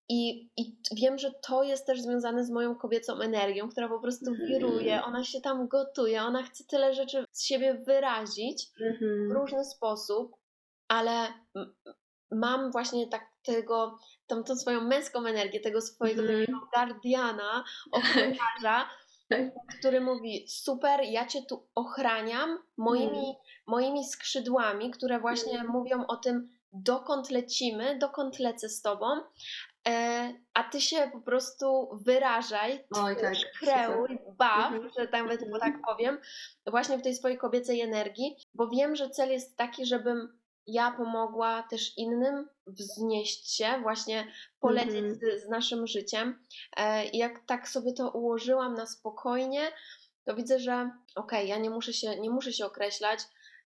I, 0.08 0.50
I 0.56 0.76
wiem, 1.02 1.18
że 1.18 1.32
to 1.48 1.62
jest 1.62 1.86
też 1.86 2.00
związane 2.00 2.44
z 2.44 2.50
moją 2.50 2.76
kobiecą 2.76 3.20
energią, 3.20 3.68
która 3.68 3.88
po 3.88 4.00
prostu 4.00 4.34
mm. 4.34 4.46
wiruje, 4.46 5.02
ona 5.04 5.24
się 5.24 5.40
tam 5.40 5.68
gotuje, 5.68 6.22
ona 6.22 6.42
chce 6.42 6.64
tyle 6.64 6.94
rzeczy 6.94 7.24
z 7.32 7.44
siebie 7.44 7.74
wyrazić 7.74 8.66
w 8.78 8.82
mhm. 8.82 9.32
różny 9.32 9.64
sposób, 9.64 10.36
ale 10.88 11.26
mam 12.30 12.72
właśnie 12.72 13.08
tak 13.08 13.26
tego, 13.42 13.98
tą, 14.26 14.44
tą 14.44 14.56
swoją 14.56 14.80
męską 14.80 15.26
energię, 15.26 15.60
tego 15.60 15.80
swojego 15.80 16.22
mm. 16.22 16.46
guardiana, 16.74 17.64
ochroniarza, 17.92 18.88
tak. 19.28 19.40
który 19.78 20.00
mówi: 20.00 20.46
Super, 20.48 21.00
ja 21.02 21.26
cię 21.26 21.42
tu 21.48 21.68
ochraniam 21.74 22.58
moimi, 22.76 23.24
mm. 23.24 23.34
moimi 23.66 24.04
skrzydłami, 24.04 24.90
które 24.90 25.20
właśnie 25.20 25.60
mm. 25.60 25.72
mówią 25.72 26.06
o 26.06 26.16
tym, 26.16 26.48
dokąd 26.74 27.30
lecimy, 27.30 27.98
dokąd 27.98 28.38
lecę 28.38 28.68
z 28.68 28.82
tobą, 28.82 29.06
e, 29.88 30.32
a 30.54 30.64
ty 30.64 30.80
się 30.80 31.10
po 31.12 31.20
prostu 31.20 31.88
wyrażaj, 32.04 32.84
Oj, 32.96 33.16
tak, 33.16 33.34
kreuj, 33.60 34.18
baw, 34.38 34.72
mm 34.72 34.82
-hmm. 34.82 34.90
że 34.98 35.08
tak, 35.08 35.50
bo 35.50 35.58
tak 35.58 35.74
powiem, 35.86 36.18
właśnie 36.66 36.98
w 36.98 37.02
tej 37.02 37.14
swojej 37.14 37.38
kobiecej 37.38 37.80
energii, 37.80 38.36
bo 38.54 38.68
wiem, 38.68 38.96
że 38.96 39.10
cel 39.10 39.30
jest 39.30 39.56
taki, 39.56 39.86
żebym 39.86 40.38
ja 40.66 40.92
pomogła 40.92 41.62
też 41.62 41.98
innym 41.98 42.48
wznieść 42.66 43.56
się, 43.56 43.78
właśnie 43.82 44.26
polecieć 44.60 44.94
mm 44.94 45.12
-hmm. 45.12 45.38
z, 45.38 45.44
z, 45.44 45.48
naszym 45.48 45.86
życiem. 45.86 46.46
E, 46.76 47.04
I 47.04 47.18
jak 47.18 47.46
tak 47.46 47.68
sobie 47.68 47.92
to 47.92 48.10
ułożyłam 48.10 48.74
na 48.74 48.86
spokojnie, 48.86 49.68
to 50.24 50.34
widzę, 50.34 50.58
że 50.58 50.90
okej, 51.14 51.38
okay, 51.38 51.44
ja 51.44 51.58
nie 51.58 51.70
muszę 51.70 51.92
się, 51.92 52.20
nie 52.20 52.30
muszę 52.30 52.52
się 52.52 52.66
określać. 52.66 53.20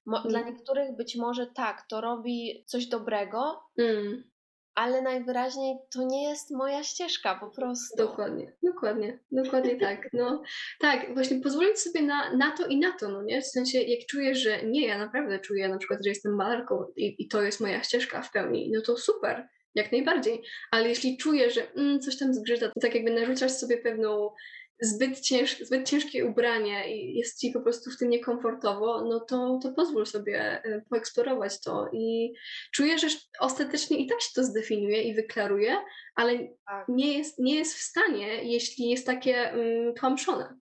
Mo 0.06 0.18
mm. 0.18 0.28
Dla 0.28 0.40
niektórych 0.40 0.96
być 0.96 1.16
może 1.16 1.46
tak, 1.46 1.86
to 1.88 2.00
robi 2.00 2.64
coś 2.66 2.86
dobrego, 2.86 3.62
mm 3.78 4.30
ale 4.78 5.02
najwyraźniej 5.02 5.76
to 5.92 6.02
nie 6.02 6.28
jest 6.28 6.50
moja 6.50 6.82
ścieżka 6.82 7.34
po 7.34 7.50
prostu. 7.50 7.96
Dokładnie, 7.96 8.52
dokładnie, 8.62 9.18
dokładnie 9.32 9.76
tak. 9.86 10.08
No 10.12 10.42
tak, 10.80 11.14
właśnie 11.14 11.40
pozwolić 11.40 11.78
sobie 11.78 12.02
na, 12.02 12.36
na 12.36 12.50
to 12.50 12.66
i 12.66 12.78
na 12.78 12.92
to, 12.92 13.08
no 13.08 13.22
nie? 13.22 13.42
W 13.42 13.46
sensie, 13.46 13.78
jak 13.78 14.06
czuję, 14.06 14.34
że 14.34 14.62
nie, 14.62 14.86
ja 14.86 14.98
naprawdę 14.98 15.38
czuję 15.38 15.68
na 15.68 15.78
przykład, 15.78 16.00
że 16.04 16.08
jestem 16.08 16.34
malarką 16.34 16.84
i, 16.96 17.16
i 17.18 17.28
to 17.28 17.42
jest 17.42 17.60
moja 17.60 17.82
ścieżka 17.82 18.22
w 18.22 18.32
pełni, 18.32 18.70
no 18.74 18.80
to 18.80 18.96
super, 18.96 19.48
jak 19.74 19.92
najbardziej. 19.92 20.42
Ale 20.70 20.88
jeśli 20.88 21.16
czuję, 21.16 21.50
że 21.50 21.72
mm, 21.72 22.00
coś 22.00 22.18
tam 22.18 22.34
zgrzyta, 22.34 22.66
to 22.66 22.80
tak 22.80 22.94
jakby 22.94 23.10
narzucasz 23.10 23.52
sobie 23.52 23.78
pewną 23.78 24.30
zbyt, 24.80 25.20
cięż, 25.20 25.58
zbyt 25.58 25.88
ciężkie 25.88 26.26
ubranie 26.26 26.96
i 26.96 27.14
jest 27.14 27.40
ci 27.40 27.50
po 27.50 27.60
prostu 27.60 27.90
w 27.90 27.98
tym 27.98 28.10
niekomfortowo, 28.10 29.04
no 29.04 29.20
to, 29.20 29.58
to 29.62 29.72
pozwól 29.72 30.06
sobie 30.06 30.62
e, 30.64 30.82
poeksplorować 30.90 31.60
to. 31.60 31.88
I 31.92 32.34
czuję, 32.72 32.98
że 32.98 33.06
ostatecznie 33.40 33.96
i 33.96 34.06
tak 34.06 34.20
się 34.20 34.28
to 34.34 34.44
zdefiniuje 34.44 35.02
i 35.02 35.14
wyklaruje, 35.14 35.76
ale 36.14 36.38
tak. 36.66 36.88
nie, 36.88 37.18
jest, 37.18 37.38
nie 37.38 37.54
jest 37.54 37.74
w 37.74 37.82
stanie, 37.82 38.44
jeśli 38.44 38.90
jest 38.90 39.06
takie 39.06 39.52
um, 39.56 39.94
tłamszone. 39.94 40.58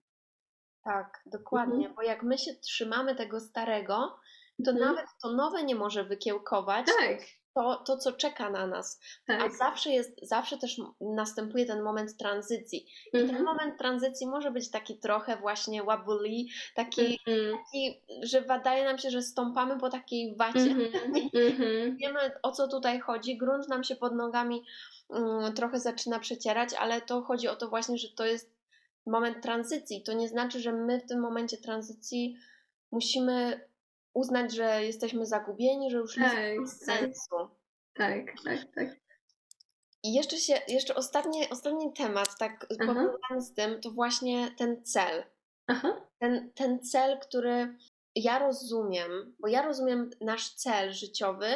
Tak, 0.84 1.22
dokładnie, 1.26 1.76
mhm. 1.76 1.94
bo 1.94 2.02
jak 2.02 2.22
my 2.22 2.38
się 2.38 2.54
trzymamy 2.54 3.14
tego 3.16 3.40
starego, 3.40 4.18
to 4.64 4.70
mhm. 4.70 4.78
nawet 4.78 5.06
to 5.22 5.32
nowe 5.32 5.62
nie 5.62 5.74
może 5.74 6.04
wykiełkować. 6.04 6.86
Tak 6.86 7.20
to, 7.58 7.76
to, 7.76 7.96
co 7.96 8.12
czeka 8.12 8.50
na 8.50 8.66
nas. 8.66 9.00
Tak. 9.26 9.42
A 9.42 9.48
zawsze 9.50 9.90
jest, 9.90 10.10
zawsze 10.22 10.58
też 10.58 10.80
następuje 11.00 11.66
ten 11.66 11.82
moment 11.82 12.16
tranzycji. 12.16 12.86
I 13.12 13.16
mm 13.16 13.26
-hmm. 13.26 13.30
ten 13.30 13.40
mhm. 13.40 13.56
moment 13.56 13.78
tranzycji 13.78 14.26
może 14.26 14.50
być 14.50 14.70
taki 14.70 14.98
trochę 14.98 15.36
właśnie 15.36 15.82
wobbly, 15.82 16.44
taki, 16.74 17.00
mm 17.00 17.40
-hmm. 17.40 17.56
taki, 17.56 18.02
że 18.22 18.40
wydaje 18.40 18.84
nam 18.84 18.98
się, 18.98 19.10
że 19.10 19.22
stąpamy 19.22 19.78
po 19.78 19.90
takiej 19.90 20.36
wacie. 20.36 20.58
Mm 21.34 21.52
-hmm. 21.52 21.96
Wiemy 21.96 22.18
o 22.42 22.52
co 22.52 22.68
tutaj 22.68 23.00
chodzi. 23.00 23.38
Grunt 23.38 23.68
nam 23.68 23.84
się 23.84 23.96
pod 23.96 24.14
nogami 24.14 24.64
um, 25.08 25.54
trochę 25.54 25.80
zaczyna 25.80 26.18
przecierać, 26.18 26.74
ale 26.74 27.00
to 27.00 27.22
chodzi 27.22 27.48
o 27.48 27.56
to 27.56 27.68
właśnie, 27.68 27.98
że 27.98 28.08
to 28.08 28.26
jest 28.26 28.54
moment 29.06 29.42
tranzycji. 29.42 30.02
To 30.02 30.12
nie 30.12 30.28
znaczy, 30.28 30.60
że 30.60 30.72
my 30.72 31.00
w 31.00 31.06
tym 31.06 31.20
momencie 31.20 31.56
tranzycji 31.56 32.36
musimy 32.92 33.60
uznać, 34.14 34.54
że 34.54 34.84
jesteśmy 34.84 35.26
zagubieni, 35.26 35.90
że 35.90 35.96
już 35.96 36.14
tak, 36.14 36.36
nie 36.36 36.60
ma 36.60 36.66
sensu. 36.66 37.36
Tak, 37.94 38.24
tak, 38.44 38.58
tak. 38.74 38.88
I 40.02 40.14
jeszcze 40.14 40.36
się, 40.36 40.60
jeszcze 40.68 40.94
ostatni, 40.94 41.50
ostatni 41.50 41.92
temat, 41.92 42.38
tak 42.38 42.66
powiązany 42.78 43.40
z 43.40 43.54
tym, 43.54 43.80
to 43.80 43.90
właśnie 43.90 44.50
ten 44.58 44.84
cel. 44.84 45.24
Aha. 45.66 46.06
Ten, 46.18 46.52
ten 46.52 46.80
cel, 46.80 47.18
który 47.18 47.76
ja 48.14 48.38
rozumiem, 48.38 49.34
bo 49.38 49.48
ja 49.48 49.62
rozumiem 49.62 50.10
nasz 50.20 50.54
cel 50.54 50.92
życiowy 50.92 51.46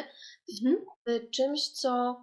mhm. 0.51 0.85
w 1.05 1.29
czymś, 1.29 1.69
co 1.69 2.21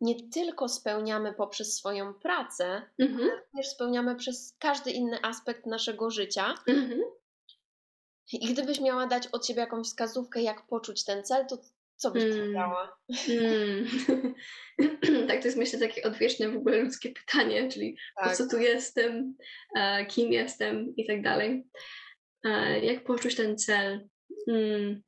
nie 0.00 0.30
tylko 0.30 0.68
spełniamy 0.68 1.34
poprzez 1.34 1.76
swoją 1.76 2.14
pracę, 2.14 2.82
mhm. 2.98 3.20
ale 3.20 3.40
również 3.40 3.68
spełniamy 3.68 4.16
przez 4.16 4.56
każdy 4.58 4.90
inny 4.90 5.18
aspekt 5.22 5.66
naszego 5.66 6.10
życia. 6.10 6.54
Mhm. 6.66 7.00
I 8.32 8.52
gdybyś 8.52 8.80
miała 8.80 9.06
dać 9.06 9.26
od 9.26 9.46
siebie 9.46 9.60
jakąś 9.60 9.86
wskazówkę, 9.86 10.42
jak 10.42 10.66
poczuć 10.66 11.04
ten 11.04 11.24
cel, 11.24 11.46
to 11.46 11.58
co 11.96 12.10
byś 12.10 12.22
hmm. 12.22 12.40
powiedziała? 12.40 12.96
Hmm. 13.26 13.86
tak, 15.28 15.40
to 15.40 15.48
jest 15.48 15.58
myślę 15.58 15.78
takie 15.78 16.02
odwieczne 16.02 16.48
w 16.48 16.56
ogóle 16.56 16.82
ludzkie 16.82 17.12
pytanie, 17.12 17.68
czyli 17.68 17.96
tak. 18.16 18.30
po 18.30 18.36
co 18.36 18.48
tu 18.48 18.58
jestem, 18.58 19.34
e, 19.76 20.06
kim 20.06 20.32
jestem 20.32 20.96
i 20.96 21.06
tak 21.06 21.22
dalej. 21.22 21.64
E, 22.44 22.80
jak 22.80 23.04
poczuć 23.04 23.34
ten 23.34 23.58
cel? 23.58 24.08
Hmm. 24.46 25.02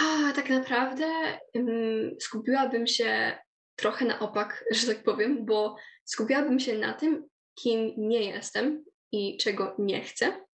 A, 0.00 0.32
tak 0.32 0.50
naprawdę 0.50 1.06
um, 1.54 2.16
skupiłabym 2.20 2.86
się 2.86 3.38
trochę 3.76 4.04
na 4.04 4.18
opak, 4.18 4.64
że 4.76 4.86
tak 4.86 5.02
powiem, 5.02 5.46
bo 5.46 5.76
skupiłabym 6.04 6.60
się 6.60 6.78
na 6.78 6.92
tym, 6.92 7.28
kim 7.54 7.94
nie 7.96 8.24
jestem 8.24 8.84
i 9.12 9.36
czego 9.36 9.74
nie 9.78 10.00
chcę. 10.00 10.47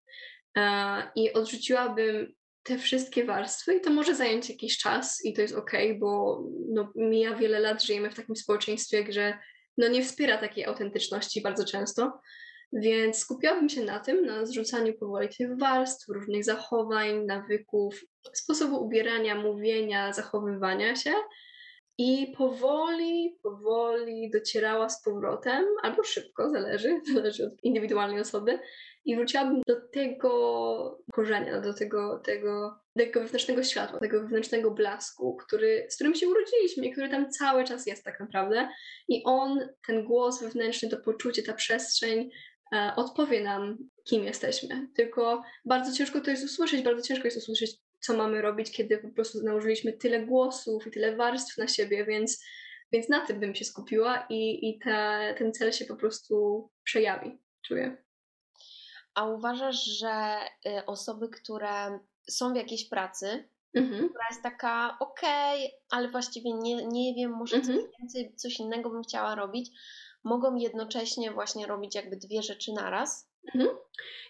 I 1.17 1.33
odrzuciłabym 1.33 2.35
te 2.63 2.79
wszystkie 2.79 3.25
warstwy 3.25 3.75
i 3.75 3.81
to 3.81 3.91
może 3.91 4.15
zająć 4.15 4.51
jakiś 4.51 4.79
czas 4.79 5.25
i 5.25 5.35
to 5.35 5.43
jest 5.43 5.55
okej, 5.55 5.89
okay, 5.89 5.99
bo 5.99 6.43
no, 6.69 6.93
mija 6.97 7.35
wiele 7.35 7.61
lat, 7.61 7.83
żyjemy 7.83 8.11
w 8.11 8.15
takim 8.15 8.37
społeczeństwie, 8.37 9.07
że 9.09 9.39
no, 9.79 9.89
nie 9.89 10.05
wspiera 10.05 10.39
takiej 10.39 10.65
autentyczności 10.65 11.43
bardzo 11.43 11.65
często. 11.65 12.21
Więc 12.73 13.19
skupiałabym 13.19 13.69
się 13.69 13.85
na 13.85 14.01
tym, 14.01 14.27
na 14.27 14.47
zrzucaniu 14.47 14.95
powoli 14.95 15.29
tych 15.29 15.59
warstw, 15.59 16.09
różnych 16.09 16.45
zachowań, 16.45 17.25
nawyków, 17.25 18.05
sposobu 18.33 18.85
ubierania, 18.85 19.35
mówienia, 19.35 20.13
zachowywania 20.13 20.97
się. 20.97 21.13
I 21.99 22.35
powoli, 22.37 23.39
powoli 23.43 24.31
docierała 24.31 24.89
z 24.89 25.03
powrotem, 25.03 25.65
albo 25.83 26.03
szybko, 26.03 26.51
zależy, 26.51 27.01
zależy 27.15 27.47
od 27.47 27.65
indywidualnej 27.65 28.21
osoby, 28.21 28.59
i 29.05 29.17
wróciłabym 29.17 29.63
do 29.67 29.89
tego 29.93 31.01
korzenia, 31.13 31.61
do 31.61 31.75
tego, 31.75 32.19
tego, 32.25 32.81
tego 32.97 33.21
wewnętrznego 33.21 33.63
światła, 33.63 33.99
tego 34.01 34.21
wewnętrznego 34.21 34.71
blasku, 34.71 35.37
który, 35.37 35.87
z 35.91 35.95
którym 35.95 36.15
się 36.15 36.29
urodziliśmy 36.29 36.87
i 36.87 36.93
który 36.93 37.09
tam 37.09 37.31
cały 37.31 37.65
czas 37.65 37.87
jest 37.87 38.05
tak 38.05 38.21
naprawdę. 38.21 38.69
I 39.09 39.23
on, 39.25 39.69
ten 39.87 40.05
głos 40.05 40.43
wewnętrzny, 40.43 40.89
to 40.89 40.97
poczucie, 40.97 41.43
ta 41.43 41.53
przestrzeń 41.53 42.31
e, 42.73 42.93
odpowie 42.97 43.45
nam, 43.45 43.79
kim 44.05 44.25
jesteśmy. 44.25 44.89
Tylko 44.95 45.43
bardzo 45.65 45.93
ciężko 45.93 46.21
to 46.21 46.31
jest 46.31 46.45
usłyszeć, 46.45 46.83
bardzo 46.83 47.03
ciężko 47.03 47.25
jest 47.25 47.37
usłyszeć, 47.37 47.77
co 48.05 48.17
mamy 48.17 48.43
robić, 48.43 48.73
kiedy 48.73 48.99
po 48.99 49.09
prostu 49.09 49.43
nałożyliśmy 49.43 49.93
tyle 49.93 50.27
głosów 50.27 50.87
i 50.87 50.91
tyle 50.91 51.17
warstw 51.17 51.59
na 51.59 51.69
siebie, 51.69 52.05
więc, 52.05 52.45
więc 52.93 53.09
na 53.09 53.27
tym 53.27 53.41
bym 53.41 53.55
się 53.55 53.65
skupiła 53.65 54.27
i, 54.31 54.69
i 54.69 54.79
ten 55.39 55.53
cel 55.53 55.73
się 55.73 55.85
po 55.85 55.97
prostu 55.97 56.69
przejawi, 56.85 57.39
czuję. 57.63 58.05
A 59.15 59.27
uważasz, 59.27 59.85
że 59.85 60.39
y, 60.67 60.87
osoby, 60.87 61.29
które 61.29 61.99
są 62.31 62.53
w 62.53 62.57
jakiejś 62.57 62.89
pracy, 62.89 63.49
mhm. 63.75 64.09
która 64.09 64.25
jest 64.31 64.43
taka 64.43 64.97
okej, 65.01 65.67
okay, 65.67 65.79
ale 65.91 66.11
właściwie 66.11 66.53
nie, 66.53 66.87
nie 66.87 67.15
wiem, 67.15 67.31
może 67.31 67.57
mhm. 67.57 67.79
coś 67.79 67.91
więcej, 67.99 68.35
coś 68.37 68.59
innego 68.59 68.91
bym 68.91 69.03
chciała 69.03 69.35
robić, 69.35 69.71
mogą 70.25 70.55
jednocześnie 70.57 71.31
właśnie 71.31 71.67
robić 71.67 71.95
jakby 71.95 72.17
dwie 72.17 72.43
rzeczy 72.43 72.73
naraz? 72.73 73.34
Mhm. 73.55 73.77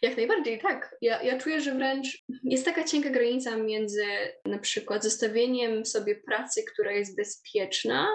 Jak 0.02 0.16
najbardziej, 0.16 0.60
tak. 0.60 0.96
Ja, 1.00 1.22
ja 1.22 1.38
czuję, 1.38 1.60
że 1.60 1.74
wręcz 1.74 2.24
jest 2.44 2.64
taka 2.64 2.84
cienka 2.84 3.10
granica 3.10 3.56
między 3.56 4.04
na 4.44 4.58
przykład 4.58 5.02
zostawieniem 5.02 5.86
sobie 5.86 6.14
pracy, 6.14 6.64
która 6.72 6.92
jest 6.92 7.16
bezpieczna 7.16 8.08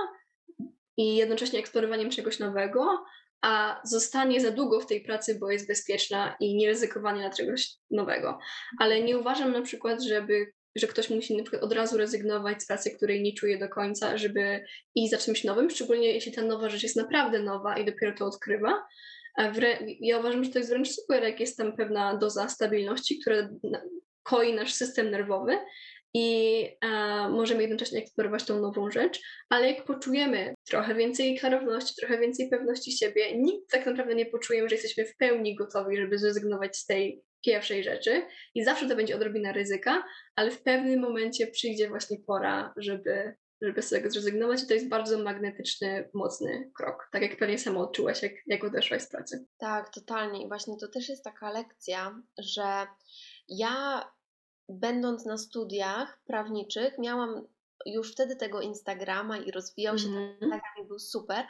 i 0.97 1.15
jednocześnie 1.15 1.59
eksplorowaniem 1.59 2.09
czegoś 2.09 2.39
nowego, 2.39 3.03
a 3.41 3.81
zostanie 3.83 4.41
za 4.41 4.51
długo 4.51 4.79
w 4.79 4.85
tej 4.85 5.01
pracy, 5.01 5.37
bo 5.39 5.51
jest 5.51 5.67
bezpieczna 5.67 6.35
i 6.39 6.55
nie 6.55 6.67
ryzykowanie 6.67 7.21
na 7.21 7.29
czegoś 7.29 7.69
nowego. 7.91 8.39
Ale 8.79 9.01
nie 9.01 9.17
uważam 9.17 9.51
na 9.51 9.61
przykład, 9.61 10.03
żeby, 10.03 10.53
że 10.75 10.87
ktoś 10.87 11.09
musi 11.09 11.37
na 11.37 11.43
przykład 11.43 11.63
od 11.63 11.73
razu 11.73 11.97
rezygnować 11.97 12.63
z 12.63 12.67
pracy, 12.67 12.91
której 12.91 13.21
nie 13.21 13.33
czuje 13.33 13.57
do 13.57 13.69
końca, 13.69 14.17
żeby 14.17 14.65
iść 14.95 15.11
za 15.11 15.17
czymś 15.17 15.43
nowym, 15.43 15.69
szczególnie 15.69 16.13
jeśli 16.13 16.31
ta 16.31 16.41
nowa 16.41 16.69
rzecz 16.69 16.83
jest 16.83 16.95
naprawdę 16.95 17.39
nowa 17.39 17.77
i 17.77 17.85
dopiero 17.85 18.17
to 18.17 18.25
odkrywa. 18.25 18.85
Ja 19.99 20.19
uważam, 20.19 20.43
że 20.43 20.51
to 20.51 20.59
jest 20.59 20.71
wręcz 20.71 20.89
super, 20.89 21.23
jak 21.23 21.39
jest 21.39 21.57
tam 21.57 21.75
pewna 21.77 22.17
doza 22.17 22.49
stabilności, 22.49 23.19
która 23.19 23.49
koi 24.23 24.53
nasz 24.53 24.73
system 24.73 25.11
nerwowy 25.11 25.57
i 26.13 26.65
e, 26.81 27.29
możemy 27.29 27.61
jednocześnie 27.61 27.99
eksplorować 27.99 28.43
tą 28.43 28.61
nową 28.61 28.91
rzecz, 28.91 29.21
ale 29.49 29.71
jak 29.71 29.85
poczujemy 29.85 30.53
trochę 30.69 30.95
więcej 30.95 31.37
klarowności, 31.37 31.95
trochę 31.95 32.19
więcej 32.19 32.49
pewności 32.49 32.91
siebie, 32.91 33.37
nikt 33.37 33.71
tak 33.71 33.85
naprawdę 33.85 34.15
nie 34.15 34.25
poczujemy, 34.25 34.69
że 34.69 34.75
jesteśmy 34.75 35.05
w 35.05 35.17
pełni 35.17 35.55
gotowi, 35.55 35.97
żeby 35.97 36.17
zrezygnować 36.17 36.77
z 36.77 36.85
tej 36.85 37.21
pierwszej 37.45 37.83
rzeczy 37.83 38.21
i 38.55 38.63
zawsze 38.63 38.89
to 38.89 38.95
będzie 38.95 39.15
odrobina 39.15 39.51
ryzyka, 39.51 40.03
ale 40.35 40.51
w 40.51 40.63
pewnym 40.63 40.99
momencie 40.99 41.47
przyjdzie 41.47 41.89
właśnie 41.89 42.17
pora, 42.27 42.73
żeby, 42.77 43.33
żeby 43.61 43.81
z 43.81 43.89
tego 43.89 44.11
zrezygnować 44.11 44.63
i 44.63 44.67
to 44.67 44.73
jest 44.73 44.87
bardzo 44.87 45.23
magnetyczny, 45.23 46.09
mocny 46.13 46.71
krok, 46.75 47.09
tak 47.11 47.21
jak 47.21 47.37
pewnie 47.37 47.59
sama 47.59 47.79
odczułaś, 47.79 48.23
jak, 48.23 48.33
jak 48.47 48.63
odeszłaś 48.63 49.01
z 49.01 49.09
pracy. 49.09 49.45
Tak, 49.57 49.93
totalnie 49.93 50.45
i 50.45 50.47
właśnie 50.47 50.77
to 50.77 50.87
też 50.87 51.09
jest 51.09 51.23
taka 51.23 51.51
lekcja, 51.51 52.21
że 52.37 52.87
ja 53.47 54.05
będąc 54.69 55.25
na 55.25 55.37
studiach 55.37 56.21
prawniczych, 56.25 56.97
miałam 56.99 57.47
już 57.85 58.11
wtedy 58.11 58.35
tego 58.35 58.61
Instagrama 58.61 59.37
i 59.37 59.51
rozwijał 59.51 59.97
się 59.97 60.07
mm-hmm. 60.07 60.39
ten 60.39 60.49
Instagram 60.49 60.85
i 60.85 60.87
był 60.87 60.99
super, 60.99 61.45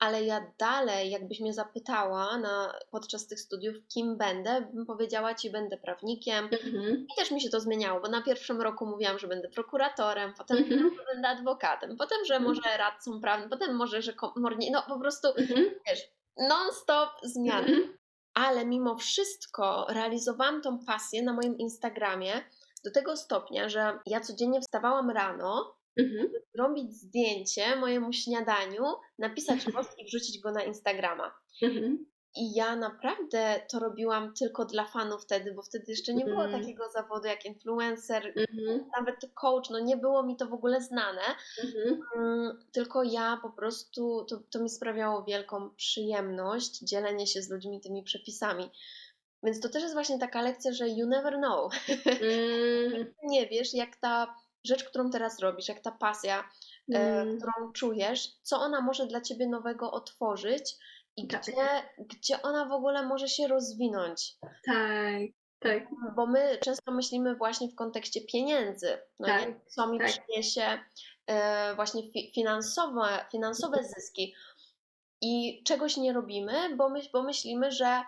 ale 0.00 0.24
ja 0.24 0.52
dalej, 0.58 1.10
jakbyś 1.10 1.40
mnie 1.40 1.54
zapytała 1.54 2.38
na, 2.38 2.74
podczas 2.90 3.26
tych 3.26 3.40
studiów, 3.40 3.76
kim 3.88 4.16
będę, 4.16 4.68
bym 4.74 4.86
powiedziała 4.86 5.34
ci, 5.34 5.50
będę 5.50 5.76
prawnikiem. 5.76 6.48
Mm-hmm. 6.48 6.94
I 6.94 7.16
też 7.18 7.30
mi 7.30 7.40
się 7.40 7.50
to 7.50 7.60
zmieniało, 7.60 8.00
bo 8.00 8.08
na 8.08 8.22
pierwszym 8.22 8.60
roku 8.60 8.86
mówiłam, 8.86 9.18
że 9.18 9.28
będę 9.28 9.48
prokuratorem, 9.48 10.34
potem 10.38 10.56
mm-hmm. 10.56 10.96
że 10.98 11.14
będę 11.14 11.28
adwokatem, 11.28 11.96
potem, 11.96 12.18
że 12.24 12.34
mhm. 12.34 12.54
może 12.54 12.76
radcą 12.78 13.20
prawnym, 13.20 13.50
potem 13.50 13.76
może, 13.76 14.02
że 14.02 14.12
komornie, 14.12 14.70
no 14.72 14.82
po 14.88 15.00
prostu, 15.00 15.28
mhm. 15.28 15.70
wiesz, 15.86 16.08
non-stop 16.36 17.10
zmiany. 17.22 17.68
Mhm 17.68 18.00
ale 18.34 18.66
mimo 18.66 18.96
wszystko 18.96 19.86
realizowałam 19.88 20.62
tą 20.62 20.78
pasję 20.84 21.22
na 21.22 21.32
moim 21.32 21.58
Instagramie 21.58 22.32
do 22.84 22.90
tego 22.90 23.16
stopnia, 23.16 23.68
że 23.68 23.98
ja 24.06 24.20
codziennie 24.20 24.60
wstawałam 24.60 25.10
rano, 25.10 25.74
mhm. 26.00 26.30
robić 26.58 26.92
zdjęcie 26.94 27.76
mojemu 27.76 28.12
śniadaniu, 28.12 28.84
napisać 29.18 29.64
post 29.74 29.98
i 29.98 30.04
wrzucić 30.04 30.40
go 30.40 30.50
na 30.52 30.62
Instagrama. 30.62 31.34
Mhm. 31.62 32.06
I 32.36 32.54
ja 32.54 32.76
naprawdę 32.76 33.60
to 33.70 33.78
robiłam 33.78 34.34
tylko 34.34 34.64
dla 34.64 34.84
fanów 34.84 35.22
wtedy, 35.22 35.54
bo 35.54 35.62
wtedy 35.62 35.84
jeszcze 35.88 36.14
nie 36.14 36.24
było 36.24 36.44
mm. 36.44 36.60
takiego 36.60 36.90
zawodu 36.90 37.26
jak 37.26 37.44
influencer, 37.44 38.34
mm-hmm. 38.34 38.80
nawet 38.98 39.16
coach, 39.34 39.70
no 39.70 39.78
nie 39.78 39.96
było 39.96 40.22
mi 40.22 40.36
to 40.36 40.46
w 40.46 40.52
ogóle 40.52 40.80
znane. 40.80 41.22
Mm-hmm. 41.64 42.52
Tylko 42.72 43.02
ja 43.02 43.38
po 43.42 43.50
prostu, 43.50 44.24
to, 44.28 44.42
to 44.50 44.62
mi 44.62 44.70
sprawiało 44.70 45.24
wielką 45.24 45.70
przyjemność 45.70 46.78
dzielenie 46.78 47.26
się 47.26 47.42
z 47.42 47.50
ludźmi 47.50 47.80
tymi 47.80 48.02
przepisami. 48.02 48.70
Więc 49.42 49.60
to 49.60 49.68
też 49.68 49.82
jest 49.82 49.94
właśnie 49.94 50.18
taka 50.18 50.42
lekcja, 50.42 50.72
że 50.72 50.88
you 50.88 51.06
never 51.06 51.36
know. 51.36 51.72
Mm. 52.20 53.14
nie 53.22 53.46
wiesz, 53.46 53.74
jak 53.74 53.96
ta 53.96 54.34
rzecz, 54.64 54.84
którą 54.84 55.10
teraz 55.10 55.40
robisz, 55.40 55.68
jak 55.68 55.80
ta 55.80 55.92
pasja, 55.92 56.50
e, 56.94 56.98
mm. 56.98 57.28
e, 57.28 57.36
którą 57.36 57.72
czujesz, 57.72 58.28
co 58.42 58.56
ona 58.56 58.80
może 58.80 59.06
dla 59.06 59.20
ciebie 59.20 59.46
nowego 59.46 59.92
otworzyć 59.92 60.76
i 61.16 61.26
tak. 61.26 61.42
gdzie, 61.42 61.66
gdzie 61.98 62.42
ona 62.42 62.66
w 62.66 62.72
ogóle 62.72 63.06
może 63.06 63.28
się 63.28 63.48
rozwinąć. 63.48 64.36
Tak, 64.64 65.22
tak. 65.58 65.88
Bo 66.16 66.26
my 66.26 66.58
często 66.58 66.92
myślimy 66.92 67.36
właśnie 67.36 67.68
w 67.68 67.74
kontekście 67.74 68.20
pieniędzy, 68.20 68.98
no 69.18 69.26
tak, 69.26 69.48
nie? 69.48 69.60
co 69.66 69.86
mi 69.86 69.98
tak. 69.98 70.08
przyniesie 70.08 70.78
e, 71.26 71.74
właśnie 71.74 72.02
fi 72.12 72.32
finansowe, 72.34 73.26
finansowe 73.32 73.84
zyski. 73.84 74.34
I 75.22 75.62
czegoś 75.64 75.96
nie 75.96 76.12
robimy, 76.12 76.76
bo, 76.76 76.88
my, 76.88 77.00
bo 77.12 77.22
myślimy, 77.22 77.72
że 77.72 78.02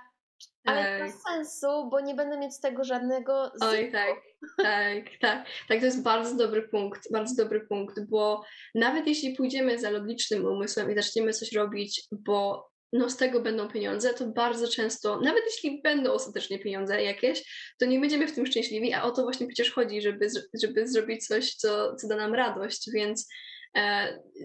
ale 0.64 0.98
to 0.98 1.04
ma 1.04 1.12
sensu, 1.34 1.88
bo 1.90 2.00
nie 2.00 2.14
będę 2.14 2.38
mieć 2.38 2.54
z 2.54 2.60
tego 2.60 2.84
żadnego 2.84 3.44
zysku. 3.44 3.66
Oj, 3.66 3.92
tak, 3.92 4.14
tak, 4.62 5.04
tak. 5.20 5.46
Tak, 5.68 5.78
to 5.78 5.84
jest 5.84 6.02
bardzo 6.02 6.36
dobry 6.36 6.68
punkt, 6.68 7.12
bardzo 7.12 7.42
dobry 7.44 7.60
punkt, 7.60 8.00
bo 8.08 8.44
nawet 8.74 9.06
jeśli 9.06 9.36
pójdziemy 9.36 9.78
za 9.78 9.90
logicznym 9.90 10.44
umysłem 10.44 10.90
i 10.90 10.94
zaczniemy 10.94 11.32
coś 11.32 11.52
robić, 11.52 12.02
bo 12.12 12.72
no 12.92 13.10
z 13.10 13.16
tego 13.16 13.40
będą 13.40 13.68
pieniądze, 13.68 14.14
to 14.14 14.26
bardzo 14.26 14.68
często, 14.68 15.20
nawet 15.20 15.42
jeśli 15.46 15.82
będą 15.82 16.12
ostatecznie 16.12 16.58
pieniądze 16.58 17.02
jakieś, 17.02 17.72
to 17.78 17.86
nie 17.86 18.00
będziemy 18.00 18.26
w 18.26 18.34
tym 18.34 18.46
szczęśliwi, 18.46 18.92
a 18.92 19.02
o 19.02 19.10
to 19.10 19.22
właśnie 19.22 19.46
przecież 19.46 19.72
chodzi, 19.72 20.02
żeby, 20.02 20.28
żeby 20.62 20.88
zrobić 20.88 21.26
coś, 21.26 21.54
co, 21.54 21.96
co 21.96 22.08
da 22.08 22.16
nam 22.16 22.34
radość, 22.34 22.90
więc 22.94 23.28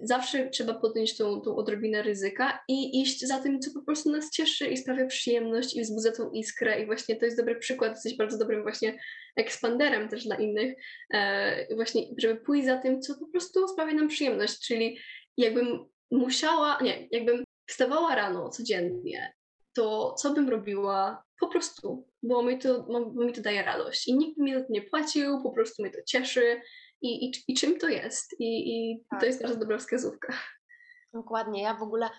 zawsze 0.04 0.50
trzeba 0.50 0.74
podjąć 0.74 1.18
tą, 1.18 1.42
tą 1.42 1.56
odrobinę 1.56 2.02
ryzyka 2.02 2.60
i 2.68 3.02
iść 3.02 3.26
za 3.26 3.40
tym, 3.40 3.60
co 3.60 3.72
po 3.74 3.82
prostu 3.82 4.12
nas 4.12 4.32
cieszy 4.32 4.68
i 4.68 4.78
sprawia 4.78 5.06
przyjemność 5.06 5.76
i 5.76 5.82
wzbudza 5.82 6.12
tą 6.12 6.32
iskrę 6.32 6.82
i 6.82 6.86
właśnie 6.86 7.16
to 7.16 7.26
jest 7.26 7.38
dobry 7.38 7.56
przykład, 7.56 7.92
jesteś 7.92 8.18
bardzo 8.18 8.38
dobrym 8.38 8.64
właśnie 8.64 9.00
ekspanderem 9.36 10.10
też 10.10 10.24
dla 10.24 10.36
innych, 10.36 10.76
e, 11.14 11.76
właśnie 11.76 12.02
żeby 12.18 12.36
pójść 12.36 12.66
za 12.66 12.78
tym, 12.78 13.02
co 13.02 13.16
po 13.20 13.28
prostu 13.28 13.68
sprawia 13.68 13.94
nam 13.94 14.08
przyjemność, 14.08 14.68
czyli 14.68 15.00
jakbym 15.38 15.86
musiała, 16.12 16.80
nie, 16.82 17.08
jakbym 17.12 17.44
wstawała 17.70 18.16
rano 18.16 18.50
codziennie, 18.50 19.34
to 19.74 20.14
co 20.14 20.34
bym 20.34 20.50
robiła? 20.50 21.24
Po 21.40 21.48
prostu, 21.48 22.08
bo 22.24 22.44
mi 22.44 22.60
to, 22.60 22.84
bo 22.84 23.26
mi 23.26 23.34
to 23.34 23.42
daje 23.42 23.64
radość. 23.64 24.08
I 24.08 24.18
nikt 24.18 24.38
mi 24.38 24.54
za 24.54 24.60
to 24.60 24.66
nie 24.70 24.82
płacił, 24.82 25.44
po 25.44 25.52
prostu 25.52 25.84
mnie 25.84 25.92
to 25.92 26.00
cieszy. 26.08 26.62
I, 27.02 27.26
i, 27.26 27.32
i 27.48 27.54
czym 27.54 27.80
to 27.80 27.88
jest? 27.90 28.36
I, 28.40 28.46
i 28.70 29.06
tak. 29.10 29.20
to 29.20 29.26
jest 29.26 29.42
bardzo 29.42 29.60
dobra 29.60 29.78
wskazówka. 29.78 30.34
Dokładnie. 31.14 31.62
Ja 31.64 31.74
w 31.74 31.84
ogóle 31.84 32.10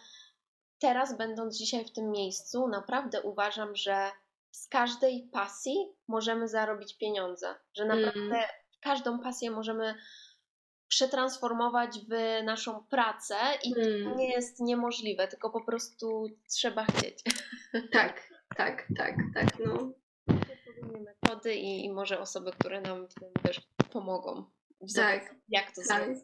teraz, 0.78 1.16
będąc 1.16 1.58
dzisiaj 1.58 1.84
w 1.84 1.92
tym 1.92 2.10
miejscu, 2.10 2.68
naprawdę 2.68 3.22
uważam, 3.22 3.76
że 3.76 4.10
z 4.50 4.68
każdej 4.68 5.28
pasji 5.32 5.76
możemy 6.08 6.48
zarobić 6.48 6.98
pieniądze. 6.98 7.54
Że 7.74 7.84
naprawdę 7.84 8.36
mm. 8.36 8.48
każdą 8.80 9.20
pasję 9.20 9.50
możemy 9.50 9.94
przetransformować 10.88 11.98
w 11.98 12.42
naszą 12.44 12.84
pracę 12.84 13.34
i 13.64 13.74
hmm. 13.74 14.04
to 14.04 14.16
nie 14.16 14.30
jest 14.30 14.60
niemożliwe, 14.60 15.28
tylko 15.28 15.50
po 15.50 15.60
prostu 15.60 16.26
trzeba 16.48 16.84
chcieć. 16.84 17.22
Tak, 17.92 18.28
tak, 18.56 18.86
tak, 18.96 19.16
tak, 19.34 19.58
no. 19.58 19.92
przeszkody 21.06 21.54
i, 21.54 21.84
i 21.84 21.92
może 21.92 22.20
osoby, 22.20 22.52
które 22.52 22.80
nam 22.80 23.08
w 23.08 23.14
tym 23.14 23.32
też 23.42 23.60
pomogą. 23.92 24.44
Tak, 24.96 25.34
Jak 25.48 25.74
to 25.74 25.82
tak. 25.88 26.04
zrobić. 26.04 26.22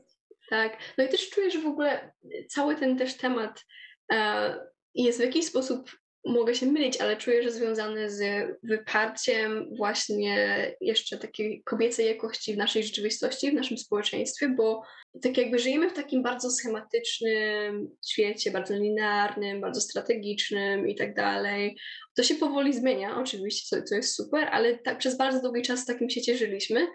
Tak. 0.50 0.78
No 0.98 1.04
i 1.04 1.08
też 1.08 1.30
czuję, 1.30 1.50
że 1.50 1.60
w 1.60 1.66
ogóle 1.66 2.12
cały 2.48 2.76
ten 2.76 2.98
też 2.98 3.16
temat 3.16 3.64
e, 4.12 4.56
jest 4.94 5.18
w 5.18 5.22
jakiś 5.22 5.46
sposób, 5.46 5.90
mogę 6.26 6.54
się 6.54 6.66
mylić, 6.66 7.00
ale 7.00 7.16
czuję, 7.16 7.42
że 7.42 7.52
związany 7.52 8.10
z 8.10 8.48
wyparciem 8.62 9.76
właśnie 9.76 10.74
jeszcze 10.80 11.18
takiej 11.18 11.62
kobiecej 11.64 12.06
jakości 12.06 12.54
w 12.54 12.56
naszej 12.56 12.84
rzeczywistości, 12.84 13.50
w 13.50 13.54
naszym 13.54 13.78
społeczeństwie, 13.78 14.48
bo 14.48 14.82
tak 15.22 15.38
jakby 15.38 15.58
żyjemy 15.58 15.90
w 15.90 15.94
takim 15.94 16.22
bardzo 16.22 16.50
schematycznym 16.50 17.88
świecie, 18.08 18.50
bardzo 18.50 18.74
linearnym, 18.74 19.60
bardzo 19.60 19.80
strategicznym 19.80 20.88
i 20.88 20.94
tak 20.94 21.14
dalej. 21.14 21.76
To 22.16 22.22
się 22.22 22.34
powoli 22.34 22.74
zmienia, 22.74 23.16
oczywiście, 23.20 23.76
co, 23.76 23.82
co 23.82 23.94
jest 23.94 24.14
super, 24.14 24.48
ale 24.52 24.78
tak 24.78 24.98
przez 24.98 25.16
bardzo 25.16 25.42
długi 25.42 25.62
czas 25.62 25.82
w 25.82 25.86
takim 25.86 26.10
świecie 26.10 26.36
żyliśmy. 26.36 26.86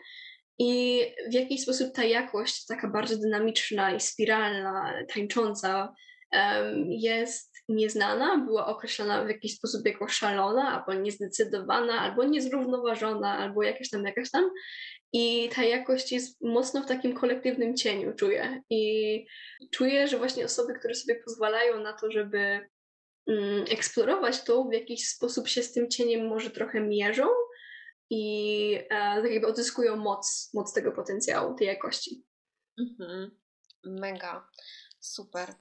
I 0.60 1.02
w 1.30 1.34
jakiś 1.34 1.62
sposób 1.62 1.94
ta 1.94 2.04
jakość, 2.04 2.66
taka 2.66 2.88
bardzo 2.88 3.18
dynamiczna 3.18 3.96
i 3.96 4.00
spiralna, 4.00 4.94
tańcząca, 5.14 5.94
jest 6.90 7.50
nieznana, 7.70 8.38
była 8.38 8.68
określona 8.68 9.24
w 9.26 9.28
jakiś 9.28 9.56
sposób 9.56 9.86
jako 9.86 10.08
szalona, 10.08 10.80
albo 10.80 11.02
niezdecydowana, 11.02 12.00
albo 12.00 12.24
niezrównoważona, 12.24 13.38
albo 13.38 13.64
jakaś 13.64 13.90
tam, 13.90 14.06
jakaś 14.06 14.32
tam. 14.32 14.50
I 15.14 15.50
ta 15.56 15.64
jakość 15.64 16.12
jest 16.12 16.42
mocno 16.42 16.82
w 16.82 16.86
takim 16.86 17.14
kolektywnym 17.14 17.78
cieniu, 17.78 18.14
czuję. 18.16 18.62
I 18.70 19.26
czuję, 19.72 20.08
że 20.08 20.18
właśnie 20.18 20.46
osoby, 20.46 20.74
które 20.74 20.96
sobie 20.96 21.16
pozwalają 21.26 21.80
na 21.80 21.94
to, 21.94 22.12
żeby 22.12 22.70
mm, 23.28 23.66
eksplorować 23.72 24.44
to, 24.44 24.64
w 24.64 24.74
jakiś 24.74 25.08
sposób 25.08 25.48
się 25.48 25.64
z 25.64 25.74
tym 25.74 25.90
cieniem 25.90 26.28
może 26.28 26.50
trochę 26.50 26.82
mierzą, 26.82 27.28
i 28.10 28.74
e, 28.90 29.22
tak 29.22 29.32
jakby 29.32 29.48
odzyskują 29.48 29.96
moc, 29.96 30.50
moc 30.54 30.74
tego 30.74 30.92
potencjału, 30.92 31.56
tej 31.56 31.68
jakości. 31.68 32.24
Mhm. 32.80 33.32
Mega. 33.84 34.48
Super. 35.00 35.54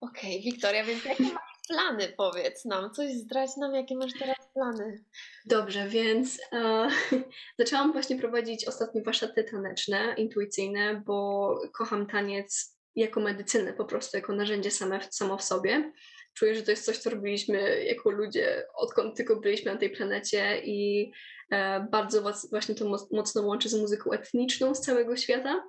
Okej, 0.00 0.42
Wiktoria, 0.42 0.84
więc 0.84 1.04
jakie 1.04 1.22
masz 1.22 1.58
plany? 1.68 2.12
Powiedz 2.16 2.64
nam, 2.64 2.94
coś 2.94 3.12
zdradź 3.12 3.56
nam, 3.56 3.74
jakie 3.74 3.96
masz 3.96 4.12
teraz 4.18 4.36
plany. 4.54 5.04
Dobrze, 5.46 5.88
więc 5.88 6.40
e, 6.52 6.88
zaczęłam 7.58 7.92
właśnie 7.92 8.18
prowadzić 8.18 8.68
ostatnio 8.68 9.02
warsztaty 9.02 9.44
taneczne, 9.44 10.14
intuicyjne, 10.16 11.02
bo 11.06 11.60
kocham 11.74 12.06
taniec 12.06 12.78
jako 12.96 13.20
medycynę, 13.20 13.72
po 13.72 13.84
prostu 13.84 14.16
jako 14.16 14.32
narzędzie 14.32 14.70
same, 14.70 15.00
samo 15.10 15.38
w 15.38 15.42
sobie. 15.42 15.92
Czuję, 16.38 16.54
że 16.54 16.62
to 16.62 16.70
jest 16.70 16.84
coś, 16.84 16.98
co 16.98 17.10
robiliśmy 17.10 17.84
jako 17.84 18.10
ludzie, 18.10 18.66
odkąd 18.74 19.16
tylko 19.16 19.40
byliśmy 19.40 19.72
na 19.72 19.78
tej 19.78 19.90
planecie 19.90 20.62
i 20.64 21.10
e, 21.50 21.86
bardzo 21.90 22.32
właśnie 22.50 22.74
to 22.74 22.88
moc, 22.88 23.12
mocno 23.12 23.42
łączy 23.42 23.68
z 23.68 23.74
muzyką 23.74 24.12
etniczną 24.12 24.74
z 24.74 24.80
całego 24.80 25.16
świata. 25.16 25.64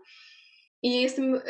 I 0.81 1.01
jestem 1.01 1.35
e, 1.35 1.41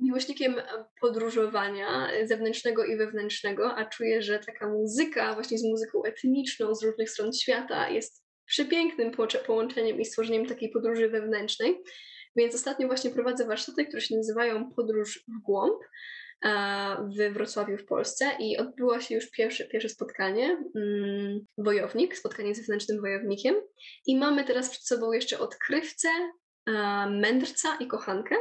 miłośnikiem 0.00 0.54
podróżowania 1.00 2.08
zewnętrznego 2.24 2.84
i 2.84 2.96
wewnętrznego, 2.96 3.74
a 3.76 3.84
czuję, 3.84 4.22
że 4.22 4.38
taka 4.38 4.68
muzyka, 4.68 5.34
właśnie 5.34 5.58
z 5.58 5.64
muzyką 5.64 6.04
etniczną 6.04 6.74
z 6.74 6.82
różnych 6.82 7.10
stron 7.10 7.32
świata, 7.32 7.88
jest 7.88 8.24
przepięknym 8.46 9.10
połącze- 9.10 9.44
połączeniem 9.46 10.00
i 10.00 10.04
stworzeniem 10.04 10.46
takiej 10.46 10.70
podróży 10.70 11.08
wewnętrznej. 11.08 11.82
Więc 12.36 12.54
ostatnio 12.54 12.86
właśnie 12.86 13.10
prowadzę 13.10 13.46
warsztaty, 13.46 13.86
które 13.86 14.00
się 14.00 14.16
nazywają 14.16 14.70
Podróż 14.74 15.24
w 15.28 15.42
głąb 15.42 15.78
e, 16.44 16.50
w 17.18 17.34
Wrocławiu 17.34 17.76
w 17.76 17.84
Polsce 17.84 18.30
i 18.40 18.56
odbyło 18.56 19.00
się 19.00 19.14
już 19.14 19.30
pierwsze, 19.30 19.64
pierwsze 19.64 19.88
spotkanie, 19.88 20.64
mm, 20.76 21.40
wojownik, 21.58 22.16
spotkanie 22.16 22.54
z 22.54 22.58
zewnętrznym 22.58 23.00
wojownikiem 23.00 23.54
i 24.06 24.18
mamy 24.18 24.44
teraz 24.44 24.70
przed 24.70 24.86
sobą 24.86 25.12
jeszcze 25.12 25.38
odkrywcę, 25.38 26.08
e, 26.66 26.72
mędrca 27.10 27.76
i 27.80 27.86
kochankę. 27.86 28.36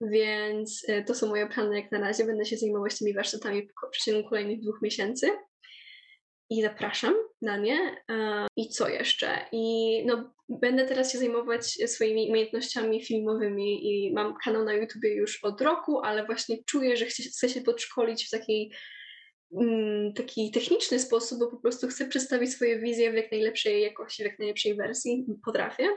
Więc 0.00 0.82
e, 0.88 1.04
to 1.04 1.14
są 1.14 1.28
moje 1.28 1.46
plany 1.46 1.76
jak 1.80 1.92
na 1.92 2.00
razie. 2.00 2.24
Będę 2.24 2.44
się 2.44 2.56
zajmować 2.56 2.98
tymi 2.98 3.14
warsztatami 3.14 3.62
w 3.62 3.90
przeciągu 3.90 4.28
kolejnych 4.28 4.60
dwóch 4.60 4.82
miesięcy. 4.82 5.30
I 6.50 6.62
zapraszam 6.62 7.14
na 7.42 7.56
nie. 7.56 8.04
E, 8.10 8.46
I 8.56 8.68
co 8.68 8.88
jeszcze? 8.88 9.28
I 9.52 10.04
no, 10.06 10.34
będę 10.48 10.84
teraz 10.84 11.12
się 11.12 11.18
zajmować 11.18 11.64
swoimi 11.66 12.28
umiejętnościami 12.30 13.04
filmowymi 13.04 13.86
i 13.86 14.12
mam 14.14 14.34
kanał 14.44 14.64
na 14.64 14.72
YouTubie 14.72 15.14
już 15.14 15.44
od 15.44 15.60
roku, 15.60 16.00
ale 16.00 16.26
właśnie 16.26 16.56
czuję, 16.66 16.96
że 16.96 17.06
chcę, 17.06 17.48
się 17.48 17.60
podszkolić 17.60 18.26
w 18.26 18.30
takiej 18.30 18.72
mm, 19.60 20.12
taki 20.14 20.50
techniczny 20.50 20.98
sposób, 20.98 21.38
bo 21.38 21.46
po 21.46 21.56
prostu 21.56 21.88
chcę 21.88 22.08
przedstawić 22.08 22.52
swoje 22.52 22.78
wizje 22.78 23.10
w 23.10 23.14
jak 23.14 23.32
najlepszej 23.32 23.82
jakości, 23.82 24.22
w 24.22 24.26
jak 24.26 24.38
najlepszej 24.38 24.76
wersji 24.76 25.26
potrafię. 25.44 25.88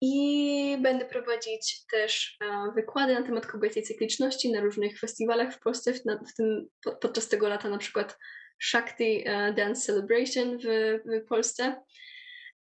I 0.00 0.78
będę 0.82 1.04
prowadzić 1.04 1.86
też 1.92 2.36
e, 2.44 2.72
wykłady 2.74 3.14
na 3.14 3.22
temat 3.22 3.46
kobiecej 3.46 3.82
cykliczności 3.82 4.52
na 4.52 4.60
różnych 4.60 4.98
festiwalach 4.98 5.54
w 5.54 5.60
Polsce, 5.60 5.92
w, 5.92 6.34
tym 6.36 6.68
po, 6.84 6.96
podczas 6.96 7.28
tego 7.28 7.48
lata 7.48 7.68
na 7.68 7.78
przykład 7.78 8.18
Shakti 8.62 9.22
e, 9.26 9.52
Dance 9.52 9.80
Celebration 9.80 10.58
w, 10.58 10.64
w 11.04 11.26
Polsce. 11.28 11.82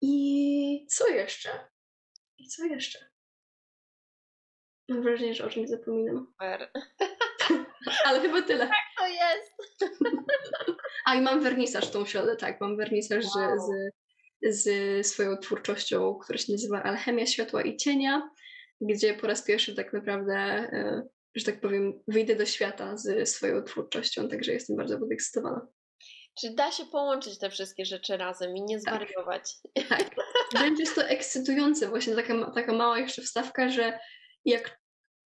I 0.02 0.88
co 0.90 1.08
jeszcze? 1.08 1.50
I 2.38 2.48
co 2.48 2.66
jeszcze? 2.66 3.10
Mam 4.90 5.04
wrażenie, 5.04 5.36
że 5.36 5.46
o 5.46 5.50
czymś 5.50 5.70
zapominam. 5.70 6.34
Ale 8.06 8.20
chyba 8.22 8.42
tyle. 8.42 8.70
To 8.98 9.08
jest. 9.08 9.82
A 11.06 11.16
i 11.16 11.22
mam 11.22 11.44
wernisaż 11.44 11.90
tą 11.92 12.06
środę, 12.06 12.36
tak, 12.36 12.62
mam 12.62 12.78
wernisaż 12.78 13.26
Wow. 13.36 13.58
z, 14.42 14.64
z 14.64 15.08
swoją 15.08 15.38
twórczością, 15.38 16.20
która 16.24 16.38
się 16.40 16.52
nazywa 16.52 16.84
Alchemia 16.84 17.26
Światła 17.26 17.62
i 17.62 17.78
Cienia, 17.78 18.30
gdzie 18.82 19.14
po 19.14 19.28
raz 19.28 19.44
pierwszy 19.44 19.76
tak 19.76 19.94
naprawdę, 19.94 20.34
e, 20.36 21.08
że 21.36 21.46
tak 21.46 21.62
powiem, 21.62 21.94
wyjdę 22.08 22.36
do 22.36 22.46
świata 22.46 22.98
z 22.98 23.30
swoją 23.30 23.64
twórczością, 23.64 24.30
także 24.30 24.54
jestem 24.54 24.76
bardzo 24.78 25.00
podekscytowana. 25.00 25.68
Czy 26.42 26.54
da 26.54 26.72
się 26.72 26.86
połączyć 26.86 27.40
te 27.40 27.50
wszystkie 27.50 27.86
rzeczy 27.86 28.18
razem 28.18 28.58
i 28.58 28.62
nie 28.62 28.80
zwariować? 28.80 29.54
Wręcz 30.56 30.80
jest 30.80 30.96
to 30.96 31.08
ekscytujące, 31.08 31.88
właśnie 31.88 32.16
taka, 32.16 32.52
taka 32.52 32.74
mała 32.74 33.00
jeszcze 33.00 33.22
wstawka, 33.22 33.70
że 33.70 34.00
jak 34.46 34.80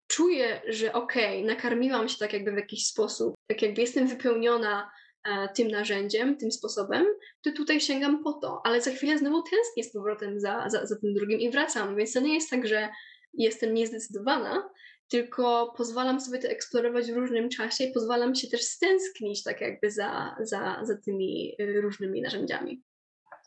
czuję, 0.09 0.63
że 0.69 0.93
okej, 0.93 1.45
nakarmiłam 1.45 2.09
się 2.09 2.19
tak 2.19 2.33
jakby 2.33 2.53
w 2.53 2.57
jakiś 2.57 2.87
sposób, 2.87 3.35
tak 3.51 3.63
jakby 3.63 3.81
jestem 3.81 4.07
wypełniona 4.07 4.91
e, 5.25 5.49
tym 5.49 5.69
narzędziem, 5.69 6.37
tym 6.37 6.53
sposobem, 6.53 7.07
to 7.45 7.53
tutaj 7.53 7.81
sięgam 7.81 8.25
po 8.25 8.33
to, 8.33 8.61
ale 8.65 8.81
za 8.81 8.91
chwilę 8.91 9.19
znowu 9.19 9.43
tęsknię 9.43 9.85
z 9.85 9.93
powrotem 9.93 10.41
za, 10.41 10.69
za, 10.69 10.87
za 10.87 10.97
tym 11.01 11.15
drugim 11.15 11.41
i 11.41 11.51
wracam, 11.51 11.97
więc 11.97 12.13
to 12.13 12.21
nie 12.21 12.35
jest 12.35 12.51
tak, 12.51 12.67
że 12.67 12.89
jestem 13.35 13.75
niezdecydowana, 13.75 14.71
tylko 15.13 15.75
pozwalam 15.77 16.21
sobie 16.21 16.39
to 16.39 16.49
eksplorować 16.49 17.13
w 17.13 17.17
różnym 17.17 17.49
czasie 17.49 17.85
i 17.85 17.93
pozwalam 17.93 18.35
się 18.35 18.49
też 18.49 18.63
stęsknić 18.63 19.43
tak 19.43 19.61
jakby 19.61 19.91
za, 19.91 20.37
za, 20.41 20.79
za 20.83 20.97
tymi 21.05 21.55
y, 21.61 21.81
różnymi 21.81 22.23
narzędziami. 22.23 22.83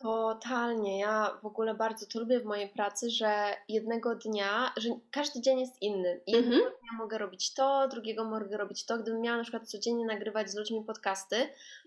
Totalnie. 0.01 0.99
Ja 0.99 1.39
w 1.41 1.45
ogóle 1.45 1.73
bardzo 1.75 2.05
to 2.05 2.19
lubię 2.19 2.39
w 2.39 2.45
mojej 2.45 2.69
pracy, 2.69 3.09
że 3.09 3.55
jednego 3.69 4.15
dnia, 4.15 4.73
że 4.77 4.89
każdy 5.11 5.41
dzień 5.41 5.59
jest 5.59 5.81
inny. 5.81 6.21
Jednego 6.27 6.69
dnia 6.69 6.91
mogę 6.97 7.17
robić 7.17 7.53
to, 7.53 7.87
drugiego 7.87 8.23
mogę 8.25 8.57
robić 8.57 8.85
to. 8.85 8.97
Gdybym 8.97 9.21
miała 9.21 9.37
na 9.37 9.43
przykład 9.43 9.67
codziennie 9.69 10.05
nagrywać 10.05 10.49
z 10.51 10.55
ludźmi 10.55 10.83
podcasty, 10.87 11.35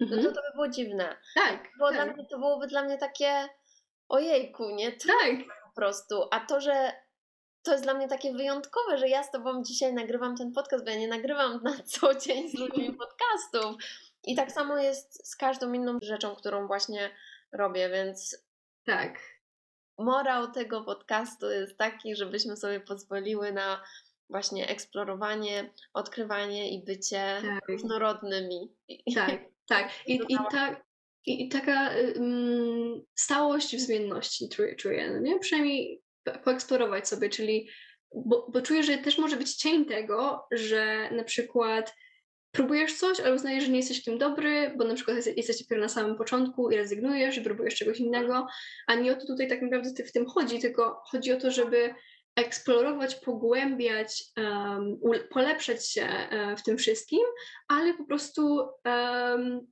no 0.00 0.06
Mhm. 0.06 0.22
to 0.22 0.28
to 0.28 0.40
by 0.42 0.52
było 0.54 0.68
dziwne. 0.68 1.16
Tak, 1.34 1.68
Było 1.76 1.88
tak, 1.92 1.96
dla 2.04 2.14
mnie, 2.14 2.26
to 2.30 2.38
byłoby 2.38 2.66
dla 2.66 2.82
mnie 2.82 2.98
takie 2.98 3.48
ojejku, 4.08 4.70
nie? 4.70 4.92
Trudno 4.92 5.18
tak, 5.20 5.36
po 5.68 5.74
prostu. 5.74 6.14
A 6.30 6.40
to, 6.40 6.60
że 6.60 6.92
to 7.68 7.72
jest 7.72 7.84
dla 7.84 7.94
mnie 7.94 8.08
takie 8.08 8.32
wyjątkowe, 8.32 8.98
że 8.98 9.08
ja 9.08 9.22
z 9.22 9.30
Tobą 9.30 9.62
dzisiaj 9.62 9.94
nagrywam 9.94 10.36
ten 10.36 10.52
podcast, 10.52 10.84
bo 10.84 10.90
ja 10.90 10.98
nie 10.98 11.08
nagrywam 11.08 11.62
na 11.62 11.82
co 11.82 12.14
dzień 12.14 12.50
z 12.50 12.54
ludźmi 12.54 12.92
podcastów. 13.04 13.82
I 14.24 14.36
tak 14.36 14.52
samo 14.52 14.78
jest 14.78 15.28
z 15.28 15.36
każdą 15.36 15.72
inną 15.72 15.98
rzeczą, 16.02 16.34
którą 16.34 16.66
właśnie 16.66 17.10
robię, 17.52 17.90
więc 17.90 18.44
tak. 18.84 19.18
morał 19.98 20.52
tego 20.52 20.84
podcastu 20.84 21.50
jest 21.50 21.78
taki, 21.78 22.16
żebyśmy 22.16 22.56
sobie 22.56 22.80
pozwoliły 22.80 23.52
na 23.52 23.82
właśnie 24.30 24.68
eksplorowanie, 24.68 25.72
odkrywanie 25.94 26.70
i 26.70 26.84
bycie 26.84 27.36
Tak. 27.42 27.68
różnorodnymi. 27.68 28.72
Tak, 29.14 29.40
tak. 29.66 29.90
I, 30.06 30.20
i, 30.28 30.38
ta, 30.50 30.76
i, 31.26 31.46
i 31.46 31.48
taka 31.48 31.92
ym, 31.92 33.04
stałość 33.14 33.76
w 33.76 33.80
zmienności 33.80 34.48
czuję, 34.48 34.76
czuję 34.76 35.10
no 35.10 35.20
nie? 35.20 35.38
Przynajmniej 35.38 36.02
poeksplorować 36.44 37.08
sobie, 37.08 37.28
czyli 37.28 37.68
bo, 38.14 38.46
bo 38.52 38.62
czuję, 38.62 38.82
że 38.82 38.98
też 38.98 39.18
może 39.18 39.36
być 39.36 39.54
cień 39.54 39.84
tego, 39.84 40.46
że 40.50 41.10
na 41.10 41.24
przykład 41.24 41.94
próbujesz 42.50 42.94
coś, 42.94 43.20
ale 43.20 43.34
uznajesz, 43.34 43.64
że 43.64 43.70
nie 43.70 43.78
jesteś 43.78 44.04
tym 44.04 44.18
dobry, 44.18 44.74
bo 44.76 44.84
na 44.84 44.94
przykład 44.94 45.16
jesteś, 45.36 45.62
dopiero 45.62 45.82
na 45.82 45.88
samym 45.88 46.16
początku 46.16 46.70
i 46.70 46.76
rezygnujesz 46.76 47.36
i 47.36 47.42
próbujesz 47.42 47.74
czegoś 47.74 48.00
innego, 48.00 48.46
a 48.86 48.94
nie 48.94 49.12
o 49.12 49.16
to 49.16 49.26
tutaj 49.26 49.48
tak 49.48 49.62
naprawdę 49.62 50.04
w 50.04 50.12
tym 50.12 50.26
chodzi, 50.26 50.60
tylko 50.60 51.02
chodzi 51.04 51.32
o 51.32 51.40
to, 51.40 51.50
żeby 51.50 51.94
eksplorować, 52.36 53.14
pogłębiać, 53.14 54.24
um, 54.36 55.00
polepszać 55.30 55.90
się 55.90 56.02
e, 56.02 56.56
w 56.56 56.62
tym 56.62 56.78
wszystkim, 56.78 57.20
ale 57.68 57.94
po 57.94 58.04
prostu 58.04 58.68
em, 58.84 59.66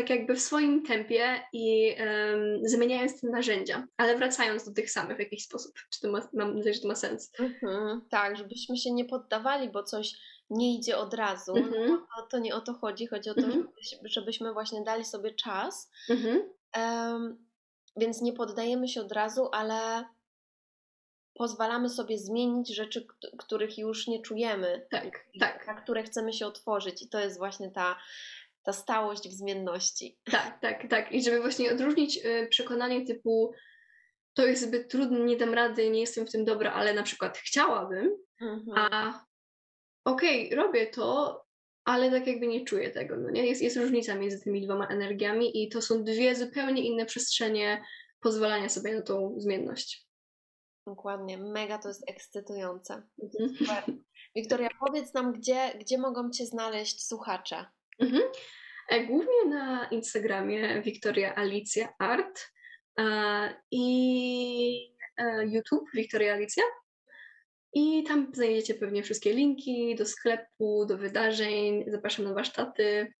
tak 0.00 0.10
jakby 0.10 0.34
w 0.34 0.40
swoim 0.40 0.86
tempie 0.86 1.42
i 1.52 1.94
em, 1.96 2.38
zmieniając 2.68 3.20
te 3.20 3.26
narzędzia, 3.28 3.86
ale 3.96 4.16
wracając 4.16 4.64
do 4.68 4.74
tych 4.74 4.90
samych 4.90 5.16
w 5.16 5.20
jakiś 5.20 5.44
sposób. 5.44 5.72
Czy 5.90 6.00
to 6.00 6.08
ma, 6.10 6.28
mam 6.32 6.56
nadzieję, 6.56 6.74
że 6.74 6.80
to 6.80 6.88
ma 6.88 6.94
sens. 6.94 7.32
Mhm, 7.38 8.00
tak, 8.10 8.36
żebyśmy 8.36 8.76
się 8.76 8.92
nie 8.92 9.04
poddawali, 9.04 9.68
bo 9.70 9.82
coś 9.82 10.12
nie 10.50 10.74
idzie 10.74 10.98
od 10.98 11.14
razu. 11.14 11.56
Mhm. 11.56 11.88
No, 12.16 12.22
to 12.30 12.38
nie 12.38 12.54
o 12.54 12.60
to 12.60 12.74
chodzi. 12.74 13.06
Chodzi 13.06 13.30
o 13.30 13.34
to, 13.34 13.40
Mhm. 13.40 13.68
żebyś- 13.80 14.12
żebyśmy 14.14 14.52
właśnie 14.52 14.82
dali 14.84 15.04
sobie 15.04 15.34
czas. 15.34 15.90
Em, 16.72 17.46
więc 17.96 18.20
nie 18.22 18.32
poddajemy 18.32 18.88
się 18.88 19.00
od 19.00 19.12
razu, 19.12 19.48
ale 19.52 20.04
pozwalamy 21.34 21.88
sobie 21.88 22.18
zmienić 22.18 22.74
rzeczy, 22.74 23.06
kt- 23.06 23.36
których 23.38 23.78
już 23.78 24.06
nie 24.06 24.22
czujemy, 24.22 24.86
Tak, 24.90 25.24
tak, 25.40 25.66
na 25.66 25.74
które 25.74 26.02
chcemy 26.02 26.32
się 26.32 26.46
otworzyć. 26.46 27.02
I 27.02 27.08
to 27.08 27.20
jest 27.20 27.38
właśnie 27.38 27.70
ta, 27.70 27.96
ta 28.68 28.72
stałość 28.72 29.28
w 29.28 29.32
zmienności. 29.32 30.18
tak, 30.30 30.60
tak, 30.60 30.90
tak. 30.90 31.12
I 31.12 31.22
żeby 31.22 31.40
właśnie 31.40 31.72
odróżnić 31.72 32.16
y, 32.24 32.46
przekonanie 32.50 33.06
typu 33.06 33.52
to 34.34 34.46
jest 34.46 34.62
zbyt 34.62 34.90
trudne, 34.90 35.20
nie 35.20 35.36
dam 35.36 35.54
rady, 35.54 35.90
nie 35.90 36.00
jestem 36.00 36.26
w 36.26 36.32
tym 36.32 36.44
dobra, 36.44 36.72
ale 36.72 36.94
na 36.94 37.02
przykład 37.02 37.38
chciałabym, 37.38 38.10
Mhm. 38.40 38.78
a 38.78 39.20
okej, 40.04 40.54
robię 40.54 40.86
to, 40.86 41.40
ale 41.84 42.10
tak 42.10 42.26
jakby 42.26 42.46
nie 42.46 42.64
czuję 42.64 42.90
tego, 42.90 43.16
no 43.16 43.30
nie? 43.30 43.46
Jest, 43.46 43.62
jest 43.62 43.76
różnica 43.76 44.14
między 44.14 44.40
tymi 44.40 44.64
dwoma 44.66 44.86
energiami 44.86 45.62
i 45.62 45.68
to 45.68 45.82
są 45.82 46.04
dwie 46.04 46.34
zupełnie 46.34 46.82
inne 46.82 47.06
przestrzenie 47.06 47.84
pozwalania 48.20 48.68
sobie 48.68 48.94
na 48.94 49.02
tą 49.02 49.34
zmienność. 49.38 50.06
Dokładnie, 50.86 51.38
mega 51.38 51.78
to 51.78 51.88
jest 51.88 52.10
ekscytujące. 52.10 53.02
Mhm. 53.22 54.04
Wiktoria, 54.36 54.68
powiedz 54.86 55.14
nam, 55.14 55.32
gdzie, 55.32 55.72
gdzie 55.80 55.98
mogą 55.98 56.30
Cię 56.30 56.46
znaleźć 56.46 57.06
słuchacze? 57.06 57.66
Mhm. 57.98 58.22
E, 58.88 59.04
Głównie 59.04 59.44
na 59.48 59.88
Instagramie 59.90 60.82
Wiktoria 60.82 61.34
Alicja 61.34 61.88
Art 61.98 62.52
i 63.70 64.94
e, 65.16 65.46
YouTube 65.46 65.90
Wiktoria 65.94 66.34
Alicja. 66.34 66.64
I 67.74 68.04
tam 68.04 68.30
znajdziecie 68.34 68.74
pewnie 68.74 69.02
wszystkie 69.02 69.32
linki 69.32 69.94
do 69.94 70.06
sklepu, 70.06 70.86
do 70.86 70.98
wydarzeń. 70.98 71.84
Zapraszam 71.86 72.24
na 72.24 72.34
warsztaty. 72.34 73.12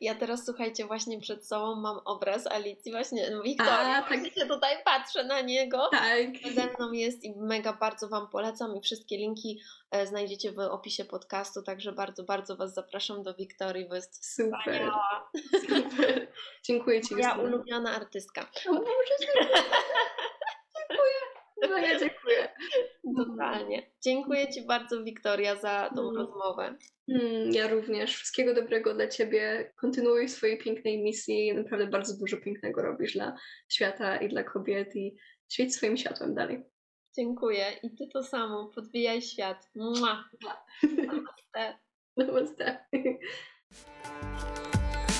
Ja 0.00 0.14
teraz, 0.14 0.44
słuchajcie, 0.46 0.86
właśnie 0.86 1.20
przed 1.20 1.46
sobą 1.46 1.74
mam 1.74 1.98
obraz 2.04 2.46
Alicji, 2.46 2.92
właśnie 2.92 3.30
no, 3.30 3.42
Wiktoria, 3.42 3.96
A, 3.96 4.02
tak. 4.02 4.34
się 4.34 4.46
tutaj 4.46 4.76
patrzę 4.84 5.24
na 5.24 5.40
niego. 5.40 5.88
Tak. 5.92 6.52
Ze 6.54 6.66
mną 6.66 6.92
jest 6.92 7.24
i 7.24 7.34
mega 7.36 7.72
bardzo 7.72 8.08
Wam 8.08 8.28
polecam 8.28 8.76
i 8.76 8.80
wszystkie 8.80 9.16
linki 9.16 9.60
e, 9.90 10.06
znajdziecie 10.06 10.52
w 10.52 10.58
opisie 10.58 11.04
podcastu, 11.04 11.62
także 11.62 11.92
bardzo, 11.92 12.24
bardzo 12.24 12.56
Was 12.56 12.74
zapraszam 12.74 13.22
do 13.22 13.34
Wiktorii, 13.34 13.88
bo 13.88 13.94
jest 13.94 14.34
Super. 14.34 14.60
wspaniała. 14.60 15.30
Super. 15.60 16.32
Dziękuję 16.62 17.00
Ci. 17.00 17.14
Justyna. 17.14 17.34
ulubiona 17.34 17.96
artystka. 17.96 18.40
O 18.68 18.72
Boże, 18.72 19.14
dziękuję. 19.20 19.62
Dziękuję. 20.76 21.19
No 21.68 21.78
ja 21.78 21.98
dziękuję. 21.98 22.48
Totalnie. 23.16 23.90
Dziękuję 24.04 24.48
Ci 24.52 24.66
bardzo, 24.66 25.04
Wiktoria, 25.04 25.56
za 25.56 25.90
tą 25.96 26.02
Mm. 26.02 26.16
rozmowę. 26.16 26.76
Mm, 27.08 27.52
Ja 27.52 27.68
również. 27.68 28.14
Wszystkiego 28.16 28.54
dobrego 28.54 28.94
dla 28.94 29.08
Ciebie. 29.08 29.72
Kontynuuj 29.76 30.28
swojej 30.28 30.58
pięknej 30.58 31.02
misji. 31.02 31.54
Naprawdę 31.54 31.86
bardzo 31.86 32.16
dużo 32.18 32.36
pięknego 32.36 32.82
robisz 32.82 33.12
dla 33.12 33.36
świata 33.72 34.16
i 34.16 34.28
dla 34.28 34.44
kobiet 34.44 34.96
i 34.96 35.16
świeć 35.52 35.74
swoim 35.74 35.96
światłem 35.96 36.34
dalej. 36.34 36.64
Dziękuję. 37.16 37.64
I 37.82 37.90
Ty 37.96 38.08
to 38.12 38.22
samo. 38.22 38.70
Podbijaj 38.74 39.22
świat. 39.22 39.70
Mua. 39.74 40.24
Namaste. 41.06 41.78
Namaste. 42.16 42.84